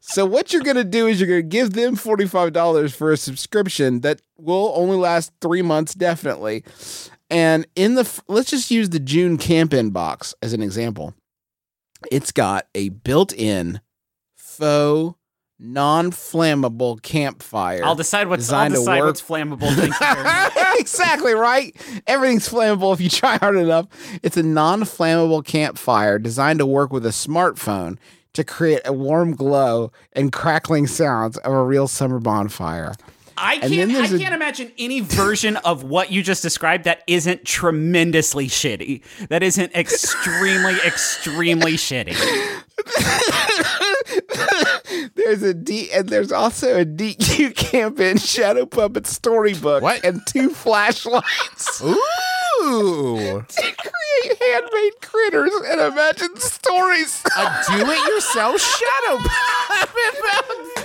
So 0.00 0.24
what 0.24 0.52
you're 0.52 0.62
going 0.62 0.76
to 0.76 0.84
do 0.84 1.06
is 1.06 1.20
you're 1.20 1.28
going 1.28 1.42
to 1.42 1.48
give 1.48 1.72
them 1.74 1.94
$45 1.94 2.94
for 2.94 3.12
a 3.12 3.16
subscription 3.16 4.00
that 4.00 4.22
will 4.38 4.72
only 4.74 4.96
last 4.96 5.32
3 5.40 5.62
months 5.62 5.94
definitely. 5.94 6.64
And 7.28 7.66
in 7.76 7.94
the 7.94 8.22
let's 8.26 8.50
just 8.50 8.70
use 8.70 8.88
the 8.90 8.98
June 8.98 9.36
camp-in 9.38 9.90
box 9.90 10.34
as 10.42 10.52
an 10.52 10.62
example. 10.62 11.14
It's 12.10 12.32
got 12.32 12.66
a 12.74 12.88
built-in 12.88 13.80
faux 14.36 15.16
non-flammable 15.62 17.02
campfire. 17.02 17.84
I'll 17.84 17.94
decide 17.94 18.28
what's 18.28 18.50
I'll 18.50 18.70
decide 18.70 19.00
work. 19.00 19.06
what's 19.08 19.22
flammable. 19.22 19.68
Exactly 20.80 21.34
right. 21.34 21.76
Everything's 22.06 22.48
flammable 22.48 22.94
if 22.94 23.02
you 23.02 23.10
try 23.10 23.36
hard 23.36 23.56
enough. 23.56 23.86
It's 24.22 24.38
a 24.38 24.42
non-flammable 24.42 25.44
campfire 25.44 26.18
designed 26.18 26.58
to 26.60 26.66
work 26.66 26.90
with 26.90 27.04
a 27.04 27.10
smartphone 27.10 27.98
to 28.34 28.44
create 28.44 28.82
a 28.84 28.92
warm 28.92 29.34
glow 29.34 29.92
and 30.12 30.32
crackling 30.32 30.86
sounds 30.86 31.36
of 31.38 31.52
a 31.52 31.62
real 31.62 31.88
summer 31.88 32.18
bonfire. 32.20 32.94
I 33.42 33.58
can't. 33.58 33.90
I 33.90 34.06
can't 34.06 34.34
imagine 34.34 34.70
any 34.76 35.00
version 35.00 35.56
of 35.58 35.82
what 35.82 36.12
you 36.12 36.22
just 36.22 36.42
described 36.42 36.84
that 36.84 37.02
isn't 37.06 37.46
tremendously 37.46 38.48
shitty. 38.48 39.02
That 39.28 39.42
isn't 39.42 39.74
extremely, 39.74 40.74
extremely 40.84 41.72
shitty. 41.72 42.16
there's 45.14 45.42
a 45.42 45.54
D 45.54 45.90
and 45.92 46.08
there's 46.08 46.32
also 46.32 46.80
a 46.80 46.84
DQ 46.84 47.54
campaign 47.56 48.18
shadow 48.18 48.66
puppet 48.66 49.06
storybook 49.06 49.82
What? 49.82 50.04
and 50.04 50.20
two 50.26 50.50
flashlights 50.50 51.82
Ooh. 51.82 52.02
To 52.60 53.44
create 53.62 54.38
handmade 54.40 55.00
critters 55.00 55.54
and 55.66 55.80
imagine 55.80 56.36
stories. 56.36 57.22
A 57.36 57.64
do-it-yourself 57.68 58.60
shadow 58.60 59.18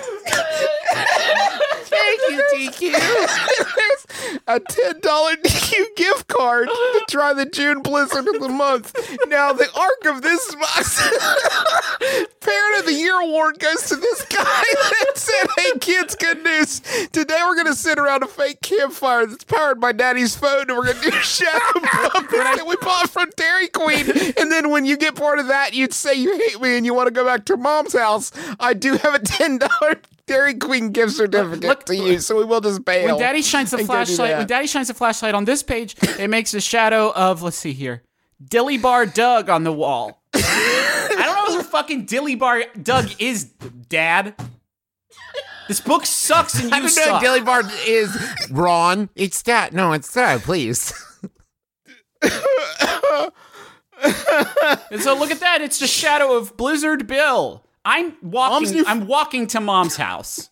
Thank 1.88 2.20
you, 2.30 2.44
DQ. 2.56 2.92
There's 3.76 4.06
a 4.48 4.60
ten 4.60 5.00
dollar 5.02 5.36
DQ 5.36 5.96
gift 5.96 6.28
card 6.28 6.68
to 6.68 7.06
try 7.10 7.34
the 7.34 7.46
June 7.46 7.82
Blizzard 7.82 8.28
of 8.28 8.40
the 8.42 8.50
month. 8.50 8.96
Now 9.28 9.54
the 9.54 9.68
arc 9.78 10.06
of 10.16 10.22
this 10.22 10.56
box, 10.56 11.02
Parent 12.40 12.80
of 12.80 12.86
the 12.86 12.94
Year 12.94 13.20
award 13.20 13.60
goes 13.60 13.88
to 13.90 13.96
this 13.96 14.26
guy 14.26 14.44
that 14.44 15.12
said, 15.16 15.48
"Hey 15.58 15.78
kids, 15.80 16.16
good 16.16 16.44
news! 16.44 16.82
Today 17.12 17.40
we're 17.46 17.56
gonna 17.56 17.76
sit 17.76 18.00
around 18.00 18.24
a 18.24 18.28
fake 18.28 18.62
campfire 18.62 19.26
that's 19.26 19.44
powered 19.44 19.80
by 19.80 19.92
Daddy's 19.92 20.36
phone, 20.36 20.70
and 20.70 20.78
we're 20.78 20.94
gonna 20.94 21.02
do 21.02 21.12
shadow 21.12 21.65
that 21.74 22.64
we 22.68 22.76
bought 22.78 23.10
from 23.10 23.30
Dairy 23.36 23.68
Queen. 23.68 24.06
And 24.38 24.52
then 24.52 24.70
when 24.70 24.86
you 24.86 24.98
get 24.98 25.16
part 25.16 25.40
of 25.40 25.48
that, 25.48 25.74
you'd 25.74 25.94
say 25.94 26.14
you 26.14 26.38
hate 26.38 26.60
me 26.62 26.78
and 26.78 26.86
you 26.86 26.94
want 26.94 27.08
to 27.08 27.12
go 27.14 27.26
back 27.26 27.46
to 27.46 27.58
Mom's 27.58 27.94
house. 27.94 28.32
I 28.60 28.74
do 28.74 28.98
have 28.98 29.14
a 29.16 29.20
ten 29.20 29.58
dollar 29.60 30.00
Dairy 30.28 30.56
Queen 30.56 30.92
gift 30.92 31.14
certificate 31.14 31.64
Look- 31.64 31.86
to 31.86 31.96
use, 31.96 32.26
so 32.26 32.38
we 32.38 32.46
will 32.46 32.62
just 32.62 32.84
bail. 32.86 33.06
When 33.06 33.20
Daddy 33.20 33.42
shines 33.42 33.72
the 33.72 33.78
and 33.78 33.88
go 33.88 33.94
do 33.94 34.06
flashlight, 34.06 34.38
when 34.38 34.48
Daddy 34.48 34.68
shines 34.68 34.88
the 34.88 34.94
flashlight 34.94 35.36
on 35.36 35.46
this 35.46 35.64
page, 35.64 35.96
it 36.20 36.30
makes 36.30 36.54
a 36.54 36.62
shadow 36.62 37.12
of 37.14 37.42
let's 37.44 37.58
see 37.58 37.74
here, 37.74 38.02
Dilly 38.46 38.78
Bar 38.78 39.06
Doug 39.06 39.50
on 39.50 39.64
the 39.64 39.72
wall. 39.74 40.22
I 40.34 41.14
don't 41.24 41.50
know 41.54 41.58
who 41.58 41.64
fucking 41.64 42.06
Dilly 42.06 42.36
Bar 42.36 42.64
Doug 42.82 43.10
is, 43.20 43.46
Dad. 43.46 44.36
This 45.68 45.80
book 45.80 46.06
sucks 46.06 46.62
and 46.62 46.72
I 46.74 46.78
you 46.78 46.84
don't 46.84 46.96
know. 46.96 47.04
suck. 47.04 47.22
Dilly 47.22 47.42
Bar 47.42 47.64
is 47.88 48.16
Ron. 48.52 49.10
It's 49.16 49.42
that. 49.44 49.74
No, 49.74 49.94
it's 49.94 50.12
that. 50.14 50.42
Please. 50.42 50.94
And 54.92 55.02
so 55.02 55.16
look 55.16 55.32
at 55.32 55.40
that. 55.40 55.62
It's 55.62 55.80
the 55.80 55.88
shadow 55.88 56.36
of 56.38 56.56
Blizzard 56.58 57.08
Bill. 57.08 57.66
I'm 57.84 58.16
Mom's 58.22 58.34
walking. 58.70 58.72
new- 58.74 58.86
I'm 58.88 59.08
walking 59.08 59.48
to 59.48 59.62
Mom's 59.62 59.96
house. 59.96 60.50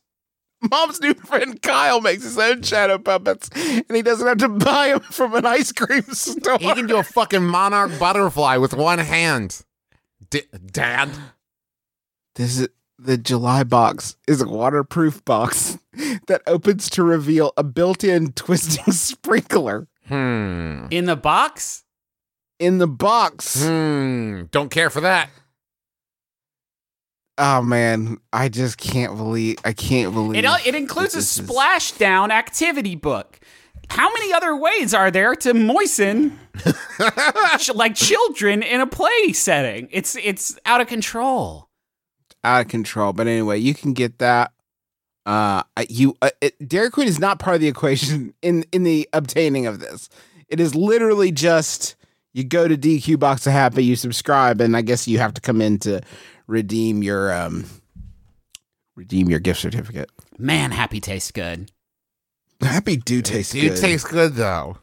Mom's 0.71 1.01
new 1.01 1.13
friend 1.13 1.61
Kyle 1.61 1.99
makes 1.99 2.23
his 2.23 2.37
own 2.37 2.61
shadow 2.61 2.97
puppets, 2.97 3.49
and 3.53 3.83
he 3.93 4.01
doesn't 4.01 4.25
have 4.25 4.37
to 4.37 4.47
buy 4.47 4.89
them 4.89 5.01
from 5.01 5.35
an 5.35 5.45
ice 5.45 5.73
cream 5.73 6.03
store. 6.03 6.57
He 6.57 6.73
can 6.73 6.87
do 6.87 6.95
a 6.97 7.03
fucking 7.03 7.43
monarch 7.45 7.91
butterfly 7.99 8.55
with 8.57 8.73
one 8.73 8.99
hand. 8.99 9.61
D- 10.29 10.43
Dad. 10.71 11.09
This 12.35 12.59
is 12.59 12.69
the 12.97 13.17
July 13.17 13.63
box 13.65 14.15
is 14.25 14.41
a 14.41 14.47
waterproof 14.47 15.25
box 15.25 15.77
that 16.27 16.41
opens 16.47 16.89
to 16.91 17.03
reveal 17.03 17.51
a 17.57 17.63
built-in 17.63 18.31
twisting 18.31 18.85
sprinkler 18.93 19.87
Hmm. 20.07 20.87
In 20.91 21.05
the 21.05 21.15
box? 21.15 21.83
in 22.59 22.77
the 22.77 22.87
box. 22.87 23.61
Hmm. 23.65 24.43
Don't 24.51 24.69
care 24.69 24.89
for 24.89 25.01
that. 25.01 25.29
Oh 27.37 27.61
man, 27.61 28.17
I 28.31 28.47
just 28.49 28.77
can't 28.77 29.17
believe 29.17 29.57
I 29.65 29.73
can't 29.73 30.13
believe 30.13 30.43
It, 30.43 30.67
it 30.67 30.75
includes 30.75 31.13
a 31.15 31.17
this 31.17 31.37
is- 31.37 31.49
splashdown 31.49 32.29
activity 32.29 32.95
book. 32.95 33.39
How 33.89 34.11
many 34.13 34.31
other 34.31 34.55
ways 34.55 34.93
are 34.93 35.11
there 35.11 35.35
to 35.35 35.53
moisten 35.53 36.39
ch- 37.59 37.73
like 37.73 37.95
children 37.95 38.63
in 38.63 38.79
a 38.81 38.87
play 38.87 39.33
setting? 39.33 39.89
It's 39.91 40.15
it's 40.17 40.57
out 40.65 40.79
of 40.79 40.87
control. 40.87 41.69
out 42.43 42.61
of 42.61 42.67
control. 42.69 43.13
But 43.13 43.27
anyway, 43.27 43.57
you 43.59 43.73
can 43.73 43.93
get 43.93 44.19
that 44.19 44.51
Uh, 45.25 45.63
you 45.89 46.15
uh, 46.21 46.29
it, 46.41 46.67
Dairy 46.67 46.89
Queen 46.89 47.07
is 47.07 47.19
not 47.19 47.39
part 47.39 47.55
of 47.55 47.61
the 47.61 47.67
equation 47.67 48.33
in 48.41 48.65
in 48.71 48.83
the 48.83 49.07
obtaining 49.13 49.65
of 49.67 49.79
this. 49.79 50.09
It 50.49 50.59
is 50.59 50.75
literally 50.75 51.31
just 51.31 51.95
you 52.33 52.43
go 52.43 52.67
to 52.67 52.75
DQ 52.75 53.19
Box 53.19 53.47
of 53.47 53.53
Happy, 53.53 53.85
you 53.85 53.95
subscribe, 53.95 54.59
and 54.59 54.75
I 54.75 54.81
guess 54.81 55.07
you 55.07 55.19
have 55.19 55.33
to 55.35 55.41
come 55.41 55.61
in 55.61 55.79
to 55.79 56.01
redeem 56.47 57.03
your 57.03 57.33
um 57.33 57.65
redeem 58.95 59.29
your 59.29 59.39
gift 59.39 59.61
certificate. 59.61 60.09
Man, 60.37 60.71
happy 60.71 60.99
tastes 60.99 61.31
good. 61.31 61.71
Happy 62.61 62.97
do 62.97 63.21
taste 63.21 63.51
Dude 63.53 63.73
good. 63.73 63.81
tastes 63.81 64.07
good 64.09 64.33
though. 64.35 64.77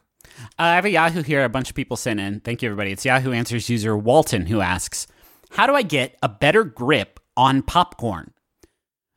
Uh, 0.57 0.63
I 0.63 0.75
have 0.75 0.85
a 0.85 0.89
Yahoo 0.89 1.21
here. 1.23 1.43
A 1.43 1.49
bunch 1.49 1.69
of 1.69 1.75
people 1.75 1.97
sent 1.97 2.19
in. 2.19 2.39
Thank 2.39 2.61
you, 2.61 2.69
everybody. 2.69 2.91
It's 2.91 3.05
Yahoo 3.05 3.31
Answers 3.31 3.69
user 3.69 3.95
Walton 3.95 4.47
who 4.47 4.61
asks, 4.61 5.05
"How 5.51 5.67
do 5.67 5.75
I 5.75 5.83
get 5.83 6.17
a 6.23 6.29
better 6.29 6.63
grip 6.63 7.19
on 7.37 7.61
popcorn?" 7.61 8.33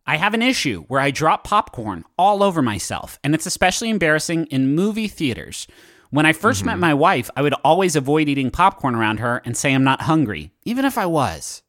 I 0.06 0.16
have 0.16 0.34
an 0.34 0.42
issue 0.42 0.84
where 0.88 1.00
I 1.00 1.10
drop 1.10 1.44
popcorn 1.44 2.04
all 2.18 2.42
over 2.42 2.60
myself, 2.60 3.18
and 3.24 3.34
it's 3.34 3.46
especially 3.46 3.88
embarrassing 3.90 4.46
in 4.46 4.74
movie 4.74 5.08
theaters. 5.08 5.66
When 6.10 6.26
I 6.26 6.32
1st 6.32 6.64
met 6.64 6.78
my 6.78 6.94
wife, 6.94 7.30
I 7.36 7.42
would 7.42 7.54
always 7.64 7.96
avoid 7.96 8.28
eating 8.28 8.50
popcorn 8.50 8.94
around 8.94 9.18
her 9.18 9.42
and 9.44 9.56
say 9.56 9.74
I'm 9.74 9.82
not 9.82 10.02
hungry, 10.02 10.52
even 10.64 10.84
if 10.84 10.96
I 10.98 11.06
was. 11.06 11.62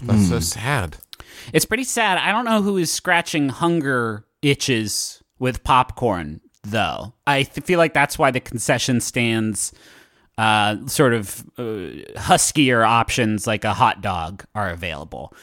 That's 0.00 0.28
so 0.28 0.40
sad. 0.40 0.96
It's 1.52 1.64
pretty 1.66 1.84
sad. 1.84 2.18
I 2.18 2.32
don't 2.32 2.44
know 2.44 2.62
who 2.62 2.76
is 2.78 2.90
scratching 2.92 3.48
hunger 3.48 4.24
itches 4.40 5.22
with 5.38 5.64
popcorn, 5.64 6.40
though. 6.62 7.12
I 7.26 7.42
th- 7.42 7.66
feel 7.66 7.78
like 7.78 7.92
that's 7.94 8.18
why 8.18 8.30
the 8.30 8.40
concession 8.40 9.00
stands, 9.00 9.72
uh, 10.38 10.86
sort 10.86 11.12
of 11.12 11.44
uh, 11.58 11.90
huskier 12.16 12.84
options 12.84 13.46
like 13.46 13.64
a 13.64 13.74
hot 13.74 14.00
dog 14.00 14.44
are 14.54 14.70
available. 14.70 15.34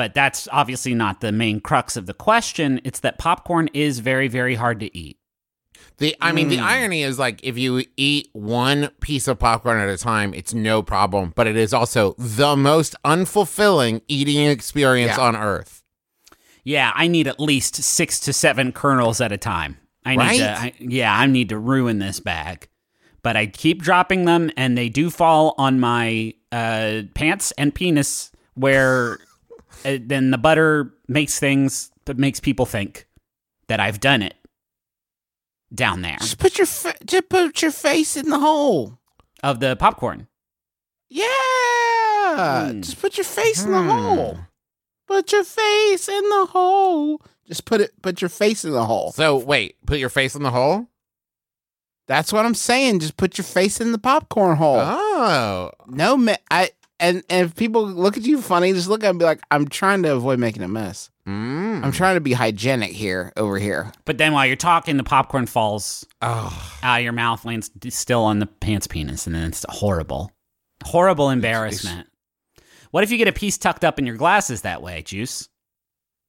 But 0.00 0.14
that's 0.14 0.48
obviously 0.50 0.94
not 0.94 1.20
the 1.20 1.30
main 1.30 1.60
crux 1.60 1.94
of 1.94 2.06
the 2.06 2.14
question. 2.14 2.80
It's 2.84 3.00
that 3.00 3.18
popcorn 3.18 3.68
is 3.74 3.98
very, 3.98 4.28
very 4.28 4.54
hard 4.54 4.80
to 4.80 4.96
eat. 4.96 5.18
The 5.98 6.16
I 6.22 6.32
mean, 6.32 6.48
the 6.48 6.58
irony 6.58 7.02
is 7.02 7.18
like 7.18 7.38
if 7.42 7.58
you 7.58 7.84
eat 7.98 8.30
one 8.32 8.88
piece 9.02 9.28
of 9.28 9.38
popcorn 9.38 9.78
at 9.78 9.90
a 9.90 9.98
time, 9.98 10.32
it's 10.32 10.54
no 10.54 10.82
problem. 10.82 11.34
But 11.36 11.46
it 11.48 11.54
is 11.54 11.74
also 11.74 12.14
the 12.16 12.56
most 12.56 12.94
unfulfilling 13.04 14.00
eating 14.08 14.46
experience 14.46 15.18
Yeah. 15.18 15.22
on 15.24 15.36
earth. 15.36 15.82
Yeah, 16.64 16.92
I 16.94 17.06
need 17.06 17.28
at 17.28 17.38
least 17.38 17.74
six 17.76 18.18
to 18.20 18.32
seven 18.32 18.72
kernels 18.72 19.20
at 19.20 19.32
a 19.32 19.36
time. 19.36 19.76
I 20.06 20.12
need 20.12 20.18
Right? 20.18 20.38
to, 20.38 20.50
I, 20.60 20.72
yeah, 20.78 21.14
I 21.14 21.26
need 21.26 21.50
to 21.50 21.58
ruin 21.58 21.98
this 21.98 22.20
bag. 22.20 22.68
But 23.22 23.36
I 23.36 23.44
keep 23.48 23.82
dropping 23.82 24.24
them, 24.24 24.50
and 24.56 24.78
they 24.78 24.88
do 24.88 25.10
fall 25.10 25.54
on 25.58 25.78
my 25.78 26.32
uh, 26.50 27.02
pants 27.12 27.52
and 27.58 27.74
penis, 27.74 28.30
where 28.54 29.18
uh, 29.84 29.98
then 30.00 30.30
the 30.30 30.38
butter 30.38 30.92
makes 31.08 31.38
things 31.38 31.90
that 32.06 32.18
makes 32.18 32.40
people 32.40 32.66
think 32.66 33.06
that 33.68 33.80
I've 33.80 34.00
done 34.00 34.22
it 34.22 34.34
down 35.74 36.02
there 36.02 36.16
Just 36.18 36.38
put 36.38 36.58
your 36.58 36.66
fa- 36.66 36.96
just 37.04 37.28
put 37.28 37.62
your 37.62 37.70
face 37.70 38.16
in 38.16 38.28
the 38.28 38.38
hole. 38.38 38.98
of 39.42 39.60
the 39.60 39.76
popcorn. 39.76 40.26
Yeah. 41.08 41.26
Hmm. 42.70 42.80
Just 42.80 43.00
put 43.00 43.16
your 43.16 43.24
face 43.24 43.64
in 43.64 43.70
the 43.72 43.82
Hmm. 43.82 43.88
hole. 43.88 44.38
Put 45.06 45.32
your 45.32 45.44
face 45.44 46.08
in 46.08 46.28
the 46.28 46.46
hole. 46.46 47.20
Just 47.46 47.64
put 47.64 47.80
it 47.80 48.00
put 48.02 48.20
your 48.20 48.28
face 48.28 48.64
in 48.64 48.72
the 48.72 48.84
hole. 48.86 49.12
So 49.12 49.36
wait, 49.36 49.76
put 49.86 49.98
your 49.98 50.08
face 50.08 50.34
in 50.34 50.42
the 50.42 50.50
hole. 50.52 50.86
That's 52.06 52.32
what 52.32 52.44
I'm 52.44 52.54
saying. 52.54 53.00
Just 53.00 53.16
put 53.16 53.38
your 53.38 53.44
face 53.44 53.80
in 53.80 53.92
the 53.92 53.98
popcorn 53.98 54.56
hole. 54.56 54.80
Oh, 54.80 55.70
No 55.86 56.16
ma- 56.16 56.34
I 56.50 56.70
and, 57.00 57.22
and 57.28 57.46
if 57.46 57.56
people 57.56 57.86
look 57.86 58.16
at 58.16 58.22
you 58.22 58.40
funny, 58.40 58.72
just 58.72 58.88
look 58.88 59.02
at 59.02 59.08
them 59.08 59.14
and 59.14 59.18
be 59.18 59.24
like, 59.24 59.40
I'm 59.50 59.66
trying 59.66 60.02
to 60.04 60.14
avoid 60.14 60.38
making 60.38 60.62
a 60.62 60.68
mess. 60.68 61.10
mm. 61.26 61.82
I'm 61.82 61.92
trying 61.92 62.14
to 62.16 62.20
be 62.20 62.32
hygienic 62.32 62.92
here 62.92 63.32
over 63.36 63.58
here. 63.58 63.92
But 64.04 64.18
then 64.18 64.32
while 64.32 64.46
you're 64.46 64.56
talking, 64.56 64.96
the 64.96 65.02
popcorn 65.02 65.46
falls 65.46 66.06
oh. 66.22 66.78
out 66.82 66.98
of 66.98 67.04
your 67.04 67.12
mouth, 67.12 67.44
lands 67.44 67.70
still 67.88 68.22
on 68.22 68.38
the 68.38 68.46
pants 68.46 68.86
penis, 68.86 69.26
and 69.26 69.34
then 69.34 69.48
it's 69.48 69.64
horrible, 69.68 70.30
horrible 70.84 71.30
embarrassment. 71.30 72.08
What 72.90 73.04
if 73.04 73.10
you 73.10 73.18
get 73.18 73.28
a 73.28 73.32
piece 73.32 73.56
tucked 73.56 73.84
up 73.84 73.98
in 73.98 74.06
your 74.06 74.16
glasses 74.16 74.62
that 74.62 74.82
way, 74.82 75.02
Juice? 75.02 75.48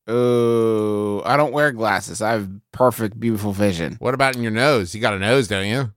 Oh, 0.07 1.22
I 1.26 1.38
don't 1.38 1.53
wear 1.53 1.72
glasses. 1.72 2.22
I 2.22 2.32
have 2.32 2.49
perfect, 2.72 3.19
beautiful 3.19 3.51
vision. 3.51 3.97
What 3.99 4.13
about 4.13 4.36
in 4.36 4.41
your 4.41 4.51
nose? 4.51 4.95
You 4.95 5.01
got 5.01 5.13
a 5.13 5.19
nose, 5.19 5.47
don't 5.47 5.67
you? 5.67 5.91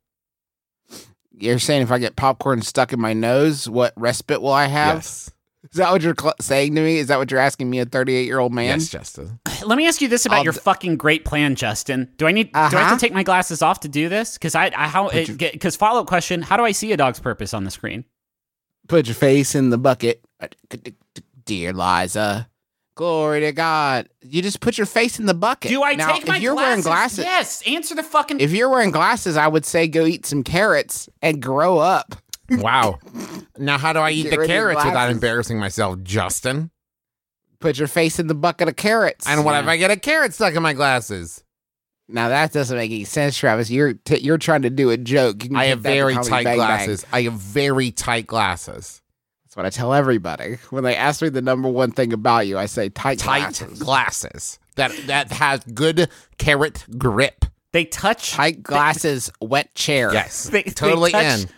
You're 1.37 1.59
saying 1.59 1.82
if 1.82 1.91
I 1.91 1.99
get 1.99 2.16
popcorn 2.16 2.62
stuck 2.62 2.93
in 2.93 3.01
my 3.01 3.12
nose, 3.12 3.68
what 3.68 3.93
respite 3.97 4.41
will 4.41 4.53
I 4.53 4.66
have? 4.66 4.97
Yes. 4.99 5.30
Is 5.64 5.78
that 5.78 5.91
what 5.91 6.03
you're 6.03 6.14
cl- 6.18 6.35
saying 6.41 6.74
to 6.74 6.80
me? 6.82 6.99
Is 6.99 7.09
that 7.09 7.18
what 7.18 7.30
you're 7.30 7.41
asking 7.41 7.70
me, 7.70 7.80
a 7.80 7.87
38 7.87 8.24
year 8.26 8.39
old 8.39 8.53
man? 8.53 8.78
Yes, 8.78 8.89
Justin. 8.89 9.41
Let 9.64 9.76
me 9.78 9.89
ask 9.89 10.01
you 10.03 10.09
this 10.09 10.26
about 10.26 10.39
I'll 10.39 10.45
your 10.45 10.53
d- 10.53 10.61
fucking 10.61 10.97
great 10.99 11.24
plan, 11.24 11.55
Justin. 11.55 12.12
Do 12.18 12.26
I 12.26 12.32
need 12.32 12.53
do 12.53 12.59
I 12.59 12.62
have 12.68 12.74
Uh-huh. 12.74 12.95
to 12.95 13.01
take 13.01 13.12
my 13.14 13.22
glasses 13.22 13.62
off 13.62 13.80
to 13.80 13.89
do 13.89 14.09
this? 14.09 14.35
Because 14.35 14.55
I, 14.55 14.66
I 14.76 14.87
how 14.89 15.09
Put 15.09 15.26
your- 15.28 15.37
because 15.37 15.74
follow 15.74 16.03
up 16.03 16.07
question: 16.07 16.43
How 16.43 16.57
do 16.57 16.64
I 16.64 16.72
see 16.72 16.93
a 16.93 16.97
dog's 16.97 17.18
purpose 17.18 17.53
on 17.55 17.64
the 17.64 17.70
screen? 17.70 18.05
Put 18.89 19.07
your 19.07 19.14
face 19.14 19.55
in 19.55 19.70
the 19.70 19.78
bucket. 19.78 20.22
Dear 21.47 21.72
Liza. 21.72 22.49
Glory 22.97 23.41
to 23.41 23.53
God. 23.53 24.09
You 24.23 24.41
just 24.41 24.61
put 24.61 24.79
your 24.79 24.87
face 24.87 25.19
in 25.19 25.27
the 25.27 25.35
bucket. 25.35 25.69
Do 25.71 25.83
I 25.83 25.95
now, 25.95 26.13
take 26.13 26.23
if 26.23 26.29
my 26.29 26.37
you're 26.37 26.55
glasses? 26.55 26.69
wearing 26.69 26.83
glasses? 26.83 27.25
Yes. 27.25 27.63
Answer 27.67 27.95
the 27.97 28.05
fucking. 28.05 28.39
If 28.41 28.53
you're 28.53 28.69
wearing 28.69 28.93
glasses, 28.93 29.37
I 29.37 29.49
would 29.49 29.65
say 29.67 29.89
go 29.89 30.07
eat 30.07 30.27
some 30.27 30.45
carrots 30.45 31.09
and 31.23 31.43
grow 31.43 31.79
up. 31.79 32.15
Wow. 32.51 32.99
now, 33.57 33.79
how 33.79 33.95
do 33.95 34.01
I 34.01 34.11
eat 34.11 34.25
Get 34.25 34.33
the 34.33 34.39
rid 34.41 34.51
of 34.51 34.55
carrots 34.55 34.85
without 34.85 35.11
embarrassing 35.11 35.59
myself, 35.59 36.03
Justin? 36.03 36.71
Put 37.59 37.79
your 37.79 37.89
face 37.89 38.19
in 38.19 38.27
the 38.27 38.35
bucket 38.35 38.69
of 38.69 38.77
carrots. 38.77 39.27
And 39.27 39.47
what 39.47 39.55
if 39.63 39.67
I 39.67 39.79
get 39.79 39.91
a 39.91 39.97
carrot 39.97 40.35
stuck 40.35 40.55
in 40.55 40.63
my 40.63 40.75
glasses? 40.75 41.43
Now 42.07 42.29
that 42.29 42.53
doesn't 42.53 42.77
make 42.77 42.91
any 42.91 43.05
sense, 43.05 43.39
Travis. 43.39 43.71
You're 43.71 43.95
t- 43.95 44.19
you're 44.19 44.37
trying 44.37 44.61
to 44.63 44.71
do 44.71 44.91
a 44.91 44.99
joke. 44.99 45.39
I 45.55 45.67
have 45.67 45.81
very 45.81 46.13
tight 46.17 46.45
Bang 46.45 46.45
Bang. 46.45 46.57
glasses. 46.57 47.07
I 47.15 47.23
have 47.23 47.33
very 47.33 47.91
tight 47.91 48.27
glasses. 48.27 49.01
That's 49.55 49.63
what 49.63 49.67
I 49.67 49.71
tell 49.71 49.95
everybody 49.95 50.59
when 50.71 50.83
they 50.83 50.97
ask 50.97 51.23
me 51.23 51.29
the 51.29 51.41
number 51.41 51.69
one 51.69 51.93
thing 51.93 52.13
about 52.13 52.49
you. 52.49 52.59
I 52.59 52.67
say 52.67 52.89
tight, 52.89 53.21
Tight 53.21 53.39
glasses. 53.61 53.79
glasses. 53.79 54.59
That 54.75 54.91
that 55.07 55.31
has 55.31 55.61
good 55.73 56.09
carrot 56.39 56.85
grip. 56.99 57.45
they 57.71 57.85
touch. 57.85 58.33
tight 58.33 58.65
glasses, 58.65 59.31
wet 59.41 59.73
chair. 59.77 60.13
Yes. 60.13 60.49
They, 60.49 60.65
they 60.65 60.71
totally 60.73 61.13
touch- 61.13 61.43
in. 61.45 61.49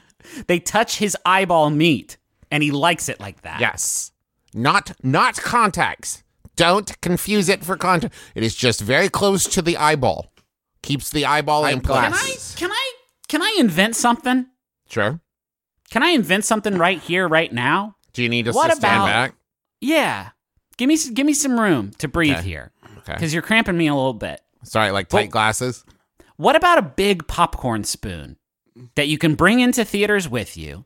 They 0.47 0.59
touch 0.61 0.99
his 0.99 1.17
eyeball 1.25 1.71
meat, 1.71 2.19
and 2.51 2.63
he 2.63 2.71
likes 2.71 3.09
it 3.09 3.19
like 3.19 3.41
that. 3.43 3.61
Yes. 3.61 4.13
Not 4.53 4.93
not 5.03 5.37
contacts. 5.37 6.23
Don't 6.55 7.01
confuse 7.01 7.49
it 7.49 7.65
for 7.65 7.79
contact. 7.79 8.13
It 8.35 8.43
is 8.43 8.55
just 8.55 8.83
very 8.83 9.09
close 9.09 9.45
to 9.45 9.63
the 9.63 9.79
eyeball. 9.79 10.31
Keeps 10.83 11.09
the 11.09 11.25
eyeball 11.25 11.65
in 11.65 11.81
place. 11.81 12.55
Can 12.57 12.69
I? 12.69 12.69
Can 12.69 12.71
I? 12.73 12.93
Can 13.29 13.43
I 13.43 13.57
invent 13.59 13.97
something? 13.97 14.49
Sure. 14.91 15.19
Can 15.91 16.03
I 16.03 16.09
invent 16.11 16.45
something 16.45 16.77
right 16.79 17.01
here, 17.01 17.29
right 17.29 17.53
now? 17.53 17.97
Do 18.13 18.23
you 18.23 18.29
need 18.29 18.49
us 18.49 18.55
What 18.55 18.71
to 18.71 18.77
stand 18.77 18.97
about- 19.03 19.07
back? 19.07 19.35
Yeah. 19.81 20.31
Give 20.77 20.89
me 20.89 20.97
give 21.15 21.27
me 21.27 21.33
some 21.35 21.59
room 21.59 21.93
to 21.99 22.09
breathe 22.09 22.37
Okay. 22.39 22.49
here 22.49 22.73
Okay. 22.99 23.15
because 23.15 23.33
you're 23.33 23.43
cramping 23.43 23.77
me 23.79 23.87
a 23.87 23.95
little 23.95 24.15
bit. 24.15 24.41
Sorry, 24.65 24.91
like 24.91 25.09
tight 25.09 25.23
Well- 25.23 25.29
glasses. 25.29 25.85
What 26.37 26.55
about 26.57 26.77
a 26.79 26.83
big 26.83 27.27
popcorn 27.27 27.85
spoon 27.85 28.37
that 28.95 29.09
you 29.09 29.17
can 29.17 29.35
bring 29.37 29.61
into 29.61 29.87
theaters 29.87 30.29
with 30.29 30.55
you, 30.57 30.85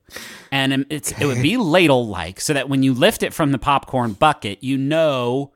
and 0.53 0.73
um, 0.73 0.87
it's 0.91 1.11
it 1.13 1.27
would 1.27 1.43
be 1.43 1.57
ladle 1.57 2.07
like, 2.07 2.41
so 2.41 2.53
that 2.53 2.69
when 2.69 2.85
you 2.85 2.95
lift 2.95 3.25
it 3.25 3.35
from 3.35 3.51
the 3.51 3.59
popcorn 3.59 4.13
bucket, 4.13 4.63
you 4.63 4.79
know 4.79 5.53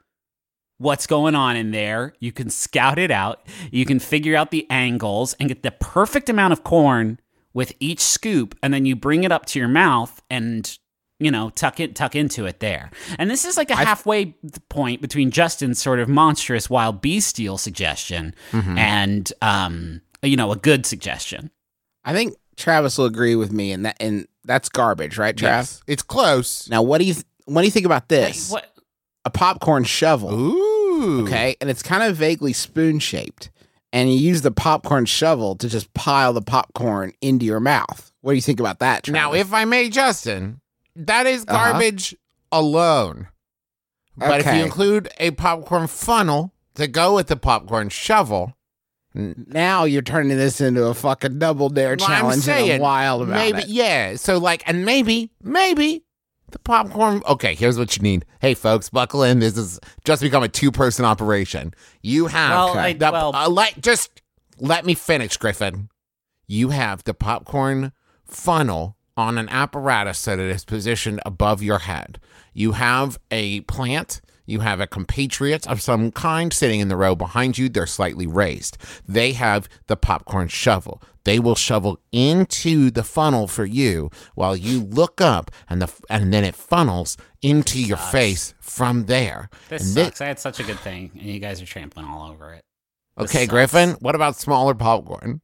what's 0.79 1.07
going 1.07 1.37
on 1.37 1.57
in 1.57 1.71
there. 1.71 2.13
You 2.19 2.33
can 2.33 2.51
scout 2.51 2.99
it 2.99 3.13
out. 3.13 3.47
You 3.71 3.85
can 3.85 4.01
figure 4.01 4.35
out 4.37 4.51
the 4.51 4.67
angles 4.69 5.35
and 5.39 5.49
get 5.49 5.63
the 5.63 5.71
perfect 5.71 6.29
amount 6.29 6.53
of 6.53 6.65
corn 6.65 7.21
with 7.55 7.73
each 7.81 8.01
scoop, 8.01 8.55
and 8.63 8.75
then 8.75 8.85
you 8.85 8.95
bring 8.97 9.25
it 9.25 9.33
up 9.33 9.47
to 9.47 9.59
your 9.59 9.69
mouth 9.69 10.21
and 10.29 10.79
you 11.21 11.31
know 11.31 11.51
tuck 11.51 11.81
it 11.81 11.95
tuck 11.95 12.15
into 12.15 12.45
it 12.45 12.61
there. 12.61 12.91
And 13.19 13.31
this 13.31 13.45
is 13.45 13.57
like 13.57 13.71
a 13.71 13.77
halfway 13.77 14.35
point 14.69 15.01
between 15.01 15.31
Justin's 15.31 15.81
sort 15.81 16.01
of 16.01 16.09
monstrous 16.09 16.69
wild 16.69 17.01
bestial 17.01 17.57
suggestion 17.57 18.35
and 18.53 19.33
um 19.41 20.03
you 20.23 20.37
know 20.37 20.53
a 20.53 20.57
good 20.57 20.85
suggestion. 20.85 21.51
I 22.05 22.13
think 22.13 22.35
Travis 22.57 22.99
will 22.99 23.07
agree 23.07 23.37
with 23.37 23.53
me, 23.53 23.73
and 23.73 23.87
that 23.87 23.97
and 24.01 24.27
that's 24.45 24.69
garbage, 24.69 25.17
right, 25.17 25.37
travis 25.37 25.77
Yes. 25.77 25.83
It's 25.87 26.03
close. 26.03 26.69
Now, 26.69 26.83
what 26.83 26.99
do 26.99 27.05
you 27.05 27.15
th- 27.15 27.27
what 27.47 27.63
do 27.63 27.67
you 27.67 27.71
think 27.71 27.87
about 27.87 28.09
this? 28.09 28.51
What? 28.51 28.71
A 29.25 29.31
popcorn 29.31 29.85
shovel. 29.85 30.35
Ooh. 30.35 31.23
Okay, 31.25 31.57
and 31.61 31.71
it's 31.71 31.83
kind 31.83 32.03
of 32.03 32.17
vaguely 32.17 32.53
spoon 32.53 32.99
shaped, 32.99 33.51
and 33.95 34.11
you 34.13 34.19
use 34.19 34.43
the 34.43 34.51
popcorn 34.51 35.07
shovel 35.07 35.55
to 35.57 35.69
just 35.69 35.95
pile 35.95 36.33
the 36.33 36.43
popcorn 36.43 37.13
into 37.23 37.47
your 37.47 37.61
mouth. 37.61 38.13
What 38.23 38.33
do 38.33 38.35
you 38.37 38.43
think 38.43 38.59
about 38.61 38.81
that? 38.81 39.05
Travis? 39.05 39.15
Now, 39.21 39.33
if 39.35 39.53
I 39.53 39.65
may, 39.65 39.89
Justin, 39.89 40.61
that 40.97 41.27
is 41.27 41.45
Uh-huh. 41.49 41.73
garbage 41.73 42.15
alone. 42.53 43.29
But 44.17 44.41
if 44.41 44.47
you 44.47 44.63
include 44.65 45.09
a 45.19 45.31
popcorn 45.33 45.87
funnel 45.87 46.53
to 46.75 46.87
go 46.87 47.15
with 47.15 47.27
the 47.29 47.37
popcorn 47.37 47.89
shovel, 47.89 48.55
now 49.15 49.85
you're 49.85 50.03
turning 50.03 50.37
this 50.37 50.61
into 50.61 50.85
a 50.87 50.95
fucking 50.95 51.39
double 51.39 51.69
dare 51.69 51.97
Well, 51.99 52.09
I'm 52.09 52.17
challenge, 52.21 52.35
and 52.35 52.43
saying, 52.43 52.73
I'm 52.73 52.81
wild 52.81 53.23
about 53.23 53.37
maybe 53.37 53.59
it. 53.61 53.69
yeah. 53.69 54.17
So 54.17 54.39
like, 54.39 54.63
and 54.67 54.85
maybe, 54.85 55.31
maybe 55.43 56.03
The 56.51 56.59
popcorn. 56.61 57.23
Okay, 57.29 57.55
here's 57.55 57.79
what 57.79 57.97
you 57.97 58.03
need. 58.03 58.25
Hey, 58.41 58.55
folks, 58.55 58.89
buckle 58.89 59.23
in. 59.23 59.41
This 59.41 59.57
is 59.57 59.81
just 60.05 60.23
become 60.23 60.43
a 60.43 60.49
two-person 60.49 61.05
operation. 61.05 61.75
You 62.03 62.27
have 62.27 62.51
Well, 62.51 62.79
I- 62.79 62.93
the, 62.93 63.11
well- 63.11 63.35
uh, 63.35 63.49
let 63.49 63.81
just 63.81 64.23
let 64.61 64.85
me 64.87 64.95
finish, 64.95 65.37
Griffin. 65.37 65.89
You 66.47 66.69
have 66.71 67.03
the 67.05 67.15
popcorn 67.15 67.93
funnel 68.25 68.97
on 69.17 69.39
an 69.39 69.49
apparatus 69.49 70.19
so 70.19 70.37
that 70.37 70.43
it 70.45 70.51
is 70.51 70.65
positioned 70.65 71.21
above 71.25 71.63
your 71.63 71.81
head. 71.81 72.21
You 72.53 72.73
have 72.73 73.19
a 73.31 73.63
plant. 73.63 74.21
You 74.47 74.61
have 74.61 74.81
a 74.81 74.87
compatriot 74.87 75.67
of 75.67 75.81
some 75.81 76.11
kind 76.13 76.53
sitting 76.53 76.81
in 76.81 76.89
the 76.89 76.97
row 76.97 77.15
behind 77.15 77.57
you. 77.59 77.69
They're 77.69 77.87
slightly 77.87 78.27
raised. 78.27 78.77
They 79.09 79.33
have 79.33 79.69
the 79.87 79.97
popcorn 79.97 80.49
shovel. 80.49 81.03
They 81.25 81.39
will 81.39 81.55
shovel 81.55 81.99
into 82.13 82.91
the 82.91 83.03
funnel 83.03 83.49
for 83.49 83.65
you 83.65 84.11
while 84.35 84.55
you 84.55 84.81
look 84.85 85.21
up, 85.23 85.51
and 85.71 85.81
the 85.81 85.91
and 86.11 86.35
then 86.35 86.45
it 86.45 86.55
funnels 86.55 87.17
into 87.41 87.81
your 87.81 87.97
face 87.97 88.53
from 88.61 89.07
there. 89.07 89.49
This 89.71 89.83
And 89.87 89.95
thi- 89.95 90.05
sucks. 90.05 90.21
I 90.21 90.27
had 90.27 90.39
such 90.39 90.61
a 90.61 90.65
good 90.65 90.79
thing, 90.81 91.11
and 91.15 91.23
you 91.23 91.41
guys 91.41 91.63
are 91.63 91.67
trampling 91.67 92.05
all 92.07 92.31
over 92.31 92.53
it. 92.53 92.63
This 93.17 93.31
okay, 93.31 93.45
sucks. 93.45 93.51
Griffin. 93.51 93.91
What 94.01 94.15
about 94.15 94.37
smaller 94.37 94.75
popcorn? 94.75 95.41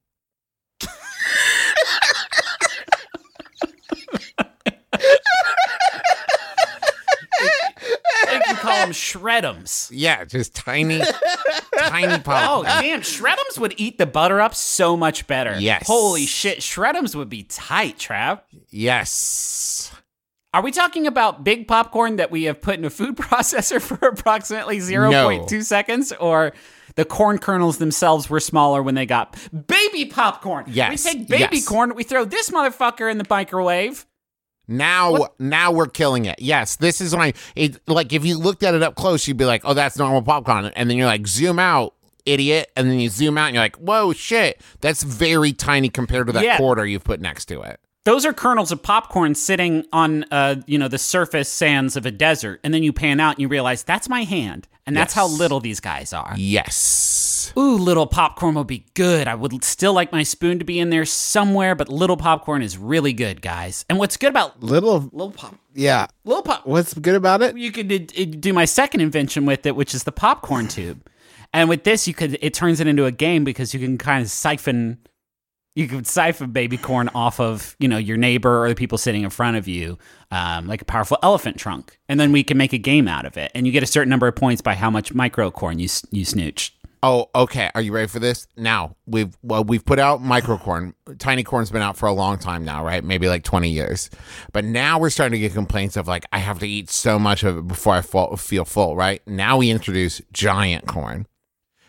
Call 8.60 8.76
them 8.86 8.90
shredums. 8.92 9.88
Yeah, 9.92 10.24
just 10.24 10.54
tiny, 10.54 11.00
tiny 11.78 12.18
pop. 12.22 12.26
Oh, 12.50 12.62
popcorn. 12.64 12.82
damn. 12.84 13.00
Shredums 13.00 13.58
would 13.58 13.74
eat 13.76 13.98
the 13.98 14.06
butter 14.06 14.40
up 14.40 14.54
so 14.54 14.96
much 14.96 15.26
better. 15.26 15.58
Yes. 15.58 15.86
Holy 15.86 16.26
shit. 16.26 16.60
Shredums 16.60 17.14
would 17.14 17.28
be 17.28 17.42
tight, 17.44 17.98
Trav. 17.98 18.40
Yes. 18.70 19.92
Are 20.52 20.62
we 20.62 20.72
talking 20.72 21.06
about 21.06 21.44
big 21.44 21.68
popcorn 21.68 22.16
that 22.16 22.30
we 22.32 22.44
have 22.44 22.60
put 22.60 22.76
in 22.78 22.84
a 22.84 22.90
food 22.90 23.16
processor 23.16 23.80
for 23.80 24.08
approximately 24.08 24.78
0.2 24.78 25.64
seconds? 25.64 26.12
Or 26.18 26.52
the 26.96 27.04
corn 27.04 27.38
kernels 27.38 27.78
themselves 27.78 28.28
were 28.28 28.40
smaller 28.40 28.82
when 28.82 28.96
they 28.96 29.06
got 29.06 29.36
baby 29.68 30.06
popcorn? 30.06 30.64
Yes, 30.68 31.04
We 31.04 31.12
take 31.12 31.28
baby 31.28 31.56
yes. 31.58 31.68
corn, 31.68 31.94
we 31.94 32.02
throw 32.02 32.24
this 32.24 32.50
motherfucker 32.50 33.10
in 33.10 33.18
the 33.18 33.26
microwave. 33.30 34.06
Now, 34.68 35.28
now 35.38 35.72
we're 35.72 35.86
killing 35.86 36.26
it. 36.26 36.40
Yes, 36.40 36.76
this 36.76 37.00
is 37.00 37.12
I 37.12 37.32
it, 37.56 37.80
like. 37.88 38.12
If 38.12 38.24
you 38.24 38.38
looked 38.38 38.62
at 38.62 38.74
it 38.74 38.82
up 38.82 38.94
close, 38.94 39.26
you'd 39.26 39.36
be 39.36 39.44
like, 39.44 39.62
"Oh, 39.64 39.74
that's 39.74 39.98
normal 39.98 40.22
popcorn," 40.22 40.66
and 40.76 40.88
then 40.88 40.96
you're 40.96 41.06
like, 41.06 41.26
"Zoom 41.26 41.58
out, 41.58 41.94
idiot!" 42.24 42.70
And 42.76 42.88
then 42.88 43.00
you 43.00 43.08
zoom 43.08 43.36
out, 43.36 43.46
and 43.46 43.54
you're 43.54 43.64
like, 43.64 43.76
"Whoa, 43.76 44.12
shit, 44.12 44.60
that's 44.80 45.02
very 45.02 45.52
tiny 45.52 45.88
compared 45.88 46.28
to 46.28 46.32
that 46.34 46.44
Yeah. 46.44 46.56
quarter 46.56 46.86
you've 46.86 47.04
put 47.04 47.20
next 47.20 47.46
to 47.46 47.60
it." 47.62 47.80
Those 48.04 48.24
are 48.24 48.32
kernels 48.32 48.72
of 48.72 48.82
popcorn 48.82 49.34
sitting 49.34 49.84
on, 49.92 50.24
uh, 50.30 50.56
you 50.66 50.78
know, 50.78 50.88
the 50.88 50.96
surface 50.98 51.48
sands 51.50 51.96
of 51.96 52.06
a 52.06 52.10
desert, 52.10 52.60
and 52.64 52.72
then 52.72 52.82
you 52.82 52.92
pan 52.94 53.20
out 53.20 53.34
and 53.34 53.42
you 53.42 53.48
realize 53.48 53.82
that's 53.82 54.08
my 54.08 54.22
hand, 54.24 54.66
and 54.86 54.96
that's 54.96 55.12
how 55.12 55.26
little 55.26 55.60
these 55.60 55.80
guys 55.80 56.14
are. 56.14 56.34
Yes. 56.36 57.52
Ooh, 57.58 57.76
little 57.76 58.06
popcorn 58.06 58.54
would 58.54 58.66
be 58.66 58.86
good. 58.94 59.28
I 59.28 59.34
would 59.34 59.62
still 59.64 59.92
like 59.92 60.12
my 60.12 60.22
spoon 60.22 60.58
to 60.60 60.64
be 60.64 60.78
in 60.78 60.88
there 60.88 61.04
somewhere, 61.04 61.74
but 61.74 61.88
little 61.90 62.16
popcorn 62.16 62.62
is 62.62 62.78
really 62.78 63.12
good, 63.12 63.42
guys. 63.42 63.84
And 63.90 63.98
what's 63.98 64.16
good 64.16 64.30
about 64.30 64.62
Little, 64.62 65.00
little 65.12 65.32
pop, 65.32 65.56
yeah. 65.74 66.06
little 66.24 66.42
pop, 66.42 66.66
What's 66.66 66.94
good 66.94 67.14
about 67.16 67.42
it? 67.42 67.56
you 67.58 67.70
could 67.70 68.40
do 68.40 68.52
my 68.54 68.64
second 68.64 69.00
invention 69.02 69.44
with 69.44 69.66
it, 69.66 69.76
which 69.76 69.94
is 69.94 70.04
the 70.04 70.12
popcorn 70.12 70.68
tube. 70.68 71.06
And 71.52 71.68
with 71.68 71.84
this, 71.84 72.06
you 72.08 72.14
could 72.14 72.38
it 72.40 72.54
turns 72.54 72.80
it 72.80 72.86
into 72.86 73.04
a 73.06 73.12
game 73.12 73.42
because 73.44 73.74
you 73.74 73.80
can 73.80 73.98
kind 73.98 74.22
of 74.22 74.30
siphon, 74.30 74.98
you 75.74 75.86
could 75.86 76.06
siphon 76.06 76.50
baby 76.50 76.76
corn 76.76 77.08
off 77.14 77.40
of 77.40 77.76
you 77.78 77.88
know 77.88 77.98
your 77.98 78.16
neighbor 78.16 78.64
or 78.64 78.68
the 78.68 78.74
people 78.74 78.98
sitting 78.98 79.22
in 79.22 79.30
front 79.30 79.56
of 79.56 79.68
you, 79.68 79.98
um, 80.30 80.66
like 80.66 80.82
a 80.82 80.84
powerful 80.84 81.18
elephant 81.22 81.58
trunk, 81.58 81.98
and 82.08 82.18
then 82.18 82.32
we 82.32 82.42
can 82.42 82.56
make 82.56 82.72
a 82.72 82.78
game 82.78 83.08
out 83.08 83.24
of 83.24 83.36
it. 83.36 83.52
And 83.54 83.66
you 83.66 83.72
get 83.72 83.82
a 83.82 83.86
certain 83.86 84.10
number 84.10 84.26
of 84.26 84.36
points 84.36 84.60
by 84.60 84.74
how 84.74 84.90
much 84.90 85.14
micro 85.14 85.50
corn 85.50 85.78
you 85.78 85.88
you 86.10 86.24
snooch. 86.24 86.74
Oh, 87.02 87.30
okay. 87.34 87.70
Are 87.74 87.80
you 87.80 87.92
ready 87.92 88.08
for 88.08 88.18
this? 88.18 88.46
Now 88.56 88.96
we've 89.06 89.34
well, 89.42 89.64
we've 89.64 89.84
put 89.84 89.98
out 89.98 90.20
micro 90.20 90.58
corn 90.58 90.94
Tiny 91.18 91.42
corn's 91.42 91.70
been 91.70 91.82
out 91.82 91.96
for 91.96 92.06
a 92.06 92.12
long 92.12 92.38
time 92.38 92.64
now, 92.64 92.84
right? 92.84 93.02
Maybe 93.02 93.28
like 93.28 93.42
twenty 93.42 93.70
years. 93.70 94.10
But 94.52 94.64
now 94.64 94.98
we're 94.98 95.10
starting 95.10 95.32
to 95.32 95.38
get 95.38 95.54
complaints 95.54 95.96
of 95.96 96.06
like 96.08 96.26
I 96.32 96.38
have 96.38 96.58
to 96.58 96.68
eat 96.68 96.90
so 96.90 97.18
much 97.18 97.42
of 97.42 97.56
it 97.56 97.68
before 97.68 97.94
I 97.94 98.02
fall, 98.02 98.36
feel 98.36 98.64
full, 98.64 98.96
right? 98.96 99.26
Now 99.26 99.56
we 99.56 99.70
introduce 99.70 100.20
giant 100.32 100.86
corn, 100.86 101.26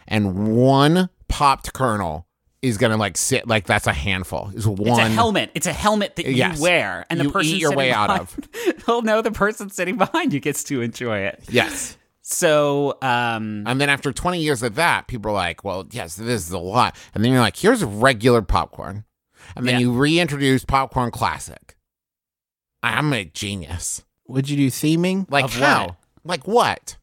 and 0.08 0.56
one 0.56 1.10
popped 1.28 1.74
kernel 1.74 2.28
is 2.62 2.78
gonna 2.78 2.98
like 2.98 3.18
sit 3.18 3.48
like 3.48 3.66
that's 3.66 3.88
a 3.88 3.94
handful. 3.94 4.52
Is 4.54 4.68
one 4.68 4.88
It's 4.90 5.00
a 5.00 5.10
helmet. 5.10 5.52
It's 5.56 5.68
a 5.68 5.74
helmet 5.74 6.16
that 6.18 6.28
Yes. 6.28 6.58
you 6.58 6.64
wear, 6.64 7.06
and 7.10 7.20
the 7.20 7.24
You 7.26 7.32
person 7.32 7.52
eat 7.56 7.62
your 7.62 7.70
sitting 7.72 7.78
way 7.78 7.92
out 7.92 8.08
behind- 8.08 8.84
He'll 8.86 9.02
know 9.02 9.22
the 9.22 9.32
person 9.32 9.70
sitting 9.70 9.98
behind 9.98 10.34
you 10.34 10.40
gets 10.40 10.64
to 10.66 10.82
enjoy 10.82 11.20
it. 11.20 11.44
Yes. 11.50 11.98
So, 12.24 12.98
um, 13.02 13.64
And 13.68 13.82
then 13.82 13.90
after 13.90 14.12
20 14.14 14.40
years 14.40 14.62
of 14.64 14.76
that, 14.76 15.08
people 15.08 15.32
are 15.32 15.34
like, 15.34 15.64
well, 15.64 15.88
yes, 15.92 16.16
this 16.16 16.46
is 16.48 16.52
a 16.52 16.58
lot. 16.60 16.96
And 17.14 17.24
then 17.26 17.32
you're 17.32 17.42
like, 17.42 17.58
here's 17.58 17.84
regular 17.84 18.42
popcorn. 18.44 19.06
And 19.56 19.66
then 19.68 19.74
Yeah. 19.76 19.80
you 19.82 19.92
reintroduce 19.94 20.64
popcorn 20.64 21.12
classic. 21.12 21.76
I'm 22.84 23.12
a 23.12 23.26
genius. 23.26 24.04
Would 24.28 24.50
you 24.50 24.56
do 24.56 24.68
theming? 24.70 25.26
Like 25.30 25.46
Of 25.46 25.56
how? 25.56 25.86
what? 25.88 25.96
Like 26.24 26.48
what? 26.48 26.98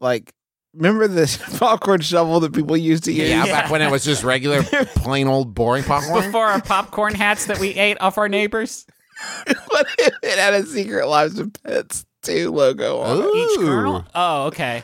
Like, 0.00 0.34
remember 0.76 1.08
this 1.08 1.36
popcorn 1.58 2.00
shovel 2.00 2.40
that 2.40 2.52
people 2.52 2.76
used 2.76 3.04
to 3.04 3.12
use? 3.12 3.28
Yeah, 3.28 3.44
back 3.46 3.70
when 3.70 3.82
it 3.82 3.90
was 3.90 4.04
just 4.04 4.22
regular, 4.22 4.62
plain 4.96 5.26
old 5.26 5.54
boring 5.54 5.84
popcorn. 5.84 6.24
before 6.26 6.46
our 6.46 6.60
popcorn 6.60 7.14
hats 7.14 7.46
that 7.46 7.58
we 7.58 7.70
ate 7.70 7.96
off 8.00 8.18
our 8.18 8.28
neighbors, 8.28 8.86
But 9.46 9.86
it 9.98 10.38
had 10.38 10.54
a 10.54 10.64
Secret 10.66 11.06
Lives 11.06 11.38
of 11.38 11.52
Pets 11.64 12.04
2 12.22 12.50
logo 12.50 12.98
on 13.00 13.22
it. 13.22 13.36
each 13.36 13.58
kernel. 13.60 14.04
Oh, 14.14 14.44
okay. 14.46 14.82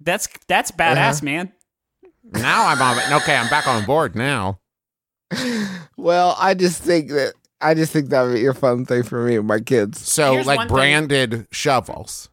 That's 0.00 0.28
that's 0.48 0.70
badass, 0.70 1.16
uh-huh. 1.16 1.24
man. 1.24 1.52
Now 2.24 2.66
I'm 2.68 2.80
on. 2.80 3.22
Okay, 3.22 3.34
I'm 3.36 3.48
back 3.48 3.66
on 3.66 3.84
board 3.84 4.14
now. 4.14 4.60
Well, 5.96 6.36
I 6.38 6.54
just 6.54 6.82
think 6.82 7.10
that 7.10 7.34
I 7.60 7.74
just 7.74 7.92
think 7.92 8.10
that 8.10 8.22
would 8.22 8.34
be 8.34 8.46
a 8.46 8.54
fun 8.54 8.84
thing 8.84 9.02
for 9.02 9.24
me 9.24 9.36
and 9.36 9.46
my 9.46 9.60
kids. 9.60 10.06
So 10.06 10.34
Here's 10.34 10.46
like 10.46 10.58
one 10.58 10.68
thing- 10.68 10.76
branded 10.76 11.46
shovels. 11.50 12.28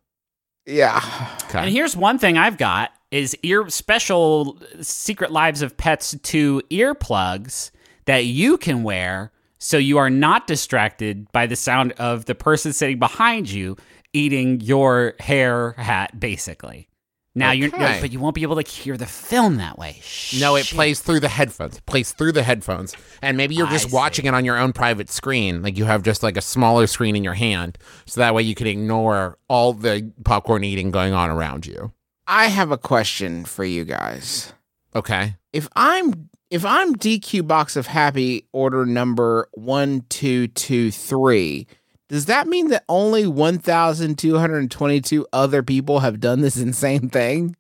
Yeah. 0.66 1.02
Okay. 1.46 1.60
And 1.60 1.70
here's 1.70 1.96
one 1.96 2.18
thing 2.18 2.38
I've 2.38 2.58
got 2.58 2.92
is 3.10 3.36
ear 3.44 3.70
special 3.70 4.58
Secret 4.82 5.32
Lives 5.32 5.62
of 5.62 5.76
Pets 5.76 6.16
2 6.24 6.62
earplugs 6.70 7.72
that 8.06 8.26
you 8.26 8.58
can 8.58 8.84
wear 8.84 9.32
so 9.60 9.78
you 9.78 9.98
are 9.98 10.10
not 10.10 10.48
distracted 10.48 11.32
by 11.32 11.46
the 11.46 11.56
sound 11.56 11.92
of 11.94 12.26
the 12.26 12.34
person 12.34 12.74
sitting 12.74 13.00
behind 13.00 13.50
you 13.50 13.78
eating 14.14 14.60
your 14.62 15.14
hair 15.20 15.74
hat 15.74 16.20
basically. 16.20 16.88
Now 17.34 17.52
you're 17.52 17.70
Okay. 17.70 18.00
but 18.02 18.12
you 18.12 18.20
won't 18.20 18.36
be 18.36 18.42
able 18.44 18.62
to 18.62 18.70
hear 18.70 18.98
the 18.98 19.06
film 19.06 19.56
that 19.58 19.78
way. 19.78 20.02
No, 20.38 20.58
it 20.58 20.66
plays 20.66 21.00
through 21.02 21.22
the 21.22 21.30
headphones. 21.30 21.78
It 21.78 21.86
plays 21.86 22.12
through 22.12 22.34
the 22.34 22.44
headphones. 22.44 22.94
And 23.22 23.38
maybe 23.38 23.56
you're 23.56 23.68
I 23.68 23.72
just 23.72 23.90
see. 23.90 23.96
watching 23.96 24.26
it 24.26 24.34
on 24.34 24.44
your 24.44 24.58
own 24.58 24.74
private 24.74 25.10
screen. 25.10 25.62
Like 25.62 25.78
you 25.78 25.86
have 25.86 26.04
just 26.04 26.24
like 26.24 26.36
a 26.36 26.42
smaller 26.42 26.88
screen 26.88 27.16
in 27.16 27.24
your 27.24 27.36
hand. 27.36 27.78
So 28.06 28.20
that 28.20 28.36
way 28.36 28.44
you 28.44 28.54
can 28.54 28.68
ignore 28.68 29.38
all 29.48 29.72
the 29.72 30.12
popcorn 30.26 30.66
eating 30.66 30.92
going 30.92 31.14
on 31.14 31.30
around 31.30 31.66
you. 31.66 31.94
I 32.28 32.48
have 32.48 32.70
a 32.72 32.78
question 32.78 33.46
for 33.46 33.64
you 33.64 33.86
guys. 33.86 34.52
Okay. 34.94 35.38
If 35.54 35.70
I'm 35.76 36.30
if 36.50 36.66
I'm 36.66 36.94
DQ 36.96 37.48
box 37.48 37.78
of 37.78 37.88
happy 37.88 38.46
order 38.52 38.86
number 38.86 39.48
1223, 39.54 41.68
does 42.12 42.26
that 42.28 42.48
mean 42.48 42.68
that 42.70 42.84
only 42.90 43.26
1222 43.26 45.28
other 45.34 45.64
people 45.64 46.00
have 46.02 46.20
done 46.20 46.42
this 46.42 46.58
insane 46.68 47.10
thing? 47.10 47.56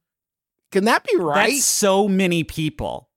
Can 0.71 0.85
that 0.85 1.03
be 1.03 1.17
right? 1.17 1.49
That's 1.51 1.65
so 1.65 2.07
many 2.07 2.43
people. 2.43 3.09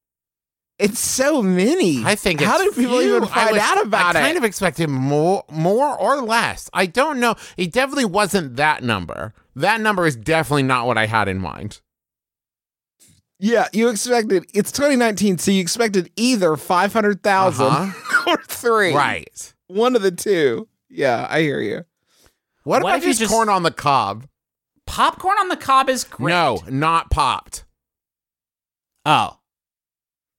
it's 0.79 0.99
so 0.99 1.43
many. 1.43 2.05
I 2.05 2.15
think 2.17 2.41
How 2.41 2.57
it's 2.57 2.75
did 2.77 2.83
people 2.85 2.99
few. 3.01 3.17
even 3.17 3.29
I 3.29 3.35
find 3.35 3.51
was- 3.53 3.61
out 3.61 3.83
about 3.87 4.17
I 4.17 4.21
it? 4.21 4.23
I 4.23 4.27
kind 4.27 4.39
of 4.39 4.45
expected 4.45 4.89
more 4.89 5.45
more 5.51 5.99
or 5.99 6.23
less. 6.23 6.69
I 6.73 6.87
don't 6.87 7.21
know. 7.21 7.35
It 7.57 7.73
definitely 7.73 8.07
wasn't 8.07 8.57
that 8.57 8.83
number. 8.83 9.35
That 9.57 9.81
number 9.81 10.07
is 10.07 10.17
definitely 10.17 10.65
not 10.65 10.87
what 10.87 10.99
I 10.99 11.07
had 11.07 11.29
in 11.29 11.39
mind. 11.39 11.81
Yeah, 13.39 13.69
you 13.73 13.89
expected 13.89 14.47
it's 14.55 14.73
2019, 14.73 15.39
so 15.39 15.51
you 15.51 15.61
expected 15.61 16.11
either 16.17 16.57
500,000 16.57 17.67
Uh-huh. 17.67 18.25
or 18.31 18.39
three. 18.49 18.95
Right. 18.95 19.53
One 19.67 19.97
of 19.97 20.03
the 20.03 20.13
two. 20.13 20.69
Yeah, 20.95 21.27
I 21.29 21.41
hear 21.41 21.61
you. 21.61 21.85
What, 22.63 22.83
What 22.83 22.91
about 22.91 22.99
if 22.99 23.05
just, 23.05 23.21
just- 23.21 23.33
corn 23.33 23.49
on 23.49 23.63
the 23.63 23.71
cob? 23.71 24.27
Popcorn 24.87 25.37
on 25.41 25.49
the 25.49 25.57
cob 25.57 25.89
is 25.89 26.05
great. 26.05 26.33
No, 26.33 26.59
not 26.69 27.11
popped. 27.11 27.65
Oh. 29.07 29.39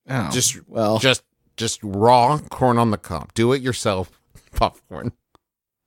Oh, 0.07 0.29
Just 0.31 0.57
well, 0.67 0.99
just 0.99 1.23
just 1.57 1.79
raw 1.81 2.37
corn 2.51 2.77
on 2.77 2.91
the 2.91 2.97
cob. 2.97 3.33
Do 3.33 3.53
it 3.53 3.61
yourself 3.63 4.21
popcorn. 4.55 5.13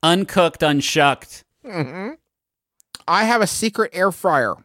Uncooked, 0.02 0.60
unshucked. 0.62 1.44
Mm-hmm. 1.64 2.14
I 3.06 3.24
have 3.24 3.40
a 3.42 3.46
secret 3.46 3.92
air 3.94 4.10
fryer. 4.10 4.56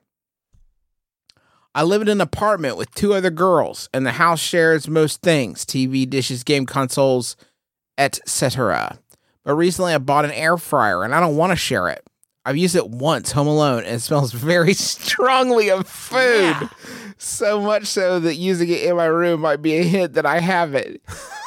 I 1.76 1.84
live 1.84 2.02
in 2.02 2.08
an 2.08 2.22
apartment 2.22 2.78
with 2.78 2.94
two 2.96 3.14
other 3.14 3.30
girls, 3.32 3.90
and 3.94 4.06
the 4.06 4.14
house 4.14 4.40
shares 4.40 4.88
most 4.88 5.22
things 5.22 5.66
TV, 5.66 6.10
dishes, 6.10 6.44
game 6.44 6.66
consoles, 6.66 7.36
etc. 7.98 8.98
But 9.44 9.56
recently 9.56 9.94
I 9.94 9.98
bought 9.98 10.26
an 10.26 10.32
air 10.32 10.58
fryer 10.58 11.04
and 11.04 11.14
I 11.14 11.20
don't 11.20 11.36
want 11.36 11.52
to 11.52 11.56
share 11.56 11.90
it. 11.90 12.04
I've 12.46 12.58
used 12.58 12.76
it 12.76 12.90
once 12.90 13.32
home 13.32 13.48
alone 13.48 13.86
and 13.86 13.96
it 13.96 14.02
smells 14.02 14.32
very 14.34 14.74
strongly 14.74 15.70
of 15.70 15.88
food. 15.88 16.70
So 17.18 17.62
much 17.62 17.86
so 17.86 18.20
that 18.20 18.36
using 18.36 18.70
it 18.70 18.84
in 18.84 18.98
my 18.98 19.06
room 19.06 19.42
might 19.42 19.62
be 19.62 19.78
a 19.78 19.84
hint 19.84 20.14
that 20.14 20.26
I 20.26 20.40
have 20.40 20.76
it. 20.76 21.02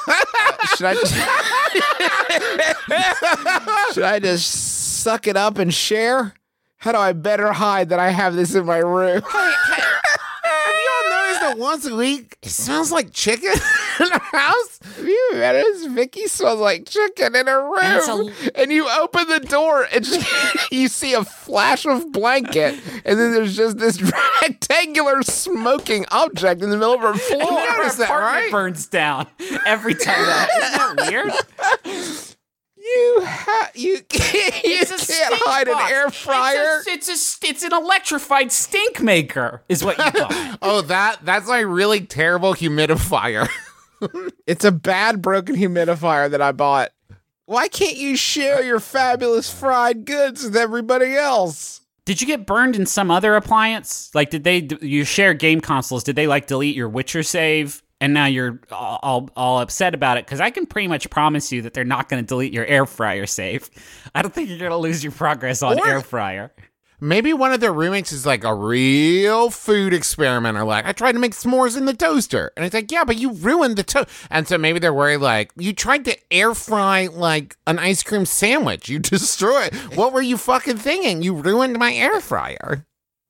Uh, 0.09 0.66
should 0.76 0.86
I 0.86 0.94
just 0.94 1.14
Should 3.94 4.05
I 4.05 4.18
just 4.20 5.03
suck 5.03 5.26
it 5.26 5.36
up 5.36 5.59
and 5.59 5.72
share? 5.72 6.34
How 6.78 6.92
do 6.92 6.99
I 6.99 7.12
better 7.12 7.53
hide 7.53 7.90
that 7.90 7.99
I 7.99 8.11
have 8.11 8.34
this 8.34 8.55
in 8.55 8.64
my 8.64 8.78
room? 8.78 9.22
Have 11.47 11.59
you 11.59 11.64
all 11.64 11.68
noticed 11.70 11.84
that 11.84 11.86
once 11.86 11.86
a 11.86 11.97
week 11.97 12.36
it 12.42 12.49
smells 12.49 12.90
like 12.92 13.12
chicken 13.12 13.53
in 14.01 14.12
our 14.12 14.18
house? 14.20 14.78
Have 14.97 15.07
you 15.07 15.30
noticed 15.34 15.88
Vicky 15.90 16.26
smells 16.26 16.61
like 16.61 16.86
chicken 16.86 17.36
in 17.36 17.47
her 17.47 17.62
room? 17.62 18.32
and 18.55 18.72
you 18.72 18.88
open 18.88 19.28
the 19.28 19.40
door 19.40 19.86
and 19.92 20.07
you 20.70 20.88
see 20.88 21.14
a 21.14 21.24
flash 21.24 21.86
of 21.86 22.12
blanket, 22.12 22.74
and 23.05 23.18
then 23.18 23.32
there's 23.32 23.57
just 23.57 23.78
this 23.78 24.01
rectangular 24.42 25.22
smoking 25.22 26.07
object 26.11 26.62
in 26.62 26.70
the 26.70 26.76
middle 26.76 26.94
of 26.94 27.01
her 27.01 27.14
floor. 27.14 27.42
Our 27.42 27.78
noticed 27.78 27.99
that, 27.99 28.11
right? 28.11 28.51
burns 28.51 28.86
down 28.86 29.26
every 29.66 29.94
time. 29.94 30.24
That 30.26 30.49
isn't 30.57 30.97
that 30.97 31.11
weird? 31.11 32.36
You 32.87 33.18
ha- 33.24 33.70
you 33.74 34.01
can't, 34.09 34.64
you 34.64 34.78
can't 34.87 35.34
hide 35.34 35.68
an 35.68 35.78
air 35.91 36.11
fryer. 36.11 36.82
It's 36.87 37.09
a, 37.09 37.11
it's 37.11 37.43
a 37.43 37.47
it's 37.49 37.62
an 37.64 37.72
electrified 37.72 38.53
stink 38.53 39.03
maker, 39.03 39.62
is 39.68 39.84
what 39.84 39.99
you 39.99 40.05
call 40.12 40.28
it. 40.30 40.59
Oh, 40.62 40.80
that 40.82 41.18
that's 41.24 41.49
my 41.49 41.61
really 41.61 42.01
terrible 42.01 42.55
humidifier. 42.55 43.49
It's 44.47 44.64
a 44.64 44.70
bad 44.70 45.22
broken 45.22 45.57
humidifier 45.57 46.30
that 46.30 46.43
I 46.43 46.53
bought. 46.53 46.91
Why 47.47 47.66
can't 47.68 47.97
you 47.97 48.14
share 48.14 48.62
your 48.62 48.78
fabulous 48.78 49.51
fried 49.51 50.05
goods 50.05 50.45
with 50.45 50.55
everybody 50.55 51.16
else? 51.16 51.80
Did 52.05 52.20
you 52.20 52.26
get 52.26 52.47
burned 52.47 52.76
in 52.76 52.84
some 52.84 53.11
other 53.11 53.34
appliance? 53.37 54.11
Like, 54.14 54.28
did 54.30 54.45
they 54.45 54.68
you 54.82 55.05
share 55.05 55.32
game 55.32 55.62
consoles? 55.62 56.05
Did 56.05 56.14
they 56.14 56.26
like 56.26 56.47
delete 56.47 56.76
your 56.76 56.91
Witcher 56.91 57.22
save? 57.22 57.82
And 58.01 58.12
now 58.12 58.26
you're 58.26 58.61
all 58.70 59.30
all, 59.36 59.61
upset 59.61 59.94
about 59.94 60.18
it 60.18 60.26
because 60.26 60.40
I 60.40 60.51
can 60.51 60.66
pretty 60.66 60.86
much 60.88 61.09
promise 61.09 61.51
you 61.51 61.62
that 61.62 61.72
they're 61.72 61.84
not 61.84 62.09
going 62.11 62.22
to 62.22 62.26
delete 62.26 62.53
your 62.53 62.66
air 62.66 62.84
fryer 62.84 63.24
save. 63.26 63.70
I 64.14 64.20
don't 64.22 64.34
think 64.34 64.51
you're 64.51 64.59
going 64.59 64.70
to 64.70 64.76
lose 64.76 65.03
your 65.03 65.12
progress 65.12 65.62
on 65.62 65.78
Or- 65.78 65.88
air 65.88 66.01
fryer. 66.03 66.53
Maybe 66.99 67.34
one 67.34 67.53
of 67.53 67.61
their 67.61 67.74
roommates 67.74 68.11
is 68.11 68.24
like 68.24 68.42
a 68.42 68.55
real 68.55 69.51
food 69.51 69.92
experimenter. 69.92 70.64
Like, 70.64 70.86
I 70.86 70.92
tried 70.92 71.12
to 71.12 71.18
make 71.18 71.32
s'mores 71.32 71.76
in 71.76 71.84
the 71.84 71.92
toaster. 71.92 72.53
And 72.57 72.64
it's 72.64 72.74
like, 72.74 72.90
yeah, 72.90 73.05
but 73.05 73.18
you 73.18 73.32
ruined 73.32 73.76
the 73.76 73.82
toast. 73.82 74.09
And 74.30 74.49
so 74.49 74.57
maybe 74.57 74.78
they're 74.78 74.94
worried, 74.94 75.18
like, 75.18 75.53
you 75.59 75.74
tried 75.74 76.07
to 76.07 76.16
air 76.30 76.55
fry 76.55 77.09
like 77.12 77.55
an 77.66 77.78
ice 77.78 78.03
cream 78.03 78.24
sandwich. 78.24 78.88
You 78.88 78.99
destroyed. 79.01 79.74
What 79.94 80.14
were 80.14 80.22
you 80.22 80.38
fucking 80.38 80.78
thinking? 80.78 81.22
You 81.22 81.34
ruined 81.34 81.78
my 81.78 81.92
air 81.92 82.18
fryer. 82.20 82.86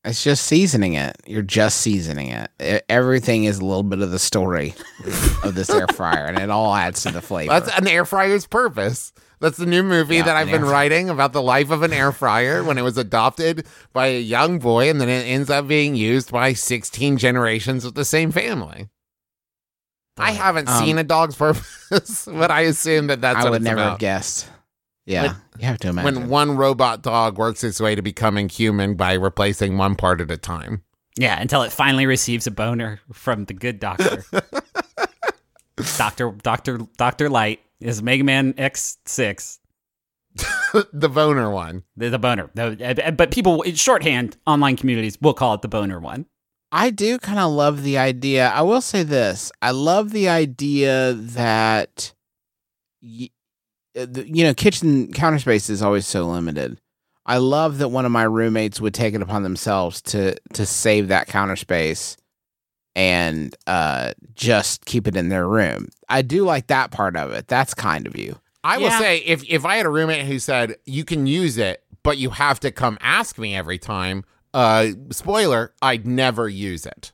It's 0.06 0.22
just 0.22 0.44
seasoning 0.44 0.94
it. 0.94 1.16
You're 1.26 1.42
just 1.42 1.80
seasoning 1.80 2.28
it. 2.30 2.84
Everything 2.88 3.44
is 3.44 3.58
a 3.58 3.64
little 3.64 3.82
bit 3.82 4.00
of 4.00 4.10
the 4.12 4.18
story 4.20 4.74
of 5.42 5.54
this 5.54 5.68
air 5.68 5.88
fryer, 5.88 6.26
and 6.26 6.38
it 6.38 6.48
all 6.48 6.74
adds 6.74 7.02
to 7.02 7.10
the 7.10 7.20
flavor. 7.20 7.52
That's 7.58 7.76
an 7.76 7.88
air 7.88 8.04
fryer's 8.04 8.46
purpose. 8.46 9.12
That's 9.40 9.58
the 9.58 9.66
new 9.66 9.82
movie 9.82 10.16
Yeah, 10.16 10.22
that 10.22 10.36
I've 10.36 10.50
been 10.50 10.64
writing 10.64 11.10
about 11.10 11.32
the 11.34 11.42
life 11.42 11.70
of 11.70 11.82
an 11.82 11.92
air 11.92 12.10
fryer 12.12 12.64
when 12.64 12.78
it 12.78 12.82
was 12.82 12.96
adopted 12.96 13.66
by 13.92 14.06
a 14.06 14.20
young 14.20 14.58
boy 14.60 14.88
and 14.88 14.98
then 14.98 15.10
it 15.10 15.24
ends 15.26 15.50
up 15.50 15.68
being 15.68 15.94
used 15.94 16.32
by 16.32 16.54
16 16.54 17.18
generations 17.18 17.84
of 17.84 17.92
the 17.94 18.04
same 18.06 18.30
family. 18.30 18.88
I 20.16 20.30
haven't 20.30 20.68
Um, 20.70 20.82
seen 20.82 20.96
a 20.96 21.04
dog's 21.04 21.36
purpose, 21.36 22.24
but 22.32 22.50
I 22.50 22.62
assume 22.62 23.08
that 23.08 23.20
that's 23.20 23.40
I 23.40 23.42
what 23.44 23.50
would 23.50 23.56
it's 23.60 23.64
never 23.64 23.80
have 23.80 23.88
about. 23.88 23.98
guessed. 23.98 24.48
Yeah, 25.06 25.36
you 25.58 25.66
have 25.66 25.78
to 25.78 25.88
imagine. 25.88 26.20
When 26.22 26.28
one 26.28 26.56
robot 26.56 27.02
dog 27.02 27.38
works 27.38 27.62
its 27.64 27.80
way 27.80 27.94
to 27.94 28.02
becoming 28.02 28.48
human 28.48 28.94
by 28.96 29.12
replacing 29.14 29.78
one 29.78 29.94
part 29.94 30.20
at 30.20 30.30
a 30.30 30.36
time. 30.36 30.82
Yeah, 31.16 31.40
until 31.40 31.62
it 31.62 31.72
finally 31.72 32.06
receives 32.06 32.46
a 32.46 32.50
boner 32.50 33.00
from 33.12 33.44
the 33.46 33.54
good 33.54 33.78
doctor. 33.80 34.24
Doctor 35.98 36.30
Doctor 36.42 36.78
Doctor 36.96 37.28
Light 37.28 37.60
is 37.80 38.02
Mega 38.02 38.24
Man 38.24 38.54
X6. 38.54 39.58
the 40.92 41.08
boner 41.08 41.50
one. 41.50 41.82
The, 41.96 42.10
the 42.10 42.18
boner. 42.18 42.50
The- 42.54 43.14
but 43.16 43.30
people, 43.30 43.62
in 43.62 43.74
shorthand, 43.74 44.36
online 44.46 44.76
communities 44.76 45.18
will 45.20 45.34
call 45.34 45.54
it 45.54 45.62
the 45.62 45.68
boner 45.68 46.00
one. 46.00 46.26
I 46.72 46.90
do 46.90 47.18
kind 47.18 47.38
of 47.38 47.52
love 47.52 47.82
the 47.82 47.96
idea. 47.98 48.48
I 48.48 48.62
will 48.62 48.80
say 48.80 49.02
this: 49.02 49.52
I 49.62 49.70
love 49.70 50.10
the 50.10 50.28
idea 50.28 51.12
that, 51.14 52.12
y- 53.02 53.28
uh, 53.28 53.28
the, 53.28 53.35
you 53.96 54.44
know, 54.44 54.54
kitchen 54.54 55.12
counter 55.12 55.38
space 55.38 55.70
is 55.70 55.82
always 55.82 56.06
so 56.06 56.24
limited. 56.26 56.78
I 57.24 57.38
love 57.38 57.78
that 57.78 57.88
one 57.88 58.04
of 58.04 58.12
my 58.12 58.22
roommates 58.24 58.80
would 58.80 58.94
take 58.94 59.14
it 59.14 59.22
upon 59.22 59.42
themselves 59.42 60.00
to 60.02 60.36
to 60.54 60.66
save 60.66 61.08
that 61.08 61.26
counter 61.26 61.56
space 61.56 62.16
and 62.94 63.54
uh, 63.66 64.12
just 64.34 64.84
keep 64.84 65.06
it 65.06 65.16
in 65.16 65.28
their 65.28 65.46
room. 65.48 65.88
I 66.08 66.22
do 66.22 66.44
like 66.44 66.68
that 66.68 66.90
part 66.90 67.16
of 67.16 67.32
it. 67.32 67.48
That's 67.48 67.74
kind 67.74 68.06
of 68.06 68.16
you. 68.16 68.38
I 68.64 68.78
will 68.78 68.90
say 68.90 69.18
if 69.18 69.44
if 69.48 69.64
I 69.64 69.76
had 69.76 69.86
a 69.86 69.90
roommate 69.90 70.26
who 70.26 70.38
said 70.38 70.76
you 70.86 71.04
can 71.04 71.26
use 71.26 71.56
it, 71.58 71.82
but 72.02 72.18
you 72.18 72.30
have 72.30 72.58
to 72.60 72.70
come 72.72 72.98
ask 73.00 73.38
me 73.38 73.54
every 73.54 73.78
time. 73.78 74.24
Uh, 74.54 74.88
spoiler: 75.10 75.72
I'd 75.82 76.06
never 76.06 76.48
use 76.48 76.86
it. 76.86 77.12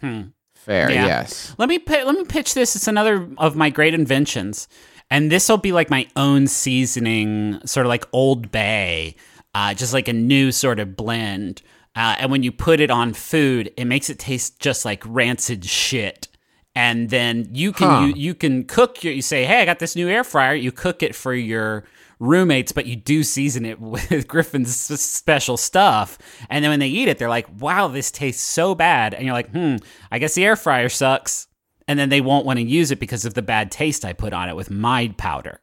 Hmm. 0.00 0.22
Fair, 0.54 0.90
Yeah. 0.90 1.06
yes. 1.06 1.54
Let 1.56 1.70
me 1.70 1.78
pi- 1.78 2.02
let 2.02 2.14
me 2.14 2.24
pitch 2.24 2.52
this. 2.52 2.76
It's 2.76 2.86
another 2.88 3.28
of 3.38 3.56
my 3.56 3.70
great 3.70 3.94
inventions, 3.94 4.68
and 5.10 5.30
this 5.30 5.48
will 5.48 5.56
be 5.58 5.72
like 5.72 5.90
my 5.90 6.06
own 6.16 6.46
seasoning, 6.46 7.60
sort 7.66 7.86
of 7.86 7.88
like 7.88 8.06
Old 8.12 8.50
Bay, 8.50 9.16
uh, 9.54 9.74
just 9.74 9.92
like 9.92 10.08
a 10.08 10.12
new 10.12 10.52
sort 10.52 10.78
of 10.80 10.96
blend. 10.96 11.62
Uh, 11.96 12.16
and 12.18 12.30
when 12.30 12.42
you 12.42 12.52
put 12.52 12.80
it 12.80 12.90
on 12.90 13.12
food, 13.12 13.72
it 13.76 13.84
makes 13.84 14.08
it 14.08 14.18
taste 14.18 14.60
just 14.60 14.84
like 14.84 15.02
rancid 15.06 15.64
shit. 15.64 16.28
And 16.76 17.10
then 17.10 17.48
you 17.52 17.72
can 17.72 17.88
Huh. 17.90 18.00
you, 18.06 18.14
you 18.14 18.34
can 18.34 18.64
cook 18.64 19.02
your 19.02 19.12
you 19.12 19.22
say, 19.22 19.44
hey, 19.44 19.60
I 19.60 19.64
got 19.64 19.80
this 19.80 19.96
new 19.96 20.08
air 20.08 20.22
fryer. 20.22 20.54
You 20.54 20.70
cook 20.70 21.02
it 21.02 21.16
for 21.16 21.34
your 21.34 21.84
roommates, 22.20 22.70
but 22.70 22.86
you 22.86 22.94
do 22.94 23.24
season 23.24 23.64
it 23.64 23.80
with 23.80 24.28
Griffin's 24.28 24.76
special 25.00 25.56
stuff. 25.56 26.16
And 26.48 26.62
then 26.64 26.70
when 26.70 26.78
they 26.78 26.88
eat 26.88 27.08
it, 27.08 27.18
they're 27.18 27.28
like, 27.28 27.48
wow, 27.60 27.88
this 27.88 28.12
tastes 28.12 28.42
so 28.42 28.76
bad. 28.76 29.14
And 29.14 29.24
you're 29.24 29.34
like, 29.34 29.50
hmm, 29.50 29.76
I 30.12 30.20
guess 30.20 30.34
the 30.34 30.44
air 30.44 30.54
fryer 30.56 30.88
sucks. 30.88 31.48
And 31.90 31.98
then 31.98 32.08
they 32.08 32.20
won't 32.20 32.46
want 32.46 32.60
to 32.60 32.64
use 32.64 32.92
it 32.92 33.00
because 33.00 33.24
of 33.24 33.34
the 33.34 33.42
bad 33.42 33.72
taste 33.72 34.04
I 34.04 34.12
put 34.12 34.32
on 34.32 34.48
it 34.48 34.54
with 34.54 34.70
my 34.70 35.12
powder. 35.18 35.60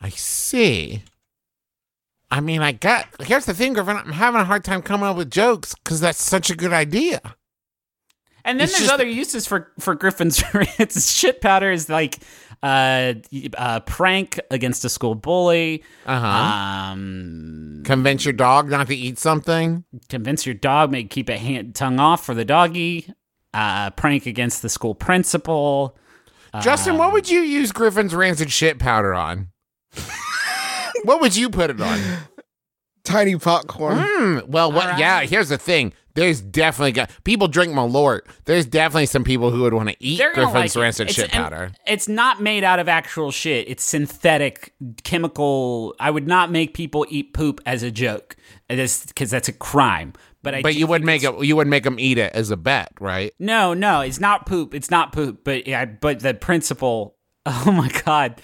I 0.00 0.08
see. 0.08 1.02
I 2.30 2.40
mean, 2.40 2.62
I 2.62 2.72
got. 2.72 3.06
Here's 3.20 3.44
the 3.44 3.52
thing, 3.52 3.74
Griffin. 3.74 3.98
I'm 3.98 4.12
having 4.12 4.40
a 4.40 4.44
hard 4.44 4.64
time 4.64 4.80
coming 4.80 5.06
up 5.06 5.18
with 5.18 5.30
jokes 5.30 5.74
because 5.74 6.00
that's 6.00 6.22
such 6.22 6.48
a 6.48 6.56
good 6.56 6.72
idea. 6.72 7.20
And 8.42 8.58
then 8.58 8.64
It's 8.64 8.72
there's 8.72 8.84
just- 8.88 8.94
other 8.94 9.06
uses 9.06 9.46
for 9.46 9.70
for 9.78 9.94
Griffin's. 9.94 10.42
it's 10.78 11.12
shit 11.12 11.42
powder 11.42 11.70
is 11.70 11.90
like 11.90 12.16
uh, 12.62 13.12
a 13.58 13.82
prank 13.82 14.40
against 14.50 14.82
a 14.86 14.88
school 14.88 15.14
bully. 15.14 15.84
Uh 16.06 16.20
huh. 16.20 16.26
Um, 16.92 17.82
Convince 17.84 18.24
your 18.24 18.32
dog 18.32 18.70
not 18.70 18.86
to 18.86 18.96
eat 18.96 19.18
something. 19.18 19.84
convince 20.08 20.46
your 20.46 20.54
dog, 20.54 20.90
make 20.90 21.10
keep 21.10 21.28
a 21.28 21.36
hand 21.36 21.74
tongue 21.74 22.00
off 22.00 22.24
for 22.24 22.34
the 22.34 22.46
doggy. 22.46 23.12
Uh, 23.54 23.90
prank 23.90 24.26
against 24.26 24.62
the 24.62 24.68
school 24.68 24.94
principal. 24.94 25.96
Justin, 26.60 26.98
what 26.98 27.12
would 27.12 27.28
you 27.30 27.40
use 27.40 27.72
Griffin's 27.72 28.14
rancid 28.14 28.50
shit 28.50 28.78
powder 28.78 29.14
on? 29.14 29.48
what 31.04 31.20
would 31.20 31.36
you 31.36 31.50
put 31.50 31.70
it 31.70 31.80
on? 31.80 31.98
Tiny 33.04 33.36
popcorn. 33.36 33.98
Hmm. 34.00 34.38
Well, 34.46 34.72
what? 34.72 34.86
right. 34.86 34.98
Yeah. 34.98 35.20
Here's 35.22 35.48
the 35.48 35.58
thing. 35.58 35.92
There's 36.14 36.40
definitely 36.40 36.92
got 36.92 37.10
people 37.24 37.48
drink 37.48 37.72
Malort. 37.74 38.20
There's 38.44 38.66
definitely 38.66 39.06
some 39.06 39.24
people 39.24 39.50
who 39.50 39.62
would 39.62 39.74
want 39.74 39.88
to 39.88 39.96
eat 39.98 40.18
Griffin's 40.32 40.54
like 40.54 40.76
it. 40.76 40.78
rancid 40.80 41.10
It's- 41.10 41.16
shit 41.16 41.34
and 41.34 41.42
powder. 41.44 41.72
It's 41.88 42.06
not 42.08 42.40
made 42.40 42.62
out 42.62 42.78
of 42.78 42.88
actual 42.88 43.32
shit. 43.32 43.68
It's 43.68 43.82
synthetic 43.82 44.74
chemical. 45.02 45.94
I 45.98 46.10
would 46.10 46.28
not 46.28 46.52
make 46.52 46.72
people 46.72 47.04
eat 47.08 47.34
poop 47.34 47.60
as 47.66 47.82
a 47.82 47.90
joke, 47.90 48.36
It 48.68 48.78
is 48.78 49.04
because 49.06 49.30
that's 49.30 49.48
a 49.48 49.52
crime. 49.52 50.12
But 50.44 50.54
I 50.54 50.62
But 50.62 50.76
you 50.76 50.86
would 50.86 51.00
think 51.00 51.06
make 51.06 51.22
it's- 51.24 51.42
it. 51.42 51.46
You 51.46 51.56
wouldn't 51.56 51.70
make 51.72 51.82
them 51.82 51.98
eat 51.98 52.18
it 52.18 52.32
as 52.34 52.50
a 52.52 52.56
bet, 52.56 52.92
right? 53.00 53.32
No, 53.40 53.74
no, 53.74 54.02
it's 54.02 54.20
not 54.20 54.46
poop. 54.46 54.74
It's 54.74 54.90
not 54.90 55.12
poop. 55.12 55.40
But 55.42 55.66
yeah, 55.66 55.84
but 55.86 56.20
the 56.20 56.34
principal. 56.34 57.16
Oh 57.46 57.72
my 57.72 57.90
god, 58.06 58.40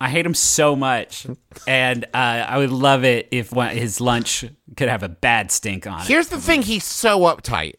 I 0.00 0.08
hate 0.08 0.26
him 0.26 0.34
so 0.34 0.74
much, 0.74 1.24
and 1.68 2.04
uh, 2.06 2.08
I 2.16 2.58
would 2.58 2.70
love 2.72 3.04
it 3.04 3.28
if 3.30 3.52
one, 3.52 3.76
his 3.76 4.00
lunch 4.00 4.44
could 4.76 4.88
have 4.88 5.04
a 5.04 5.08
bad 5.08 5.52
stink 5.52 5.86
on 5.86 6.00
it. 6.00 6.06
Here's 6.08 6.26
the 6.28 6.40
thing. 6.40 6.62
He's 6.62 6.82
so 6.84 7.20
uptight. 7.20 7.74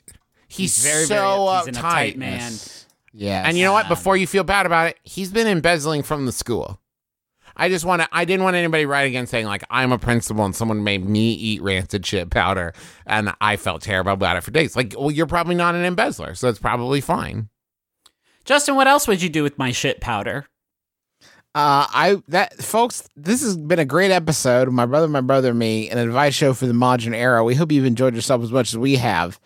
He's, 0.47 0.81
very, 0.81 1.03
so 1.05 1.15
very, 1.15 1.57
he's 1.57 1.67
an 1.67 1.73
uptight, 1.83 2.13
uptight 2.13 2.15
man. 2.17 2.53
Yeah, 3.13 3.43
And 3.45 3.57
you 3.57 3.65
know 3.65 3.73
what? 3.73 3.89
Before 3.89 4.15
you 4.15 4.27
feel 4.27 4.43
bad 4.45 4.65
about 4.65 4.87
it, 4.91 4.97
he's 5.03 5.29
been 5.31 5.47
embezzling 5.47 6.03
from 6.03 6.25
the 6.25 6.31
school. 6.31 6.79
I 7.55 7.69
just 7.69 7.85
want 7.85 8.01
to. 8.01 8.07
I 8.11 8.25
didn't 8.25 8.43
want 8.43 8.55
anybody 8.55 8.85
write 8.85 9.07
again 9.07 9.27
saying 9.27 9.45
like 9.45 9.63
I'm 9.69 9.91
a 9.91 9.97
principal 9.99 10.43
and 10.45 10.55
someone 10.55 10.83
made 10.83 11.05
me 11.05 11.33
eat 11.33 11.61
rancid 11.61 12.05
shit 12.05 12.29
powder, 12.29 12.73
and 13.05 13.33
I 13.39 13.57
felt 13.57 13.81
terrible 13.81 14.13
about 14.13 14.37
it 14.37 14.41
for 14.41 14.51
days. 14.51 14.75
Like, 14.75 14.93
well, 14.97 15.11
you're 15.11 15.25
probably 15.25 15.55
not 15.55 15.75
an 15.75 15.85
embezzler, 15.85 16.35
so 16.35 16.49
it's 16.49 16.59
probably 16.59 17.01
fine. 17.01 17.49
Justin, 18.43 18.75
what 18.75 18.87
else 18.87 19.07
would 19.07 19.21
you 19.21 19.29
do 19.29 19.43
with 19.43 19.57
my 19.57 19.71
shit 19.71 20.01
powder? 20.01 20.45
Uh, 21.55 21.87
I 21.89 22.21
that 22.27 22.61
folks, 22.61 23.07
this 23.15 23.41
has 23.41 23.55
been 23.55 23.79
a 23.79 23.85
great 23.85 24.11
episode. 24.11 24.69
My 24.69 24.85
brother, 24.85 25.07
my 25.07 25.21
brother, 25.21 25.53
me, 25.53 25.89
an 25.89 25.97
advice 25.97 26.35
show 26.35 26.53
for 26.53 26.67
the 26.67 26.73
modern 26.73 27.13
era. 27.13 27.45
We 27.45 27.55
hope 27.55 27.71
you've 27.71 27.85
enjoyed 27.85 28.13
yourself 28.13 28.43
as 28.43 28.51
much 28.51 28.73
as 28.73 28.77
we 28.77 28.97
have. 28.97 29.39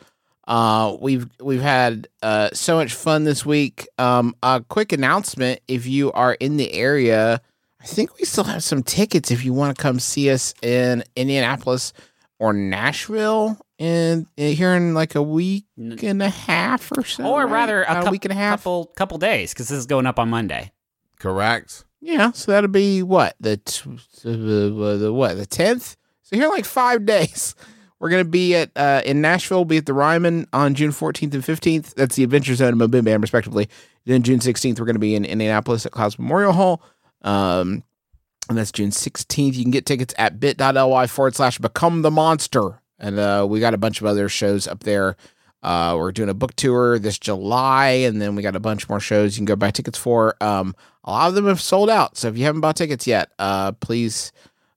Uh, 0.47 0.97
we've 0.99 1.29
we've 1.39 1.61
had 1.61 2.07
uh, 2.23 2.49
so 2.53 2.77
much 2.77 2.93
fun 2.95 3.23
this 3.25 3.45
week. 3.45 3.87
Um, 3.99 4.35
a 4.41 4.65
quick 4.67 4.91
announcement: 4.91 5.61
if 5.67 5.85
you 5.85 6.11
are 6.13 6.33
in 6.33 6.57
the 6.57 6.73
area, 6.73 7.41
I 7.81 7.85
think 7.85 8.17
we 8.17 8.25
still 8.25 8.43
have 8.43 8.63
some 8.63 8.83
tickets. 8.83 9.31
If 9.31 9.45
you 9.45 9.53
want 9.53 9.75
to 9.77 9.81
come 9.81 9.99
see 9.99 10.29
us 10.29 10.53
in 10.61 11.03
Indianapolis 11.15 11.93
or 12.37 12.51
Nashville, 12.53 13.57
in, 13.77 14.27
in 14.35 14.53
here 14.55 14.73
in 14.75 14.93
like 14.93 15.15
a 15.15 15.21
week 15.23 15.65
and 15.77 16.21
a 16.21 16.29
half 16.29 16.91
or 16.97 17.05
so, 17.05 17.25
or 17.25 17.43
right? 17.45 17.51
rather, 17.51 17.83
a, 17.83 17.91
About 17.91 18.05
cou- 18.05 18.11
week 18.11 18.25
and 18.25 18.31
a 18.33 18.35
half. 18.35 18.59
couple 18.59 18.85
couple 18.95 19.17
days 19.17 19.53
because 19.53 19.69
this 19.69 19.77
is 19.79 19.85
going 19.85 20.05
up 20.05 20.19
on 20.19 20.29
Monday. 20.29 20.71
Correct. 21.19 21.85
Yeah, 22.01 22.31
so 22.31 22.51
that'll 22.51 22.69
be 22.69 23.03
what 23.03 23.35
the 23.39 23.57
t- 23.57 23.89
the, 24.23 24.97
the 24.99 25.13
what 25.13 25.35
the 25.37 25.45
tenth. 25.45 25.95
So 26.23 26.35
here, 26.35 26.45
in 26.45 26.51
like 26.51 26.65
five 26.65 27.05
days, 27.05 27.55
we're 27.99 28.09
gonna 28.09 28.25
be 28.25 28.55
at 28.55 28.71
uh, 28.75 29.01
in 29.05 29.21
Nashville. 29.21 29.59
We'll 29.59 29.65
be 29.65 29.77
at 29.77 29.85
the 29.85 29.93
Ryman 29.93 30.47
on 30.53 30.75
June 30.75 30.91
fourteenth 30.91 31.33
and 31.33 31.43
fifteenth. 31.45 31.95
That's 31.95 32.15
the 32.17 32.23
Adventure 32.23 32.55
Zone 32.55 32.69
and 32.69 32.77
Mobile 32.77 33.01
Band, 33.01 33.21
respectively. 33.23 33.69
Then 34.05 34.23
June 34.23 34.39
sixteenth, 34.41 34.79
we're 34.79 34.85
gonna 34.85 34.99
be 34.99 35.15
in 35.15 35.23
Indianapolis 35.25 35.85
at 35.85 35.91
Clowes 35.93 36.19
Memorial 36.19 36.53
Hall. 36.53 36.81
Um, 37.21 37.83
and 38.47 38.57
that's 38.57 38.71
June 38.71 38.91
sixteenth. 38.91 39.55
You 39.55 39.63
can 39.63 39.71
get 39.71 39.85
tickets 39.85 40.13
at 40.17 40.39
bit.ly 40.39 41.07
forward 41.07 41.35
slash 41.35 41.59
become 41.59 42.01
the 42.01 42.11
monster. 42.11 42.81
And 42.97 43.17
uh, 43.17 43.45
we 43.49 43.59
got 43.59 43.73
a 43.73 43.77
bunch 43.77 44.01
of 44.01 44.07
other 44.07 44.27
shows 44.27 44.67
up 44.67 44.83
there. 44.83 45.15
Uh, 45.61 45.95
we're 45.97 46.11
doing 46.11 46.29
a 46.29 46.33
book 46.33 46.55
tour 46.55 46.97
this 46.99 47.19
July, 47.19 47.87
and 47.87 48.21
then 48.21 48.35
we 48.35 48.41
got 48.41 48.55
a 48.55 48.61
bunch 48.61 48.87
more 48.87 48.99
shows 48.99 49.35
you 49.35 49.39
can 49.39 49.45
go 49.45 49.55
buy 49.55 49.71
tickets 49.71 49.97
for. 49.97 50.35
Um, 50.41 50.73
a 51.03 51.11
lot 51.11 51.27
of 51.27 51.35
them 51.35 51.47
have 51.47 51.61
sold 51.61 51.89
out, 51.89 52.17
so 52.17 52.29
if 52.29 52.37
you 52.37 52.45
haven't 52.45 52.61
bought 52.61 52.77
tickets 52.77 53.05
yet, 53.05 53.31
uh, 53.39 53.73
please 53.73 54.31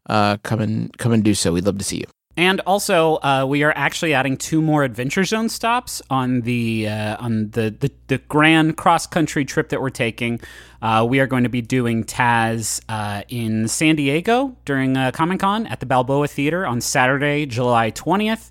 uh, 0.08 0.38
come 0.42 0.60
and 0.60 0.96
come 0.98 1.12
and 1.12 1.22
do 1.22 1.34
so. 1.34 1.52
We'd 1.52 1.66
love 1.66 1.78
to 1.78 1.84
see 1.84 1.98
you. 1.98 2.06
And 2.36 2.60
also, 2.60 3.16
uh, 3.16 3.44
we 3.46 3.62
are 3.62 3.74
actually 3.76 4.14
adding 4.14 4.38
two 4.38 4.62
more 4.62 4.84
Adventure 4.84 5.24
Zone 5.24 5.50
stops 5.50 6.00
on 6.08 6.42
the 6.42 6.88
uh, 6.88 7.16
on 7.20 7.50
the, 7.50 7.74
the 7.78 7.92
the 8.06 8.18
grand 8.18 8.78
cross 8.78 9.06
country 9.06 9.44
trip 9.44 9.68
that 9.68 9.82
we're 9.82 9.90
taking. 9.90 10.40
Uh, 10.80 11.06
we 11.08 11.20
are 11.20 11.26
going 11.26 11.42
to 11.42 11.50
be 11.50 11.60
doing 11.60 12.04
Taz 12.04 12.80
uh, 12.88 13.22
in 13.28 13.68
San 13.68 13.96
Diego 13.96 14.56
during 14.64 14.96
uh, 14.96 15.10
Comic 15.10 15.40
Con 15.40 15.66
at 15.66 15.80
the 15.80 15.86
Balboa 15.86 16.26
Theater 16.26 16.66
on 16.66 16.80
Saturday, 16.80 17.44
July 17.44 17.90
twentieth. 17.90 18.50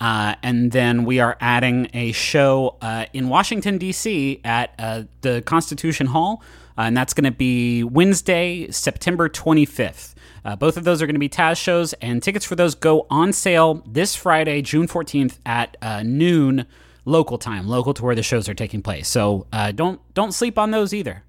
Uh, 0.00 0.34
and 0.42 0.72
then 0.72 1.04
we 1.04 1.20
are 1.20 1.36
adding 1.40 1.88
a 1.92 2.10
show 2.12 2.78
in 3.12 3.28
Washington, 3.28 3.76
D.C. 3.76 4.40
at 4.44 4.74
the 5.20 5.42
Constitution 5.42 6.06
Hall, 6.06 6.42
and 6.78 6.96
that's 6.96 7.12
going 7.12 7.30
to 7.30 7.30
be 7.30 7.84
Wednesday, 7.84 8.70
September 8.70 9.28
25th. 9.28 10.14
Uh, 10.44 10.56
both 10.56 10.76
of 10.76 10.84
those 10.84 11.02
are 11.02 11.06
going 11.06 11.14
to 11.14 11.20
be 11.20 11.28
Taz 11.28 11.56
shows, 11.56 11.92
and 11.94 12.22
tickets 12.22 12.44
for 12.44 12.56
those 12.56 12.74
go 12.74 13.06
on 13.10 13.32
sale 13.32 13.82
this 13.86 14.14
Friday, 14.14 14.62
June 14.62 14.86
14th 14.88 15.38
at 15.44 15.76
uh, 15.82 16.02
noon 16.02 16.66
local 17.04 17.38
time, 17.38 17.66
local 17.66 17.94
to 17.94 18.04
where 18.04 18.14
the 18.14 18.22
shows 18.22 18.48
are 18.48 18.54
taking 18.54 18.82
place. 18.82 19.08
So 19.08 19.46
uh, 19.52 19.72
don't 19.72 20.00
don't 20.14 20.32
sleep 20.32 20.58
on 20.58 20.70
those 20.70 20.94
either. 20.94 21.24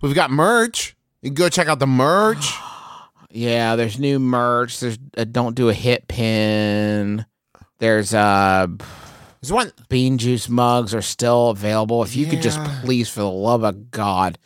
We've 0.00 0.14
got 0.14 0.30
merch. 0.30 0.96
You 1.20 1.30
can 1.30 1.34
go 1.34 1.48
check 1.48 1.68
out 1.68 1.78
the 1.78 1.86
merch. 1.86 2.44
Yeah, 3.34 3.76
there's 3.76 3.98
new 3.98 4.18
merch. 4.18 4.78
There's 4.80 4.98
a 5.14 5.24
don't 5.24 5.54
do 5.54 5.70
a 5.70 5.72
hit 5.72 6.06
pin. 6.06 7.24
There's 7.78 8.12
uh 8.12 8.66
There's 9.40 9.50
one. 9.50 9.72
bean 9.88 10.18
juice 10.18 10.50
mugs 10.50 10.94
are 10.94 11.00
still 11.00 11.48
available. 11.48 12.02
If 12.02 12.14
you 12.14 12.26
could 12.26 12.42
just 12.42 12.62
please, 12.82 13.08
for 13.08 13.20
the 13.20 13.30
love 13.30 13.64
of 13.64 13.90
God, 13.90 14.38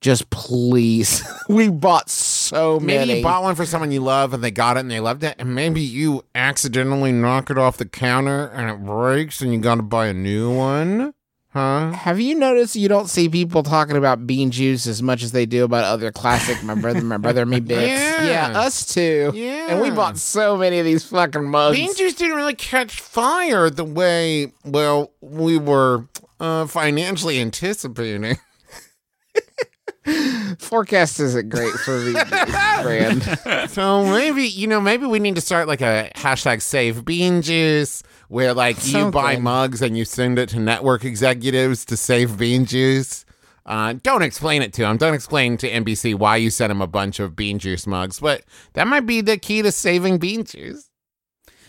just 0.00 0.30
please. 0.30 1.24
we 1.48 1.68
bought 1.68 2.08
so 2.08 2.37
So 2.48 2.80
maybe 2.80 2.98
many. 2.98 3.16
you 3.18 3.22
bought 3.22 3.42
one 3.42 3.54
for 3.54 3.66
someone 3.66 3.92
you 3.92 4.00
love 4.00 4.32
and 4.32 4.42
they 4.42 4.50
got 4.50 4.76
it 4.78 4.80
and 4.80 4.90
they 4.90 5.00
loved 5.00 5.22
it, 5.22 5.36
and 5.38 5.54
maybe 5.54 5.82
you 5.82 6.24
accidentally 6.34 7.12
knock 7.12 7.50
it 7.50 7.58
off 7.58 7.76
the 7.76 7.84
counter 7.84 8.46
and 8.48 8.70
it 8.70 8.84
breaks 8.86 9.42
and 9.42 9.52
you 9.52 9.60
got 9.60 9.74
to 9.74 9.82
buy 9.82 10.06
a 10.06 10.14
new 10.14 10.50
one. 10.54 11.12
Huh? 11.50 11.92
Have 11.92 12.20
you 12.20 12.34
noticed 12.34 12.76
you 12.76 12.88
don't 12.88 13.08
see 13.08 13.28
people 13.28 13.62
talking 13.62 13.96
about 13.96 14.26
bean 14.26 14.50
juice 14.50 14.86
as 14.86 15.02
much 15.02 15.22
as 15.22 15.32
they 15.32 15.44
do 15.44 15.64
about 15.64 15.84
other 15.84 16.10
classic 16.12 16.62
my 16.62 16.74
brother, 16.74 17.00
my 17.02 17.16
brother, 17.16 17.44
me 17.44 17.60
bits? 17.60 17.88
Yeah. 17.88 18.52
us 18.54 18.94
too. 18.94 19.32
Yeah. 19.34 19.68
And 19.70 19.80
we 19.80 19.90
bought 19.90 20.18
so 20.18 20.56
many 20.56 20.78
of 20.78 20.84
these 20.86 21.04
fucking 21.04 21.48
mugs. 21.48 21.76
Bean 21.76 21.94
juice 21.94 22.14
didn't 22.14 22.36
really 22.36 22.54
catch 22.54 23.00
fire 23.00 23.70
the 23.70 23.84
way, 23.84 24.52
well, 24.64 25.12
we 25.20 25.58
were 25.58 26.06
uh, 26.40 26.66
financially 26.66 27.40
anticipating. 27.40 28.38
Forecast 30.58 31.20
isn't 31.20 31.48
great 31.48 31.72
for 31.72 31.92
the 31.92 32.12
brand. 32.82 33.70
So 33.70 34.04
maybe, 34.04 34.44
you 34.44 34.66
know, 34.66 34.80
maybe 34.80 35.06
we 35.06 35.18
need 35.18 35.34
to 35.34 35.40
start 35.40 35.68
like 35.68 35.80
a 35.80 36.10
hashtag 36.16 36.62
save 36.62 37.04
bean 37.04 37.42
juice 37.42 38.02
where 38.28 38.54
like 38.54 38.84
you 38.86 39.10
buy 39.10 39.36
mugs 39.36 39.82
and 39.82 39.96
you 39.96 40.04
send 40.04 40.38
it 40.38 40.48
to 40.50 40.60
network 40.60 41.04
executives 41.04 41.84
to 41.86 41.96
save 41.96 42.38
bean 42.38 42.64
juice. 42.64 43.24
Uh, 43.66 43.94
don't 44.02 44.22
explain 44.22 44.62
it 44.62 44.72
to 44.72 44.82
them. 44.82 44.96
Don't 44.96 45.12
explain 45.12 45.58
to 45.58 45.70
NBC 45.70 46.14
why 46.14 46.36
you 46.36 46.48
sent 46.48 46.70
them 46.70 46.80
a 46.80 46.86
bunch 46.86 47.20
of 47.20 47.36
bean 47.36 47.58
juice 47.58 47.86
mugs, 47.86 48.18
but 48.18 48.42
that 48.72 48.86
might 48.86 49.04
be 49.04 49.20
the 49.20 49.36
key 49.36 49.60
to 49.60 49.70
saving 49.70 50.16
bean 50.18 50.44
juice. 50.44 50.88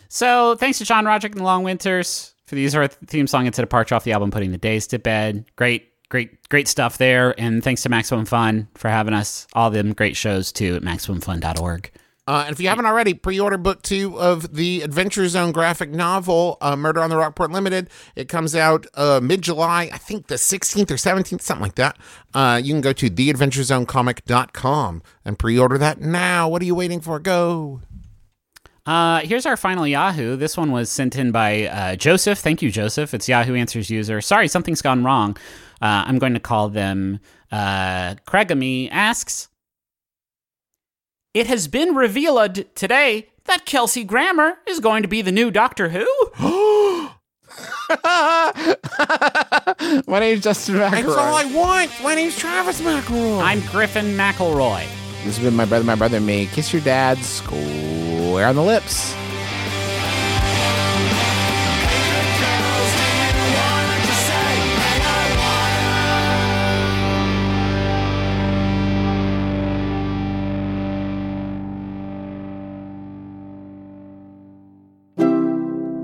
So 0.08 0.56
thanks 0.56 0.78
to 0.78 0.86
John 0.86 1.06
Roderick 1.06 1.34
and 1.34 1.42
the 1.42 1.46
Long 1.46 1.64
Winters 1.64 2.34
for 2.48 2.56
the 2.56 2.62
use 2.62 2.74
of 2.74 2.82
our 2.82 2.88
theme 2.88 3.28
song 3.28 3.48
"It's 3.48 3.60
a 3.60 3.62
Departure" 3.62 3.96
off 3.96 4.06
the 4.06 4.14
album 4.14 4.32
"Putting 4.32 4.52
the 4.52 4.58
Days 4.58 4.88
to 4.88 4.98
Bed." 5.00 5.46
Great, 5.58 5.92
great, 6.10 6.50
great 6.50 6.68
stuff 6.68 6.98
there. 6.98 7.40
And 7.40 7.64
thanks 7.64 7.84
to 7.84 7.90
Maximum 7.90 8.26
Fun 8.26 8.68
for 8.76 8.90
having 8.90 9.14
us. 9.14 9.48
All 9.54 9.70
them 9.70 9.94
great 9.94 10.18
shows 10.18 10.52
too 10.52 10.76
at 10.76 10.82
maximumfun.org. 10.82 11.92
Uh, 12.28 12.44
and 12.46 12.54
if 12.54 12.60
you 12.60 12.68
haven't 12.70 12.86
already, 12.86 13.16
pre-order 13.16 13.58
book 13.58 13.82
two 13.82 14.20
of 14.20 14.54
the 14.54 14.84
Adventure 14.84 15.28
Zone 15.28 15.52
graphic 15.52 15.90
novel, 15.90 16.60
uh, 16.62 16.76
Murder 16.76 17.02
on 17.02 17.10
the 17.10 17.18
Rockport 17.18 17.50
Limited. 17.50 17.90
It 18.16 18.30
comes 18.30 18.54
out 18.54 18.86
uh, 18.94 19.20
mid-July, 19.20 19.90
I 19.92 19.98
think 19.98 20.28
the 20.28 20.36
16th 20.36 20.92
or 20.92 20.96
17th, 20.96 21.42
something 21.42 21.64
like 21.64 21.74
that. 21.76 21.98
Uh, 22.36 22.62
you 22.64 22.72
can 22.72 22.82
go 22.82 22.94
to 22.94 23.10
theadventurezonecomic.com 23.10 25.02
and 25.26 25.40
pre-order 25.40 25.80
that 25.80 26.02
now. 26.02 26.48
What 26.48 26.62
are 26.62 26.66
you 26.66 26.76
waiting 26.76 27.02
for? 27.02 27.18
Go. 27.18 27.82
Uh, 28.86 29.22
here's 29.22 29.48
our 29.48 29.58
final 29.58 29.88
Yahoo. 29.88 30.36
This 30.36 30.56
one 30.56 30.72
was 30.72 30.92
sent 30.92 31.16
in 31.16 31.32
by 31.32 31.66
uh, 31.66 31.96
Joseph. 31.96 32.38
Thank 32.38 32.62
you, 32.62 32.70
Joseph. 32.70 33.16
It's 33.16 33.28
Yahoo 33.28 33.56
Answers 33.56 33.90
user. 33.90 34.22
Sorry, 34.22 34.48
something's 34.48 34.84
gone 34.84 35.04
wrong. 35.04 35.36
Uh, 35.82 36.04
I'm 36.08 36.20
going 36.20 36.34
to 36.34 36.40
call 36.40 36.70
them 36.70 37.20
uh, 37.52 38.16
Craigamy 38.28 38.90
asks. 38.92 39.48
It 41.34 41.48
has 41.48 41.68
been 41.68 41.96
revealed 41.96 42.64
today 42.76 43.30
that 43.46 43.66
Kelsey 43.66 44.04
Grammer 44.04 44.60
is 44.68 44.80
going 44.80 45.02
to 45.04 45.08
be 45.08 45.22
the 45.22 45.32
new 45.32 45.52
Doctor 45.52 45.90
Who. 45.90 46.06
My 50.08 50.20
name's 50.20 50.44
Justin 50.44 50.76
McElroy. 50.76 50.92
That's 50.92 51.08
all 51.08 51.36
I 51.36 51.44
McElroy. 51.46 51.56
want. 51.56 51.92
My 52.04 52.16
name's 52.16 52.38
Travis 52.38 52.82
McElroy. 52.82 53.42
I'm 53.44 53.62
Griffin 53.68 54.16
McElroy. 54.18 54.86
This 55.24 55.38
has 55.38 55.40
been 55.40 55.56
my 55.56 55.66
brother, 55.66 55.84
my 55.84 55.96
brother, 55.96 56.18
and 56.18 56.26
me. 56.26 56.48
Kiss 56.48 56.72
your 56.72 56.82
dad 56.82 57.18
square 57.20 58.48
on 58.48 58.56
the 58.56 58.64
lips. 58.64 59.14